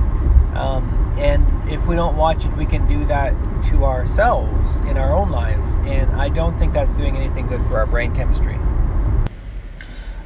Um, 0.55 1.15
and 1.19 1.71
if 1.71 1.87
we 1.87 1.95
don't 1.95 2.17
watch 2.17 2.45
it 2.45 2.57
we 2.57 2.67
can 2.67 2.87
do 2.87 3.05
that 3.07 3.35
to 3.65 3.85
ourselves 3.85 4.77
in 4.81 4.97
our 4.97 5.13
own 5.13 5.31
lives. 5.31 5.75
And 5.87 6.13
i 6.13 6.29
don't 6.29 6.59
think 6.59 6.73
that's 6.73 6.93
doing 6.93 7.17
anything 7.17 7.47
good 7.47 7.63
for 7.63 7.79
our 7.79 7.87
brain 7.87 8.15
chemistry. 8.15 8.59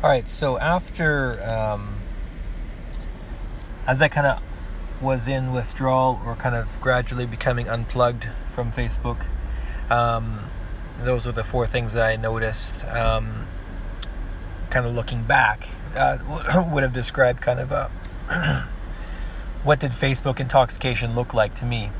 All 0.02 0.10
right, 0.10 0.28
so 0.28 0.58
after, 0.58 1.42
um, 1.48 1.94
as 3.86 4.02
I 4.02 4.08
kind 4.08 4.26
of 4.26 4.42
was 5.04 5.28
in 5.28 5.52
withdrawal 5.52 6.20
or 6.26 6.34
kind 6.34 6.56
of 6.56 6.80
gradually 6.80 7.26
becoming 7.26 7.68
unplugged 7.68 8.28
from 8.54 8.72
Facebook, 8.72 9.26
um, 9.90 10.50
those 11.02 11.26
are 11.26 11.32
the 11.32 11.44
four 11.44 11.66
things 11.66 11.92
that 11.92 12.04
I 12.04 12.16
noticed. 12.16 12.84
Um, 12.86 13.46
kind 14.70 14.86
of 14.86 14.94
looking 14.94 15.22
back, 15.22 15.68
uh, 15.94 16.18
would 16.72 16.82
have 16.82 16.92
described 16.92 17.40
kind 17.40 17.60
of 17.60 17.70
a 17.70 17.90
what 19.62 19.78
did 19.78 19.92
Facebook 19.92 20.40
intoxication 20.40 21.14
look 21.14 21.32
like 21.32 21.54
to 21.56 21.64
me. 21.64 21.90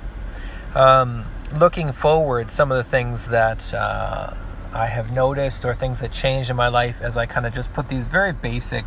Um, 0.74 1.26
looking 1.52 1.92
forward, 1.92 2.50
some 2.50 2.72
of 2.72 2.76
the 2.76 2.84
things 2.84 3.28
that 3.28 3.72
uh, 3.72 4.34
I 4.72 4.86
have 4.86 5.12
noticed 5.12 5.64
or 5.64 5.74
things 5.74 6.00
that 6.00 6.10
changed 6.10 6.50
in 6.50 6.56
my 6.56 6.68
life 6.68 7.00
as 7.00 7.16
I 7.16 7.26
kind 7.26 7.46
of 7.46 7.54
just 7.54 7.72
put 7.72 7.88
these 7.88 8.04
very 8.04 8.32
basic 8.32 8.84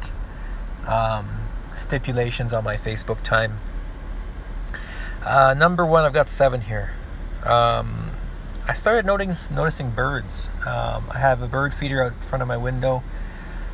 um, 0.85 1.29
stipulations 1.73 2.53
on 2.53 2.63
my 2.63 2.75
Facebook 2.75 3.23
time. 3.23 3.59
Uh, 5.27 5.53
number 5.53 5.85
one, 5.85 6.05
I've 6.05 6.13
got 6.13 6.29
seven 6.29 6.61
here. 6.61 6.93
Um, 7.43 8.11
I 8.65 8.71
started 8.71 9.05
noticing 9.05 9.53
noticing 9.53 9.91
birds. 9.91 10.49
Um, 10.65 11.09
I 11.11 11.19
have 11.19 11.41
a 11.41 11.49
bird 11.49 11.73
feeder 11.73 12.01
out 12.01 12.23
front 12.23 12.41
of 12.41 12.47
my 12.47 12.55
window, 12.55 13.03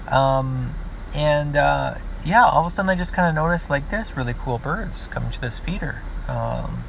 um, 0.07 0.73
and 1.13 1.55
uh, 1.55 1.99
yeah, 2.25 2.43
all 2.43 2.61
of 2.61 2.71
a 2.71 2.75
sudden 2.75 2.89
I 2.89 2.95
just 2.95 3.13
kind 3.13 3.27
of 3.27 3.35
noticed 3.35 3.69
like 3.69 3.91
there's 3.91 4.17
really 4.17 4.33
cool 4.33 4.57
birds 4.57 5.07
coming 5.09 5.29
to 5.29 5.39
this 5.39 5.59
feeder. 5.59 6.01
Um, 6.27 6.85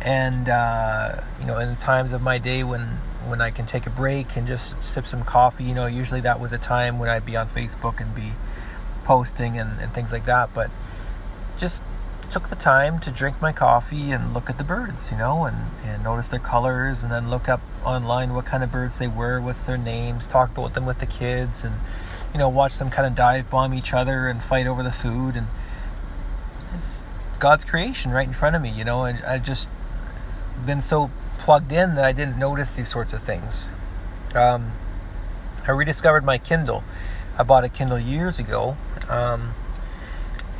and 0.00 0.48
uh, 0.48 1.22
you 1.40 1.46
know, 1.46 1.58
in 1.58 1.70
the 1.70 1.80
times 1.80 2.12
of 2.12 2.22
my 2.22 2.38
day 2.38 2.62
when 2.62 3.00
when 3.26 3.40
I 3.40 3.50
can 3.50 3.66
take 3.66 3.88
a 3.88 3.90
break 3.90 4.36
and 4.36 4.46
just 4.46 4.76
sip 4.84 5.04
some 5.04 5.24
coffee, 5.24 5.64
you 5.64 5.74
know, 5.74 5.86
usually 5.86 6.20
that 6.20 6.38
was 6.38 6.52
a 6.52 6.58
time 6.58 7.00
when 7.00 7.08
I'd 7.08 7.26
be 7.26 7.36
on 7.36 7.48
Facebook 7.48 8.00
and 8.00 8.14
be 8.14 8.34
posting 9.02 9.58
and, 9.58 9.80
and 9.80 9.92
things 9.92 10.12
like 10.12 10.26
that. 10.26 10.54
But 10.54 10.70
just 11.58 11.82
took 12.30 12.48
the 12.48 12.56
time 12.56 13.00
to 13.00 13.10
drink 13.10 13.40
my 13.40 13.52
coffee 13.52 14.12
and 14.12 14.32
look 14.32 14.48
at 14.48 14.56
the 14.56 14.64
birds, 14.64 15.10
you 15.10 15.16
know, 15.16 15.44
and, 15.44 15.70
and 15.84 16.04
notice 16.04 16.28
their 16.28 16.38
colors 16.38 17.02
and 17.02 17.10
then 17.10 17.28
look 17.28 17.48
up 17.48 17.60
online 17.84 18.34
what 18.34 18.46
kind 18.46 18.62
of 18.62 18.70
birds 18.70 18.98
they 18.98 19.08
were, 19.08 19.40
what's 19.40 19.66
their 19.66 19.76
names, 19.76 20.28
talk 20.28 20.56
about 20.56 20.74
them 20.74 20.86
with 20.86 20.98
the 21.00 21.06
kids 21.06 21.64
and, 21.64 21.76
you 22.32 22.38
know, 22.38 22.48
watch 22.48 22.78
them 22.78 22.90
kind 22.90 23.06
of 23.06 23.14
dive 23.14 23.50
bomb 23.50 23.74
each 23.74 23.92
other 23.92 24.28
and 24.28 24.42
fight 24.42 24.66
over 24.66 24.82
the 24.82 24.92
food. 24.92 25.36
And 25.36 25.48
it's 26.74 27.02
God's 27.38 27.64
creation 27.64 28.12
right 28.12 28.28
in 28.28 28.34
front 28.34 28.54
of 28.54 28.62
me, 28.62 28.70
you 28.70 28.84
know, 28.84 29.04
and 29.04 29.24
I 29.24 29.38
just 29.38 29.68
been 30.64 30.82
so 30.82 31.10
plugged 31.38 31.72
in 31.72 31.94
that 31.96 32.04
I 32.04 32.12
didn't 32.12 32.38
notice 32.38 32.76
these 32.76 32.88
sorts 32.88 33.12
of 33.12 33.22
things. 33.22 33.66
Um, 34.34 34.72
I 35.66 35.72
rediscovered 35.72 36.24
my 36.24 36.38
Kindle. 36.38 36.84
I 37.36 37.42
bought 37.42 37.64
a 37.64 37.68
Kindle 37.68 37.98
years 37.98 38.38
ago, 38.38 38.76
um, 39.08 39.54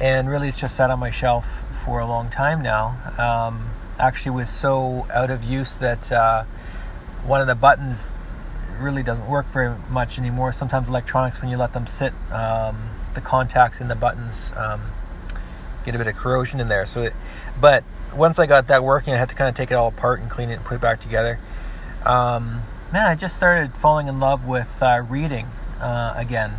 and 0.00 0.28
really 0.28 0.48
it's 0.48 0.58
just 0.58 0.74
sat 0.74 0.90
on 0.90 0.98
my 0.98 1.10
shelf 1.10 1.62
for 1.84 2.00
a 2.00 2.06
long 2.06 2.30
time 2.30 2.62
now. 2.62 2.96
Um, 3.18 3.70
actually, 3.98 4.32
was 4.32 4.50
so 4.50 5.06
out 5.12 5.30
of 5.30 5.44
use 5.44 5.76
that 5.78 6.10
uh, 6.10 6.44
one 7.24 7.40
of 7.40 7.46
the 7.46 7.54
buttons 7.54 8.14
really 8.78 9.02
doesn't 9.02 9.28
work 9.28 9.46
very 9.46 9.76
much 9.90 10.18
anymore. 10.18 10.52
Sometimes 10.52 10.88
electronics, 10.88 11.40
when 11.40 11.50
you 11.50 11.56
let 11.56 11.74
them 11.74 11.86
sit, 11.86 12.14
um, 12.32 12.90
the 13.14 13.20
contacts 13.20 13.80
in 13.80 13.88
the 13.88 13.94
buttons 13.94 14.52
um, 14.56 14.80
get 15.84 15.94
a 15.94 15.98
bit 15.98 16.06
of 16.06 16.16
corrosion 16.16 16.60
in 16.60 16.68
there. 16.68 16.86
So, 16.86 17.02
it, 17.02 17.12
but 17.60 17.84
once 18.14 18.38
I 18.38 18.46
got 18.46 18.68
that 18.68 18.82
working, 18.82 19.12
I 19.12 19.18
had 19.18 19.28
to 19.28 19.34
kind 19.34 19.50
of 19.50 19.54
take 19.54 19.70
it 19.70 19.74
all 19.74 19.88
apart 19.88 20.20
and 20.20 20.30
clean 20.30 20.48
it 20.48 20.54
and 20.54 20.64
put 20.64 20.76
it 20.76 20.80
back 20.80 21.00
together. 21.00 21.38
Um, 22.04 22.62
man, 22.90 23.06
I 23.06 23.14
just 23.14 23.36
started 23.36 23.76
falling 23.76 24.08
in 24.08 24.18
love 24.18 24.46
with 24.46 24.82
uh, 24.82 25.04
reading 25.06 25.46
uh, 25.78 26.14
again. 26.16 26.54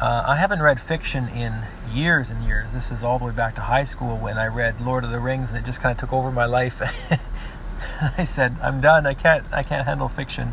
Uh, 0.00 0.24
I 0.26 0.36
haven't 0.36 0.60
read 0.60 0.80
fiction 0.80 1.28
in 1.28 1.66
years 1.92 2.28
and 2.28 2.44
years. 2.44 2.72
This 2.72 2.90
is 2.90 3.04
all 3.04 3.18
the 3.18 3.26
way 3.26 3.32
back 3.32 3.54
to 3.56 3.62
high 3.62 3.84
school 3.84 4.16
when 4.16 4.38
I 4.38 4.46
read 4.46 4.80
Lord 4.80 5.04
of 5.04 5.10
the 5.10 5.20
Rings, 5.20 5.50
and 5.50 5.58
it 5.58 5.64
just 5.64 5.80
kind 5.80 5.92
of 5.92 5.98
took 5.98 6.12
over 6.12 6.32
my 6.32 6.46
life. 6.46 6.82
I 8.18 8.24
said, 8.24 8.56
"I'm 8.60 8.80
done. 8.80 9.06
I 9.06 9.14
can't. 9.14 9.46
I 9.52 9.62
can't 9.62 9.86
handle 9.86 10.08
fiction." 10.08 10.52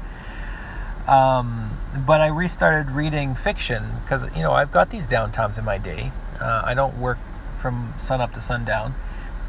Um, 1.08 1.80
but 2.06 2.22
I 2.22 2.28
restarted 2.28 2.92
reading 2.92 3.34
fiction 3.34 3.98
because 4.04 4.24
you 4.36 4.44
know 4.44 4.52
I've 4.52 4.72
got 4.72 4.92
these 4.92 5.08
downtimes 5.08 5.58
in 5.58 5.66
my 5.66 5.80
day. 5.80 6.12
Uh, 6.40 6.62
I 6.64 6.76
don't 6.76 6.98
work 7.00 7.18
from 7.60 7.96
sun 7.98 8.22
up 8.22 8.34
to 8.34 8.42
sundown. 8.42 8.94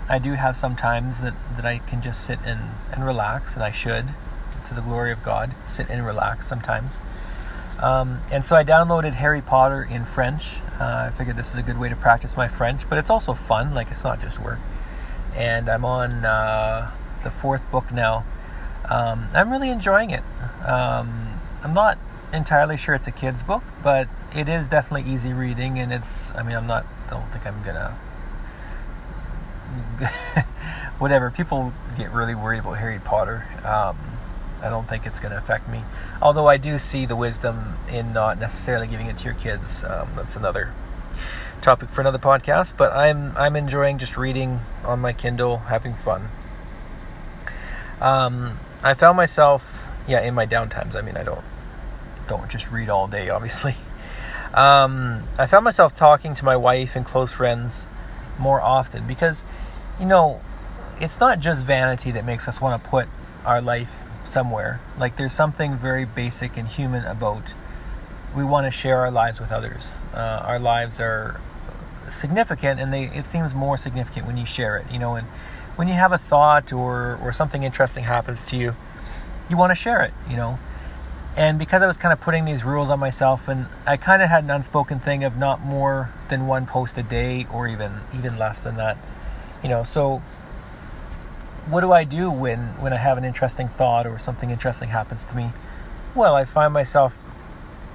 I 0.09 0.19
do 0.19 0.33
have 0.33 0.57
some 0.57 0.75
times 0.75 1.21
that, 1.21 1.35
that 1.57 1.65
I 1.65 1.79
can 1.79 2.03
just 2.03 2.25
sit 2.25 2.39
and, 2.45 2.61
and 2.93 3.05
relax, 3.05 3.55
and 3.55 3.63
I 3.63 3.71
should, 3.71 4.15
to 4.67 4.75
the 4.75 4.83
glory 4.83 5.13
of 5.13 5.23
God, 5.23 5.55
sit 5.67 5.89
and 5.89 6.05
relax 6.05 6.47
sometimes. 6.47 6.99
Um, 7.79 8.21
and 8.31 8.45
so 8.45 8.57
I 8.57 8.65
downloaded 8.65 9.15
Harry 9.15 9.41
Potter 9.41 9.83
in 9.83 10.05
French. 10.05 10.61
Uh, 10.81 11.09
I 11.09 11.11
figured 11.11 11.37
this 11.37 11.51
is 11.51 11.57
a 11.57 11.63
good 11.63 11.79
way 11.79 11.89
to 11.89 11.97
practice 11.97 12.37
my 12.37 12.49
French, 12.49 12.89
but 12.89 12.99
it's 12.99 13.11
also 13.11 13.35
fun, 13.35 13.75
like 13.75 13.91
it's 13.91 14.05
not 14.05 14.21
just 14.21 14.39
work. 14.41 14.59
And 15.35 15.69
I'm 15.69 15.85
on 15.85 16.25
uh, 16.25 16.91
the 17.23 17.31
fourth 17.31 17.71
book 17.71 17.91
now. 17.91 18.25
Um, 18.89 19.29
I'm 19.33 19.51
really 19.51 19.71
enjoying 19.71 20.11
it. 20.11 20.23
Um, 20.65 21.41
I'm 21.63 21.73
not 21.73 21.99
entirely 22.33 22.77
sure 22.77 22.95
it's 22.95 23.09
a 23.09 23.13
kid's 23.13 23.43
book, 23.43 23.63
but 23.83 24.09
it 24.35 24.49
is 24.49 24.69
definitely 24.69 25.11
easy 25.11 25.33
reading, 25.33 25.79
and 25.79 25.93
it's, 25.93 26.33
I 26.35 26.43
mean, 26.43 26.57
I'm 26.57 26.67
not, 26.67 26.87
don't 27.11 27.31
think 27.33 27.47
I'm 27.47 27.63
gonna 27.63 27.99
whatever. 30.99 31.31
People 31.31 31.73
get 31.97 32.13
really 32.13 32.35
worried 32.35 32.61
about 32.61 32.79
Harry 32.79 32.99
Potter. 32.99 33.47
I 34.63 34.71
don't 34.71 34.89
think 34.89 35.07
it's 35.07 35.21
going 35.21 35.33
to 35.33 35.39
affect 35.39 35.69
me. 35.69 35.83
Although 36.21 36.47
I 36.47 36.57
do 36.57 36.79
see 36.79 37.05
the 37.05 37.17
wisdom 37.17 37.77
in 37.89 38.13
not 38.13 38.39
necessarily 38.39 38.87
giving 38.87 39.07
it 39.07 39.19
to 39.19 39.25
your 39.25 39.35
kids. 39.35 39.83
Um, 39.83 40.11
that's 40.15 40.37
another 40.37 40.73
topic 41.61 41.89
for 41.91 42.01
another 42.01 42.19
podcast. 42.19 42.77
But 42.77 42.93
I'm 42.93 43.37
I'm 43.37 43.57
enjoying 43.57 43.99
just 43.99 44.17
reading 44.17 44.61
on 44.85 45.01
my 45.01 45.13
Kindle, 45.13 45.59
having 45.59 45.95
fun. 45.95 46.29
Um, 48.01 48.59
I 48.83 48.95
found 48.95 49.17
myself, 49.17 49.87
yeah, 50.07 50.21
in 50.21 50.35
my 50.35 50.47
downtimes. 50.47 50.97
I 50.97 51.03
mean, 51.03 51.17
I 51.17 51.23
don't 51.23 51.45
don't 52.29 52.49
just 52.49 52.71
read 52.71 52.89
all 52.89 53.09
day, 53.09 53.29
obviously. 53.29 53.77
Um, 54.55 55.29
I 55.39 55.47
found 55.47 55.65
myself 55.65 55.95
talking 55.95 56.35
to 56.35 56.45
my 56.45 56.57
wife 56.57 56.95
and 56.95 57.07
close 57.07 57.33
friends 57.33 57.87
more 58.39 58.61
often 58.61 59.07
because, 59.07 59.47
you 59.99 60.05
know, 60.05 60.43
it's 61.01 61.19
not 61.21 61.41
just 61.41 61.65
vanity 61.65 62.11
that 62.11 62.27
makes 62.27 62.47
us 62.47 62.61
want 62.61 62.83
to 62.83 62.91
put 62.91 63.09
our 63.47 63.63
life 63.63 64.03
somewhere. 64.25 64.81
Like 64.99 65.17
there's 65.17 65.33
something 65.33 65.77
very 65.77 66.05
basic 66.05 66.57
and 66.57 66.69
human 66.69 67.05
about 67.05 67.55
we 68.35 68.45
want 68.45 68.67
to 68.67 68.71
share 68.71 68.99
our 69.01 69.11
lives 69.11 69.41
with 69.41 69.53
others. 69.53 69.99
Uh, 70.15 70.43
our 70.45 70.59
lives 70.59 71.01
are 71.01 71.41
significant, 72.11 72.81
and 72.81 72.93
they 72.93 73.05
it 73.05 73.27
seems 73.27 73.55
more 73.55 73.77
significant 73.77 74.27
when 74.27 74.37
you 74.37 74.47
share 74.47 74.77
it. 74.79 74.91
You 74.91 74.99
know, 74.99 75.15
and 75.15 75.27
when 75.77 75.89
you 75.89 75.95
have 75.95 76.13
a 76.13 76.19
thought 76.19 76.73
or 76.73 77.19
or 77.23 77.33
something 77.33 77.63
interesting 77.63 78.05
happens 78.05 78.41
to 78.47 78.57
you, 78.57 78.77
you 79.49 79.57
want 79.57 79.71
to 79.71 79.75
share 79.75 80.03
it. 80.03 80.15
You 80.29 80.37
know. 80.37 80.59
And 81.35 81.59
because 81.59 81.81
I 81.81 81.87
was 81.87 81.97
kind 81.97 82.13
of 82.13 82.21
putting 82.21 82.45
these 82.45 82.63
rules 82.63 82.91
on 82.91 82.99
myself, 82.99 83.49
and 83.49 83.67
I 83.87 83.97
kind 83.97 84.21
of 84.21 84.29
had 84.29 84.45
an 84.45 84.51
unspoken 84.51 85.01
thing 85.01 85.25
of 85.25 85.39
not 85.39 85.63
more 85.63 86.11
than 86.29 86.47
one 86.47 86.67
post 86.67 86.99
a 86.99 87.03
day, 87.03 87.47
or 87.51 87.67
even 87.69 88.01
even 88.15 88.39
less 88.39 88.61
than 88.61 88.77
that, 88.77 88.99
you 89.63 89.69
know. 89.71 89.83
So, 89.83 90.23
what 91.67 91.81
do 91.81 91.93
I 91.93 92.05
do 92.05 92.31
when 92.31 92.81
when 92.81 92.93
I 92.93 92.97
have 92.97 93.19
an 93.19 93.25
interesting 93.25 93.69
thought 93.69 94.07
or 94.07 94.19
something 94.19 94.51
interesting 94.51 94.89
happens 94.89 95.25
to 95.27 95.37
me? 95.37 95.53
Well, 96.15 96.35
I 96.35 96.45
find 96.45 96.73
myself, 96.73 97.23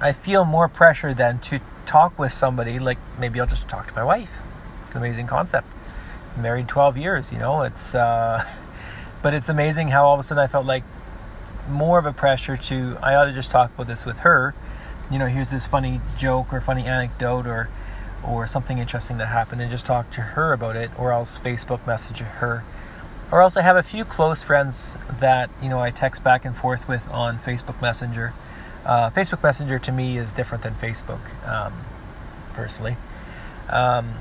I 0.00 0.12
feel 0.12 0.44
more 0.44 0.68
pressure 0.68 1.14
than 1.14 1.38
to 1.40 1.60
talk 1.86 2.18
with 2.18 2.32
somebody. 2.32 2.78
Like 2.78 2.98
maybe 3.18 3.40
I'll 3.40 3.46
just 3.46 3.68
talk 3.68 3.88
to 3.88 3.94
my 3.94 4.04
wife. 4.04 4.30
It's 4.82 4.92
an 4.92 4.98
amazing 4.98 5.26
concept. 5.26 5.66
married 6.36 6.68
12 6.68 6.96
years, 6.96 7.32
you 7.32 7.38
know. 7.38 7.62
It's, 7.62 7.94
uh, 7.94 8.44
but 9.22 9.34
it's 9.34 9.48
amazing 9.48 9.88
how 9.88 10.06
all 10.06 10.14
of 10.14 10.20
a 10.20 10.22
sudden 10.22 10.42
I 10.42 10.46
felt 10.46 10.66
like 10.66 10.84
more 11.68 11.98
of 11.98 12.06
a 12.06 12.12
pressure 12.12 12.56
to 12.56 12.96
I 13.02 13.14
ought 13.14 13.26
to 13.26 13.32
just 13.32 13.50
talk 13.50 13.74
about 13.74 13.86
this 13.86 14.04
with 14.04 14.20
her. 14.20 14.54
You 15.10 15.18
know, 15.18 15.26
here's 15.26 15.50
this 15.50 15.66
funny 15.66 16.00
joke 16.16 16.52
or 16.52 16.60
funny 16.60 16.86
anecdote 16.86 17.46
or 17.46 17.68
or 18.22 18.46
something 18.46 18.78
interesting 18.78 19.18
that 19.18 19.26
happened 19.26 19.60
and 19.60 19.70
just 19.70 19.86
talk 19.86 20.10
to 20.10 20.20
her 20.20 20.52
about 20.52 20.74
it 20.74 20.90
or 20.98 21.12
else 21.12 21.38
Facebook 21.38 21.86
message 21.86 22.18
her. 22.18 22.64
Or 23.30 23.42
else 23.42 23.56
I 23.56 23.62
have 23.62 23.76
a 23.76 23.82
few 23.82 24.04
close 24.04 24.42
friends 24.42 24.96
that, 25.20 25.50
you 25.62 25.68
know, 25.68 25.80
I 25.80 25.90
text 25.90 26.22
back 26.22 26.44
and 26.44 26.56
forth 26.56 26.88
with 26.88 27.08
on 27.10 27.38
Facebook 27.38 27.80
Messenger. 27.82 28.32
Uh, 28.86 29.10
Facebook 29.10 29.42
Messenger 29.42 29.78
to 29.80 29.92
me 29.92 30.16
is 30.16 30.32
different 30.32 30.62
than 30.62 30.74
Facebook, 30.74 31.20
um, 31.46 31.84
personally. 32.54 32.96
Um, 33.68 34.14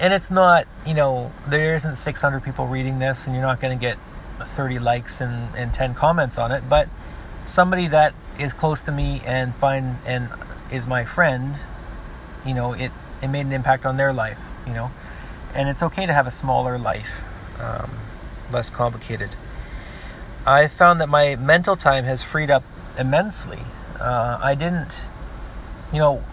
and 0.00 0.12
it's 0.12 0.30
not, 0.30 0.66
you 0.86 0.94
know, 0.94 1.32
there 1.46 1.74
isn't 1.74 1.96
600 1.96 2.42
people 2.42 2.66
reading 2.66 2.98
this, 2.98 3.26
and 3.26 3.34
you're 3.34 3.44
not 3.44 3.60
going 3.60 3.76
to 3.76 3.80
get 3.80 3.98
30 4.40 4.78
likes 4.78 5.20
and, 5.20 5.54
and 5.56 5.74
10 5.74 5.94
comments 5.94 6.38
on 6.38 6.52
it, 6.52 6.68
but 6.68 6.88
somebody 7.44 7.88
that 7.88 8.14
is 8.38 8.52
close 8.52 8.82
to 8.82 8.92
me 8.92 9.20
and 9.24 9.54
find 9.54 9.98
and 10.06 10.28
is 10.70 10.86
my 10.86 11.04
friend, 11.04 11.56
you 12.46 12.54
know, 12.54 12.72
it, 12.72 12.92
it 13.22 13.28
made 13.28 13.46
an 13.46 13.52
impact 13.52 13.84
on 13.84 13.96
their 13.96 14.12
life, 14.12 14.38
you 14.66 14.72
know, 14.72 14.90
and 15.54 15.68
it's 15.68 15.82
okay 15.82 16.06
to 16.06 16.12
have 16.12 16.26
a 16.26 16.30
smaller 16.30 16.78
life, 16.78 17.22
um, 17.60 17.98
less 18.52 18.70
complicated. 18.70 19.36
I 20.46 20.66
found 20.66 21.00
that 21.00 21.08
my 21.08 21.36
mental 21.36 21.76
time 21.76 22.04
has 22.04 22.22
freed 22.22 22.50
up 22.50 22.64
immensely. 22.98 23.60
Uh, 24.00 24.38
I 24.40 24.54
didn't, 24.54 25.02
you 25.92 25.98
know, 25.98 26.24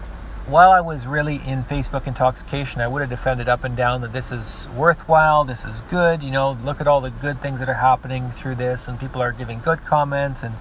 while 0.46 0.70
I 0.70 0.80
was 0.80 1.06
really 1.06 1.36
in 1.36 1.64
Facebook 1.64 2.06
intoxication, 2.06 2.80
I 2.80 2.86
would 2.86 3.00
have 3.00 3.10
defended 3.10 3.48
up 3.48 3.64
and 3.64 3.76
down 3.76 4.00
that 4.02 4.12
this 4.12 4.30
is 4.30 4.68
worthwhile, 4.74 5.44
this 5.44 5.64
is 5.64 5.80
good. 5.82 6.22
You 6.22 6.30
know, 6.30 6.52
look 6.64 6.80
at 6.80 6.86
all 6.86 7.00
the 7.00 7.10
good 7.10 7.42
things 7.42 7.58
that 7.58 7.68
are 7.68 7.74
happening 7.74 8.30
through 8.30 8.54
this, 8.54 8.86
and 8.86 8.98
people 8.98 9.20
are 9.20 9.32
giving 9.32 9.60
good 9.60 9.84
comments, 9.84 10.42
and 10.42 10.54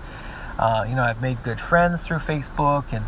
uh, 0.58 0.86
you 0.88 0.96
know, 0.96 1.04
I've 1.04 1.22
made 1.22 1.44
good 1.44 1.60
friends 1.60 2.02
through 2.02 2.20
Facebook, 2.20 2.92
and 2.92 3.06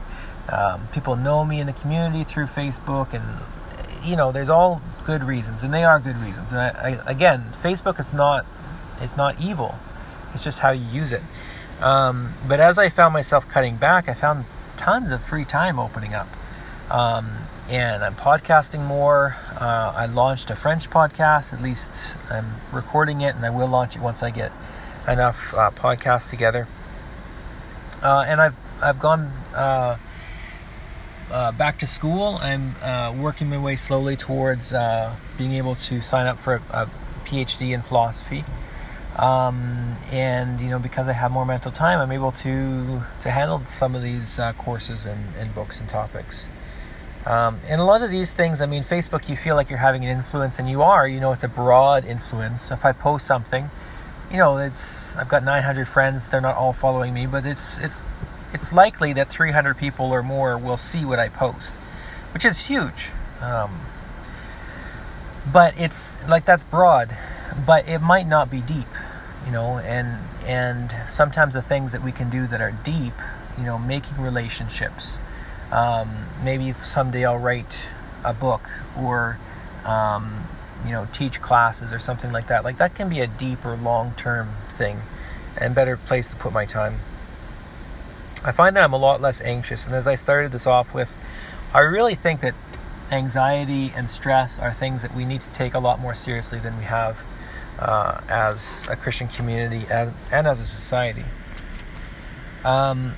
um, 0.50 0.88
people 0.94 1.16
know 1.16 1.44
me 1.44 1.60
in 1.60 1.66
the 1.68 1.74
community 1.74 2.24
through 2.24 2.46
Facebook, 2.46 3.12
and 3.12 3.42
you 4.04 4.16
know, 4.16 4.32
there's 4.32 4.50
all 4.50 4.82
good 5.08 5.24
reasons, 5.24 5.64
and 5.64 5.74
they 5.74 5.86
are 5.86 6.00
good 6.00 6.18
reasons. 6.18 6.52
And 6.52 6.60
I, 6.60 6.68
I, 6.70 7.12
again, 7.12 7.54
Facebook 7.64 8.00
is 8.00 8.14
not 8.14 8.46
it's 9.02 9.18
not 9.18 9.40
evil; 9.40 9.76
it's 10.34 10.44
just 10.44 10.60
how 10.60 10.72
you 10.72 10.86
use 10.86 11.12
it. 11.12 11.24
Um, 11.80 12.34
but 12.46 12.60
as 12.60 12.78
I 12.78 12.90
found 12.90 13.14
myself 13.14 13.48
cutting 13.48 13.78
back, 13.78 14.10
I 14.10 14.14
found 14.14 14.46
tons 14.76 15.12
of 15.12 15.24
free 15.24 15.46
time 15.46 15.80
opening 15.80 16.14
up. 16.14 16.28
Um, 16.92 17.48
and 17.70 18.04
I'm 18.04 18.16
podcasting 18.16 18.86
more. 18.86 19.38
Uh, 19.60 19.94
I 19.96 20.06
launched 20.06 20.50
a 20.52 20.56
French 20.56 20.90
podcast. 20.90 21.54
At 21.54 21.62
least 21.62 22.18
I'm 22.30 22.56
recording 22.72 23.22
it, 23.22 23.36
and 23.36 23.46
I 23.46 23.50
will 23.50 23.68
launch 23.68 23.96
it 23.96 24.02
once 24.02 24.22
I 24.22 24.30
get 24.30 24.52
enough 25.08 25.54
uh, 25.54 25.72
podcasts 25.72 26.30
together. 26.30 26.68
Uh, 28.02 28.26
and 28.28 28.42
I've 28.42 28.56
I've 28.82 29.00
gone 29.00 29.32
uh, 31.30 31.34
uh, 31.34 31.52
back 31.52 31.80
to 31.80 31.88
school. 31.88 32.38
I'm 32.42 32.76
uh, 32.82 33.14
working 33.14 33.50
my 33.50 33.58
way 33.58 33.76
slowly 33.76 34.16
towards 34.16 34.72
being 35.38 35.54
able 35.54 35.76
to 35.76 36.02
sign 36.02 36.28
up 36.28 36.40
for 36.40 36.56
a, 36.56 36.62
a 36.84 36.92
PhD 37.26 37.74
in 37.74 37.82
philosophy. 37.82 38.46
Um, 39.16 39.98
and 40.12 40.62
you 40.62 40.70
know, 40.70 40.80
because 40.80 41.08
I 41.08 41.14
have 41.14 41.32
more 41.32 41.46
mental 41.46 41.72
time, 41.72 42.00
I'm 42.00 42.12
able 42.12 42.32
to 42.34 43.04
to 43.22 43.32
handle 43.32 43.66
some 43.66 43.96
of 43.96 44.04
these 44.04 44.40
courses 44.58 45.06
and, 45.06 45.36
and 45.36 45.54
books 45.56 45.80
and 45.80 45.90
topics. 45.90 46.48
Um, 47.26 47.60
and 47.68 47.82
a 47.82 47.84
lot 47.84 48.02
of 48.04 48.10
these 48.10 48.34
things, 48.34 48.62
I 48.62 48.68
mean, 48.68 48.84
Facebook, 48.86 49.28
you 49.28 49.36
feel 49.36 49.56
like 49.56 49.70
you're 49.70 49.80
having 49.80 50.06
an 50.06 50.10
influence, 50.10 50.60
and 50.60 50.70
you 50.70 50.82
are. 50.82 51.06
You 51.08 51.20
know, 51.20 51.34
it's 51.34 51.44
a 51.44 51.50
broad 51.50 52.06
influence. 52.06 52.72
If 52.72 52.86
I 52.86 52.94
post 52.94 53.26
something, 53.26 53.70
you 54.32 54.38
know, 54.38 54.58
it's 54.58 55.16
I've 55.16 55.28
got 55.28 55.44
900 55.44 55.88
friends. 55.88 56.28
They're 56.28 56.40
not 56.40 56.56
all 56.56 56.74
following 56.74 57.14
me, 57.14 57.26
but 57.26 57.46
it's 57.46 57.80
it's 57.80 58.04
it's 58.54 58.72
likely 58.72 59.14
that 59.14 59.30
300 59.30 59.78
people 59.78 60.08
or 60.08 60.24
more 60.24 60.58
will 60.58 60.78
see 60.78 61.06
what 61.06 61.20
I 61.20 61.30
post, 61.30 61.74
which 62.34 62.46
is 62.46 62.66
huge. 62.66 63.10
Um, 63.42 63.82
but 65.52 65.78
it's 65.80 66.18
like 66.28 66.46
that's 66.46 66.64
broad, 66.64 67.16
but 67.66 67.88
it 67.88 68.00
might 68.00 68.28
not 68.28 68.50
be 68.50 68.62
deep, 68.62 68.88
you 69.46 69.52
know. 69.52 69.78
And 69.78 70.20
and 70.46 70.96
sometimes 71.10 71.54
the 71.54 71.62
things 71.62 71.92
that 71.92 72.04
we 72.04 72.12
can 72.12 72.30
do 72.30 72.48
that 72.48 72.62
are 72.62 72.72
deep, 72.72 73.14
you 73.58 73.64
know, 73.64 73.78
making 73.78 74.22
relationships 74.22 75.20
um, 75.72 76.28
maybe 76.44 76.74
someday 76.74 77.26
I'll 77.26 77.38
write 77.38 77.90
a 78.24 78.34
book 78.34 78.70
or, 78.98 79.38
um, 79.86 80.46
you 80.86 80.92
know, 80.92 81.08
teach 81.12 81.42
classes 81.42 81.94
or 81.94 82.00
something 82.00 82.32
like 82.32 82.48
that. 82.48 82.64
Like 82.64 82.78
that 82.78 82.96
can 82.96 83.10
be 83.10 83.20
a 83.20 83.28
deeper, 83.28 83.76
long 83.76 84.14
term 84.16 84.56
thing 84.70 85.02
and 85.58 85.76
better 85.76 85.98
place 85.98 86.30
to 86.30 86.36
put 86.36 86.54
my 86.54 86.66
time. 86.66 87.00
I 88.44 88.52
find 88.52 88.76
that 88.76 88.84
I'm 88.84 88.94
a 88.94 88.98
lot 88.98 89.22
less 89.22 89.42
anxious. 89.42 89.86
And 89.86 89.96
as 89.96 90.08
I 90.08 90.16
started 90.16 90.52
this 90.52 90.68
off 90.68 90.94
with, 90.94 91.18
I 91.74 91.80
really 91.80 92.16
think 92.16 92.42
that 92.42 92.56
anxiety 93.12 93.92
and 93.96 94.10
stress 94.10 94.60
are 94.60 94.74
things 94.74 95.02
that 95.02 95.16
we 95.16 95.26
need 95.26 95.42
to 95.42 95.50
take 95.52 95.74
a 95.74 95.80
lot 95.80 96.00
more 96.00 96.14
seriously 96.14 96.60
than 96.60 96.78
we 96.78 96.84
have 96.84 97.20
uh, 97.80 98.22
as 98.28 98.86
a 98.90 98.96
Christian 98.96 99.28
community 99.28 99.86
as, 99.90 100.12
and 100.32 100.48
as 100.48 100.60
a 100.60 100.66
society. 100.66 101.26
Um, 102.64 103.16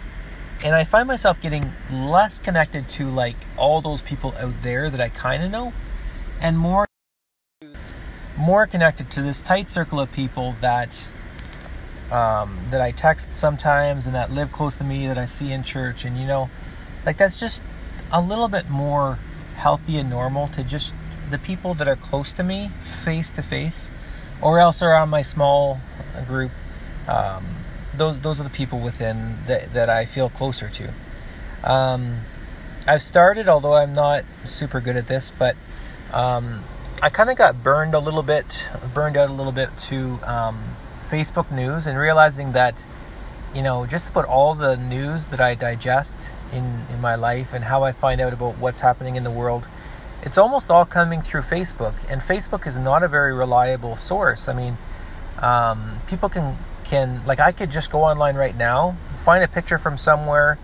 and 0.63 0.75
I 0.75 0.83
find 0.83 1.07
myself 1.07 1.39
getting 1.39 1.73
less 1.91 2.39
connected 2.39 2.89
to 2.89 3.09
like 3.09 3.37
all 3.57 3.81
those 3.81 4.01
people 4.01 4.33
out 4.37 4.61
there 4.61 4.89
that 4.89 4.99
I 4.99 5.09
kind 5.09 5.43
of 5.43 5.51
know, 5.51 5.73
and 6.41 6.57
more 6.57 6.85
more 8.35 8.65
connected 8.67 9.11
to 9.11 9.21
this 9.21 9.41
tight 9.41 9.69
circle 9.69 9.99
of 9.99 10.11
people 10.11 10.55
that 10.61 11.09
um, 12.11 12.59
that 12.71 12.81
I 12.81 12.91
text 12.91 13.29
sometimes 13.35 14.05
and 14.05 14.15
that 14.15 14.31
live 14.31 14.51
close 14.51 14.75
to 14.77 14.83
me 14.83 15.07
that 15.07 15.17
I 15.17 15.25
see 15.25 15.51
in 15.51 15.63
church, 15.63 16.05
and 16.05 16.17
you 16.17 16.25
know, 16.25 16.49
like 17.05 17.17
that's 17.17 17.35
just 17.35 17.61
a 18.11 18.21
little 18.21 18.47
bit 18.47 18.69
more 18.69 19.19
healthy 19.55 19.97
and 19.97 20.09
normal 20.09 20.47
to 20.49 20.63
just 20.63 20.93
the 21.29 21.37
people 21.37 21.73
that 21.75 21.87
are 21.87 21.95
close 21.95 22.33
to 22.33 22.43
me 22.43 22.71
face 23.03 23.29
to 23.31 23.41
face, 23.41 23.91
or 24.41 24.59
else 24.59 24.81
around 24.81 25.09
my 25.09 25.21
small 25.21 25.79
group. 26.27 26.51
Um, 27.07 27.45
those 27.95 28.21
those 28.21 28.39
are 28.39 28.43
the 28.43 28.49
people 28.49 28.79
within 28.79 29.37
that 29.47 29.73
that 29.73 29.89
I 29.89 30.05
feel 30.05 30.29
closer 30.29 30.69
to. 30.69 30.93
Um, 31.63 32.21
I've 32.87 33.01
started, 33.01 33.47
although 33.47 33.75
I'm 33.75 33.93
not 33.93 34.25
super 34.45 34.81
good 34.81 34.95
at 34.95 35.07
this, 35.07 35.31
but 35.37 35.55
um, 36.11 36.63
I 37.01 37.09
kind 37.09 37.29
of 37.29 37.37
got 37.37 37.63
burned 37.63 37.93
a 37.93 37.99
little 37.99 38.23
bit, 38.23 38.67
burned 38.93 39.17
out 39.17 39.29
a 39.29 39.33
little 39.33 39.51
bit 39.51 39.77
to 39.89 40.19
um, 40.23 40.75
Facebook 41.09 41.51
news, 41.51 41.87
and 41.87 41.97
realizing 41.97 42.51
that 42.53 42.85
you 43.53 43.61
know 43.61 43.85
just 43.85 44.09
about 44.09 44.25
all 44.25 44.55
the 44.55 44.77
news 44.77 45.29
that 45.29 45.41
I 45.41 45.55
digest 45.55 46.33
in 46.51 46.85
in 46.89 47.01
my 47.01 47.15
life 47.15 47.53
and 47.53 47.65
how 47.65 47.83
I 47.83 47.91
find 47.91 48.21
out 48.21 48.33
about 48.33 48.57
what's 48.57 48.81
happening 48.81 49.15
in 49.15 49.23
the 49.23 49.31
world. 49.31 49.67
It's 50.21 50.37
almost 50.37 50.69
all 50.69 50.85
coming 50.85 51.21
through 51.21 51.43
Facebook, 51.43 51.95
and 52.09 52.21
Facebook 52.21 52.67
is 52.67 52.77
not 52.77 53.03
a 53.03 53.07
very 53.07 53.33
reliable 53.33 53.95
source. 53.95 54.49
I 54.49 54.53
mean, 54.53 54.77
um, 55.39 56.01
people 56.07 56.29
can 56.29 56.57
can 56.83 57.23
like 57.25 57.39
I 57.39 57.51
could 57.51 57.71
just 57.71 57.89
go 57.89 58.03
online 58.03 58.35
right 58.35 58.55
now, 58.55 58.97
find 59.15 59.43
a 59.43 59.47
picture 59.47 59.77
from 59.77 59.97
somewhere, 59.97 60.59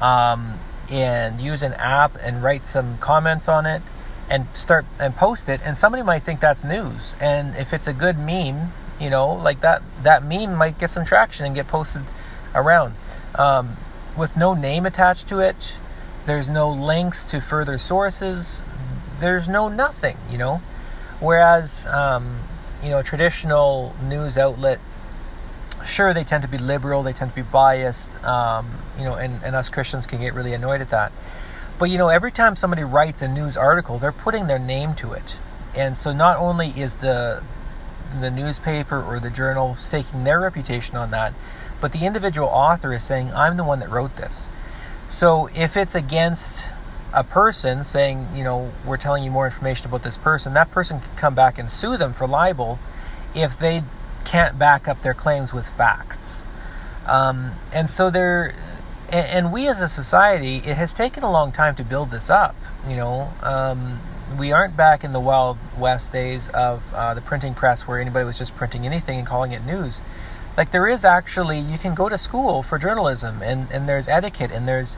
um, 0.00 0.58
and 0.88 1.40
use 1.40 1.62
an 1.62 1.72
app 1.74 2.16
and 2.20 2.42
write 2.42 2.62
some 2.62 2.98
comments 2.98 3.48
on 3.48 3.66
it 3.66 3.82
and 4.28 4.46
start 4.54 4.86
and 4.98 5.14
post 5.16 5.48
it 5.48 5.60
and 5.64 5.76
somebody 5.76 6.02
might 6.02 6.22
think 6.22 6.40
that's 6.40 6.64
news 6.64 7.14
and 7.20 7.54
if 7.56 7.72
it's 7.72 7.86
a 7.86 7.92
good 7.92 8.18
meme 8.18 8.72
you 9.00 9.10
know 9.10 9.32
like 9.32 9.60
that 9.60 9.82
that 10.02 10.24
meme 10.24 10.54
might 10.54 10.78
get 10.78 10.90
some 10.90 11.04
traction 11.04 11.46
and 11.46 11.54
get 11.54 11.66
posted 11.68 12.02
around. 12.54 12.94
Um, 13.34 13.76
with 14.16 14.36
no 14.36 14.54
name 14.54 14.86
attached 14.86 15.26
to 15.28 15.40
it 15.40 15.76
there's 16.26 16.48
no 16.48 16.70
links 16.70 17.24
to 17.24 17.40
further 17.40 17.76
sources 17.78 18.62
there's 19.18 19.48
no 19.48 19.68
nothing 19.68 20.16
you 20.30 20.38
know? 20.38 20.62
Whereas 21.20 21.86
um, 21.86 22.40
you 22.82 22.90
know 22.90 23.02
traditional 23.02 23.94
news 24.02 24.38
outlet 24.38 24.80
sure 25.84 26.14
they 26.14 26.24
tend 26.24 26.42
to 26.42 26.48
be 26.48 26.58
liberal 26.58 27.02
they 27.02 27.12
tend 27.12 27.32
to 27.32 27.36
be 27.36 27.42
biased 27.42 28.22
um, 28.24 28.78
you 28.98 29.04
know 29.04 29.14
and, 29.14 29.42
and 29.44 29.54
us 29.54 29.68
christians 29.68 30.06
can 30.06 30.20
get 30.20 30.34
really 30.34 30.54
annoyed 30.54 30.80
at 30.80 30.90
that. 30.90 31.12
But 31.78 31.90
you 31.90 31.98
know 31.98 32.08
every 32.08 32.32
time 32.32 32.56
somebody 32.56 32.84
writes 32.84 33.22
a 33.22 33.28
news 33.28 33.56
article 33.56 33.98
they're 33.98 34.12
putting 34.12 34.46
their 34.46 34.58
name 34.58 34.94
to 34.96 35.12
it. 35.12 35.38
And 35.74 35.96
so 35.96 36.12
not 36.12 36.36
only 36.36 36.68
is 36.68 36.96
the 36.96 37.42
the 38.20 38.30
newspaper 38.30 39.02
or 39.02 39.20
the 39.20 39.30
journal 39.30 39.74
staking 39.74 40.24
their 40.24 40.40
reputation 40.40 40.96
on 40.96 41.10
that 41.10 41.34
but 41.80 41.92
the 41.92 42.04
individual 42.04 42.48
author 42.48 42.92
is 42.92 43.02
saying 43.02 43.32
i'm 43.32 43.56
the 43.56 43.64
one 43.64 43.80
that 43.80 43.90
wrote 43.90 44.16
this 44.16 44.48
so 45.08 45.48
if 45.54 45.76
it's 45.76 45.94
against 45.94 46.68
a 47.12 47.22
person 47.22 47.84
saying 47.84 48.28
you 48.34 48.42
know 48.42 48.72
we're 48.84 48.96
telling 48.96 49.22
you 49.22 49.30
more 49.30 49.46
information 49.46 49.86
about 49.86 50.02
this 50.02 50.16
person 50.16 50.54
that 50.54 50.70
person 50.70 51.00
can 51.00 51.16
come 51.16 51.34
back 51.34 51.58
and 51.58 51.70
sue 51.70 51.96
them 51.96 52.12
for 52.12 52.26
libel 52.26 52.78
if 53.34 53.58
they 53.58 53.82
can't 54.24 54.58
back 54.58 54.88
up 54.88 55.02
their 55.02 55.14
claims 55.14 55.52
with 55.52 55.68
facts. 55.68 56.44
Um, 57.06 57.52
and 57.72 57.88
so 57.88 58.10
they're, 58.10 58.54
and, 59.10 59.26
and, 59.26 59.52
we 59.52 59.68
as 59.68 59.80
a 59.80 59.88
society, 59.88 60.56
it 60.56 60.76
has 60.76 60.94
taken 60.94 61.22
a 61.22 61.30
long 61.30 61.52
time 61.52 61.74
to 61.76 61.84
build 61.84 62.10
this 62.10 62.30
up. 62.30 62.56
You 62.88 62.96
know, 62.96 63.32
um, 63.42 64.00
we 64.38 64.52
aren't 64.52 64.76
back 64.76 65.04
in 65.04 65.12
the 65.12 65.20
Wild 65.20 65.58
West 65.78 66.12
days 66.12 66.48
of 66.50 66.82
uh, 66.94 67.14
the 67.14 67.20
printing 67.20 67.54
press 67.54 67.86
where 67.86 68.00
anybody 68.00 68.24
was 68.24 68.38
just 68.38 68.54
printing 68.54 68.86
anything 68.86 69.18
and 69.18 69.26
calling 69.26 69.52
it 69.52 69.64
news. 69.64 70.00
Like 70.56 70.70
there 70.70 70.86
is 70.86 71.04
actually, 71.04 71.58
you 71.58 71.78
can 71.78 71.94
go 71.94 72.08
to 72.08 72.18
school 72.18 72.62
for 72.62 72.78
journalism, 72.78 73.42
and, 73.42 73.70
and 73.70 73.88
there's 73.88 74.08
etiquette, 74.08 74.52
and 74.52 74.68
there's 74.68 74.96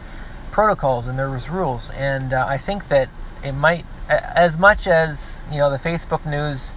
protocols, 0.51 1.07
and 1.07 1.19
there's 1.19 1.49
rules. 1.49 1.91
And 1.91 2.33
uh, 2.33 2.47
I 2.47 2.59
think 2.59 2.89
that 2.89 3.09
it 3.43 3.53
might, 3.53 3.87
as 4.09 4.59
much 4.59 4.87
as 4.87 5.43
you 5.51 5.59
know, 5.59 5.71
the 5.71 5.79
Facebook 5.79 6.25
news. 6.27 6.75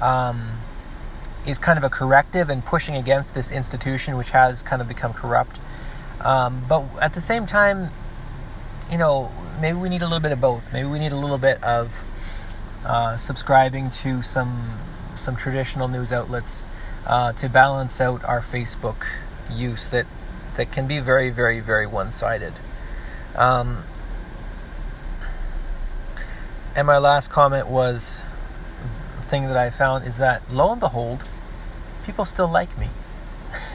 Um, 0.00 0.58
is 1.46 1.58
kind 1.58 1.78
of 1.78 1.84
a 1.84 1.88
corrective 1.88 2.50
and 2.50 2.64
pushing 2.64 2.94
against 2.94 3.34
this 3.34 3.50
institution, 3.50 4.16
which 4.16 4.30
has 4.30 4.62
kind 4.62 4.82
of 4.82 4.88
become 4.88 5.12
corrupt. 5.14 5.58
Um, 6.20 6.64
but 6.68 6.84
at 7.00 7.14
the 7.14 7.20
same 7.20 7.46
time, 7.46 7.90
you 8.90 8.98
know, 8.98 9.30
maybe 9.60 9.76
we 9.76 9.88
need 9.88 10.02
a 10.02 10.06
little 10.06 10.20
bit 10.20 10.32
of 10.32 10.40
both. 10.40 10.72
Maybe 10.72 10.88
we 10.88 10.98
need 10.98 11.12
a 11.12 11.16
little 11.16 11.38
bit 11.38 11.62
of 11.62 12.04
uh, 12.84 13.16
subscribing 13.16 13.90
to 13.90 14.22
some 14.22 14.78
some 15.14 15.34
traditional 15.34 15.88
news 15.88 16.12
outlets 16.12 16.64
uh, 17.06 17.32
to 17.32 17.48
balance 17.48 18.00
out 18.00 18.24
our 18.24 18.40
Facebook 18.40 19.06
use 19.50 19.88
that 19.88 20.06
that 20.56 20.72
can 20.72 20.86
be 20.86 21.00
very, 21.00 21.30
very, 21.30 21.60
very 21.60 21.86
one-sided. 21.86 22.52
Um, 23.34 23.84
and 26.74 26.86
my 26.86 26.98
last 26.98 27.30
comment 27.30 27.68
was 27.68 28.22
thing 29.22 29.46
that 29.46 29.56
I 29.56 29.70
found 29.70 30.06
is 30.06 30.18
that 30.18 30.42
lo 30.50 30.72
and 30.72 30.80
behold, 30.80 31.24
people 32.04 32.24
still 32.24 32.48
like 32.48 32.76
me. 32.78 32.88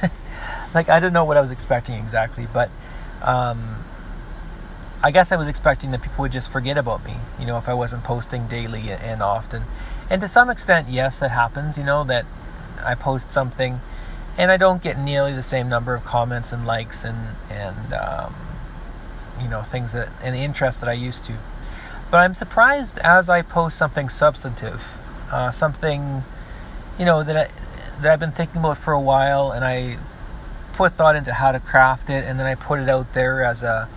like 0.73 0.89
I 0.89 0.99
don't 0.99 1.13
know 1.13 1.23
what 1.23 1.37
I 1.37 1.41
was 1.41 1.51
expecting 1.51 1.95
exactly, 1.95 2.47
but 2.51 2.69
um, 3.21 3.83
I 5.03 5.11
guess 5.11 5.33
I 5.33 5.35
was 5.35 5.49
expecting 5.49 5.91
that 5.91 6.01
people 6.01 6.21
would 6.21 6.31
just 6.31 6.49
forget 6.49 6.77
about 6.77 7.03
me. 7.03 7.17
You 7.37 7.45
know, 7.45 7.57
if 7.57 7.67
I 7.67 7.73
wasn't 7.73 8.05
posting 8.05 8.47
daily 8.47 8.89
and 8.89 9.21
often, 9.21 9.65
and 10.09 10.21
to 10.21 10.29
some 10.29 10.49
extent, 10.49 10.87
yes, 10.87 11.19
that 11.19 11.31
happens. 11.31 11.77
You 11.77 11.83
know 11.83 12.05
that 12.05 12.25
I 12.81 12.95
post 12.95 13.29
something, 13.29 13.81
and 14.37 14.49
I 14.49 14.55
don't 14.55 14.81
get 14.81 14.97
nearly 14.97 15.33
the 15.33 15.43
same 15.43 15.67
number 15.67 15.93
of 15.93 16.05
comments 16.05 16.53
and 16.53 16.65
likes 16.65 17.03
and 17.03 17.35
and 17.49 17.93
um, 17.93 18.33
you 19.41 19.49
know 19.49 19.61
things 19.61 19.91
that 19.91 20.07
and 20.21 20.33
the 20.33 20.39
interest 20.39 20.79
that 20.79 20.87
I 20.87 20.93
used 20.93 21.25
to. 21.25 21.37
But 22.09 22.19
I'm 22.19 22.33
surprised 22.33 22.97
as 22.99 23.29
I 23.29 23.41
post 23.41 23.77
something 23.77 24.07
substantive, 24.07 24.97
uh, 25.29 25.51
something 25.51 26.23
you 26.97 27.03
know 27.03 27.23
that 27.23 27.35
I, 27.35 28.01
that 28.01 28.13
I've 28.13 28.21
been 28.21 28.31
thinking 28.31 28.61
about 28.61 28.77
for 28.77 28.93
a 28.93 29.01
while, 29.01 29.51
and 29.51 29.65
I 29.65 29.97
put 30.71 30.93
thought 30.93 31.17
into 31.17 31.33
how 31.33 31.51
to 31.51 31.59
craft 31.59 32.09
it, 32.09 32.23
and 32.23 32.39
then 32.39 32.45
I 32.45 32.55
put 32.55 32.79
it 32.79 32.87
out 32.87 33.13
there 33.13 33.43
as 33.43 33.63
a 33.63 33.89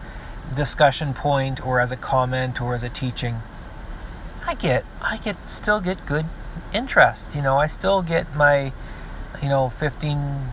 discussion 0.55 1.15
point 1.15 1.65
or 1.65 1.81
as 1.81 1.93
a 1.93 1.97
comment 1.97 2.61
or 2.61 2.75
as 2.75 2.83
a 2.83 2.89
teaching, 2.89 3.43
I 4.47 4.55
get 4.55 4.85
I 5.01 5.17
get 5.17 5.51
still 5.51 5.81
get 5.81 6.07
good 6.07 6.27
interest. 6.73 7.35
You 7.35 7.43
know, 7.43 7.57
I 7.57 7.67
still 7.67 8.03
get 8.03 8.35
my 8.35 8.73
you 9.43 9.49
know 9.49 9.69
15 9.69 10.49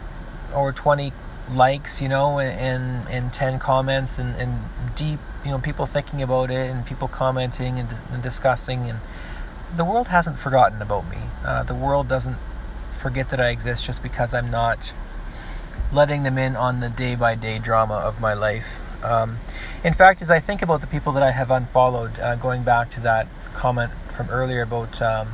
or 0.56 0.72
20 0.72 1.14
likes, 1.52 2.02
you 2.02 2.10
know, 2.10 2.40
and 2.40 3.08
and 3.08 3.34
10 3.34 3.60
comments 3.60 4.18
and, 4.18 4.36
and 4.36 4.60
deep, 4.96 5.20
you 5.46 5.52
know, 5.52 5.60
people 5.60 5.86
thinking 5.86 6.22
about 6.22 6.50
it 6.50 6.70
and 6.70 6.86
people 6.86 7.08
commenting 7.08 7.80
and, 7.80 7.90
and 8.12 8.24
discussing 8.24 8.90
and 8.90 9.00
the 9.76 9.84
world 9.84 10.08
hasn't 10.08 10.38
forgotten 10.38 10.82
about 10.82 11.10
me. 11.10 11.18
Uh, 11.44 11.64
the 11.64 11.74
world 11.74 12.08
doesn't 12.08 12.38
forget 12.92 13.30
that 13.32 13.40
I 13.40 13.50
exist 13.50 13.84
just 13.84 14.04
because 14.04 14.34
I'm 14.34 14.52
not 14.52 14.94
letting 15.92 16.24
them 16.24 16.38
in 16.38 16.56
on 16.56 16.80
the 16.80 16.90
day 16.90 17.16
by 17.16 17.36
day 17.36 17.60
drama 17.60 17.96
of 17.96 18.20
my 18.20 18.34
life. 18.34 18.80
Um, 19.04 19.40
in 19.84 19.94
fact, 19.94 20.22
as 20.22 20.32
I 20.32 20.40
think 20.40 20.62
about 20.62 20.82
the 20.82 20.88
people 20.88 21.12
that 21.14 21.24
I 21.24 21.32
have 21.32 21.52
unfollowed, 21.52 22.20
uh, 22.20 22.36
going 22.36 22.64
back 22.64 22.90
to 22.92 23.00
that 23.02 23.28
comment 23.54 23.92
from 24.10 24.30
earlier 24.30 24.62
about, 24.62 25.02
um, 25.02 25.30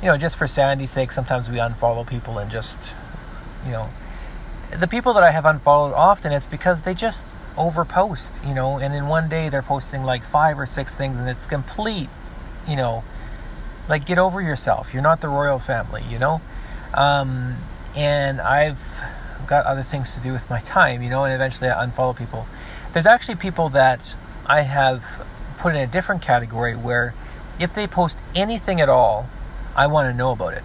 you 0.00 0.08
know, 0.08 0.16
just 0.16 0.36
for 0.36 0.46
sanity's 0.46 0.90
sake, 0.90 1.12
sometimes 1.12 1.50
we 1.50 1.58
unfollow 1.58 2.06
people 2.06 2.38
and 2.38 2.50
just, 2.50 2.94
you 3.64 3.72
know, 3.72 3.90
the 4.72 4.88
people 4.88 5.12
that 5.14 5.22
I 5.22 5.30
have 5.30 5.44
unfollowed 5.44 5.94
often, 5.94 6.32
it's 6.32 6.46
because 6.46 6.82
they 6.82 6.94
just 6.94 7.26
overpost, 7.56 8.46
you 8.46 8.54
know, 8.54 8.78
and 8.78 8.94
in 8.94 9.06
one 9.06 9.28
day 9.28 9.48
they're 9.48 9.62
posting 9.62 10.02
like 10.02 10.24
five 10.24 10.58
or 10.58 10.66
six 10.66 10.96
things 10.96 11.18
and 11.18 11.28
it's 11.28 11.46
complete, 11.46 12.08
you 12.66 12.76
know, 12.76 13.04
like 13.88 14.06
get 14.06 14.18
over 14.18 14.40
yourself. 14.40 14.92
You're 14.92 15.02
not 15.02 15.20
the 15.20 15.28
royal 15.28 15.58
family, 15.58 16.02
you 16.08 16.18
know? 16.18 16.40
Um, 16.92 17.56
and 17.94 18.40
I've 18.40 18.82
got 19.46 19.66
other 19.66 19.82
things 19.82 20.14
to 20.14 20.20
do 20.20 20.32
with 20.32 20.48
my 20.50 20.60
time, 20.60 21.02
you 21.02 21.10
know, 21.10 21.24
and 21.24 21.32
eventually 21.32 21.70
I 21.70 21.84
unfollow 21.84 22.16
people. 22.16 22.46
There's 22.92 23.06
actually 23.06 23.36
people 23.36 23.68
that 23.70 24.16
I 24.46 24.62
have 24.62 25.26
put 25.56 25.74
in 25.74 25.80
a 25.80 25.86
different 25.86 26.22
category 26.22 26.76
where 26.76 27.14
if 27.58 27.72
they 27.72 27.86
post 27.86 28.18
anything 28.34 28.80
at 28.80 28.88
all, 28.88 29.28
I 29.76 29.86
want 29.86 30.10
to 30.10 30.16
know 30.16 30.32
about 30.32 30.54
it. 30.54 30.64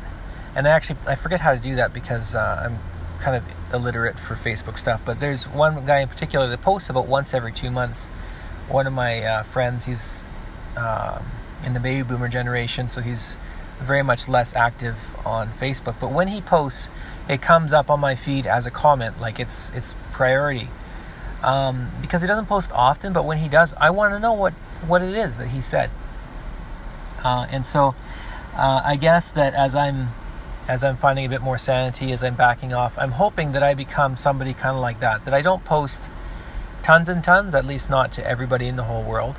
And 0.56 0.68
I 0.68 0.72
actually 0.72 1.00
I 1.06 1.16
forget 1.16 1.42
how 1.42 1.54
to 1.54 1.60
do 1.60 1.76
that 1.76 1.94
because 1.94 2.36
uh, 2.36 2.62
I'm 2.66 2.80
kind 3.20 3.36
of 3.36 3.44
illiterate 3.74 4.20
for 4.20 4.36
Facebook 4.36 4.78
stuff. 4.78 5.02
But 5.06 5.20
there's 5.20 5.48
one 5.48 5.86
guy 5.86 6.00
in 6.00 6.08
particular 6.08 6.48
that 6.48 6.62
posts 6.62 6.90
about 6.90 7.08
once 7.08 7.34
every 7.34 7.52
two 7.52 7.72
months. 7.72 8.08
One 8.68 8.88
of 8.88 8.94
my 8.94 9.24
uh, 9.24 9.44
friends, 9.44 9.86
he's 9.86 10.26
um, 10.76 11.26
in 11.64 11.74
the 11.74 11.80
baby 11.80 12.04
boomer 12.04 12.28
generation, 12.28 12.88
so 12.88 13.02
he's 13.02 13.38
very 13.80 14.04
much 14.04 14.28
less 14.28 14.56
active 14.56 14.98
on 15.26 15.50
Facebook. 15.50 15.96
But 16.00 16.12
when 16.12 16.28
he 16.28 16.42
posts, 16.42 16.90
it 17.28 17.42
comes 17.42 17.74
up 17.74 17.90
on 17.90 18.00
my 18.00 18.16
feed 18.16 18.46
as 18.46 18.66
a 18.66 18.72
comment, 18.72 19.20
like 19.20 19.40
it's 19.40 19.72
it's 19.72 19.96
priority. 20.12 20.70
Um, 21.42 21.92
because 22.02 22.22
he 22.22 22.28
doesn't 22.28 22.48
post 22.48 22.72
often, 22.74 23.14
but 23.14 23.24
when 23.24 23.38
he 23.38 23.48
does, 23.48 23.74
I 23.78 23.90
want 23.92 24.14
to 24.14 24.20
know 24.20 24.34
what 24.34 24.54
what 24.86 25.02
it 25.02 25.16
is 25.16 25.38
that 25.38 25.50
he 25.50 25.62
said. 25.62 25.90
Uh, 27.24 27.48
and 27.50 27.66
so, 27.66 27.96
uh, 28.56 28.82
I 28.84 28.96
guess 28.96 29.32
that 29.32 29.54
as 29.54 29.76
I'm 29.76 30.10
as 30.68 30.84
I'm 30.84 30.98
finding 30.98 31.26
a 31.26 31.30
bit 31.30 31.42
more 31.42 31.58
sanity, 31.58 32.12
as 32.12 32.24
I'm 32.24 32.36
backing 32.36 32.74
off, 32.74 32.98
I'm 32.98 33.12
hoping 33.12 33.54
that 33.54 33.64
I 33.64 33.74
become 33.74 34.18
somebody 34.18 34.54
kind 34.54 34.76
of 34.76 34.82
like 34.82 35.00
that. 35.00 35.26
That 35.26 35.34
I 35.34 35.42
don't 35.42 35.64
post 35.64 36.10
tons 36.84 37.10
and 37.10 37.24
tons, 37.24 37.56
at 37.56 37.66
least 37.66 37.90
not 37.90 38.12
to 38.14 38.28
everybody 38.28 38.68
in 38.68 38.76
the 38.76 38.84
whole 38.84 39.04
world 39.04 39.36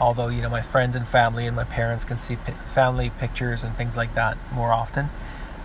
although 0.00 0.28
you 0.28 0.42
know 0.42 0.48
my 0.48 0.62
friends 0.62 0.96
and 0.96 1.06
family 1.06 1.46
and 1.46 1.56
my 1.56 1.64
parents 1.64 2.04
can 2.04 2.16
see 2.16 2.36
family 2.74 3.10
pictures 3.18 3.64
and 3.64 3.76
things 3.76 3.96
like 3.96 4.14
that 4.14 4.36
more 4.52 4.72
often. 4.72 5.10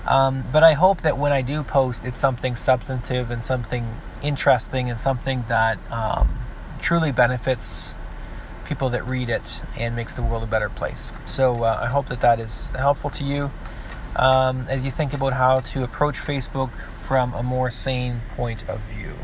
Um, 0.08 0.46
but 0.54 0.64
i 0.64 0.74
hope 0.74 1.02
that 1.02 1.18
when 1.18 1.34
i 1.34 1.42
do 1.42 1.64
post 1.64 2.06
it's 2.06 2.20
something 2.20 2.56
substantive 2.56 3.30
and 3.30 3.44
something 3.44 4.00
interesting 4.22 4.90
and 4.90 5.00
something 5.00 5.44
that 5.50 5.78
um, 5.92 6.40
truly 6.80 7.12
benefits 7.12 7.94
people 8.66 8.90
that 8.90 9.06
read 9.06 9.30
it 9.30 9.62
and 9.78 9.96
makes 9.96 10.14
the 10.14 10.22
world 10.22 10.44
a 10.44 10.48
better 10.48 10.70
place. 10.70 11.12
So 11.26 11.64
uh, 11.64 11.80
i 11.82 11.88
hope 11.88 12.08
that 12.10 12.22
that 12.22 12.40
is 12.40 12.68
helpful 12.68 13.10
to 13.12 13.24
you. 13.24 13.52
Um, 14.16 14.66
as 14.68 14.84
you 14.84 14.92
think 14.92 15.14
about 15.14 15.34
how 15.34 15.60
to 15.60 15.84
approach 15.84 16.18
facebook 16.18 16.72
from 17.08 17.34
a 17.34 17.44
more 17.44 17.70
sane 17.70 18.22
point 18.36 18.68
of 18.68 18.80
view 18.82 19.16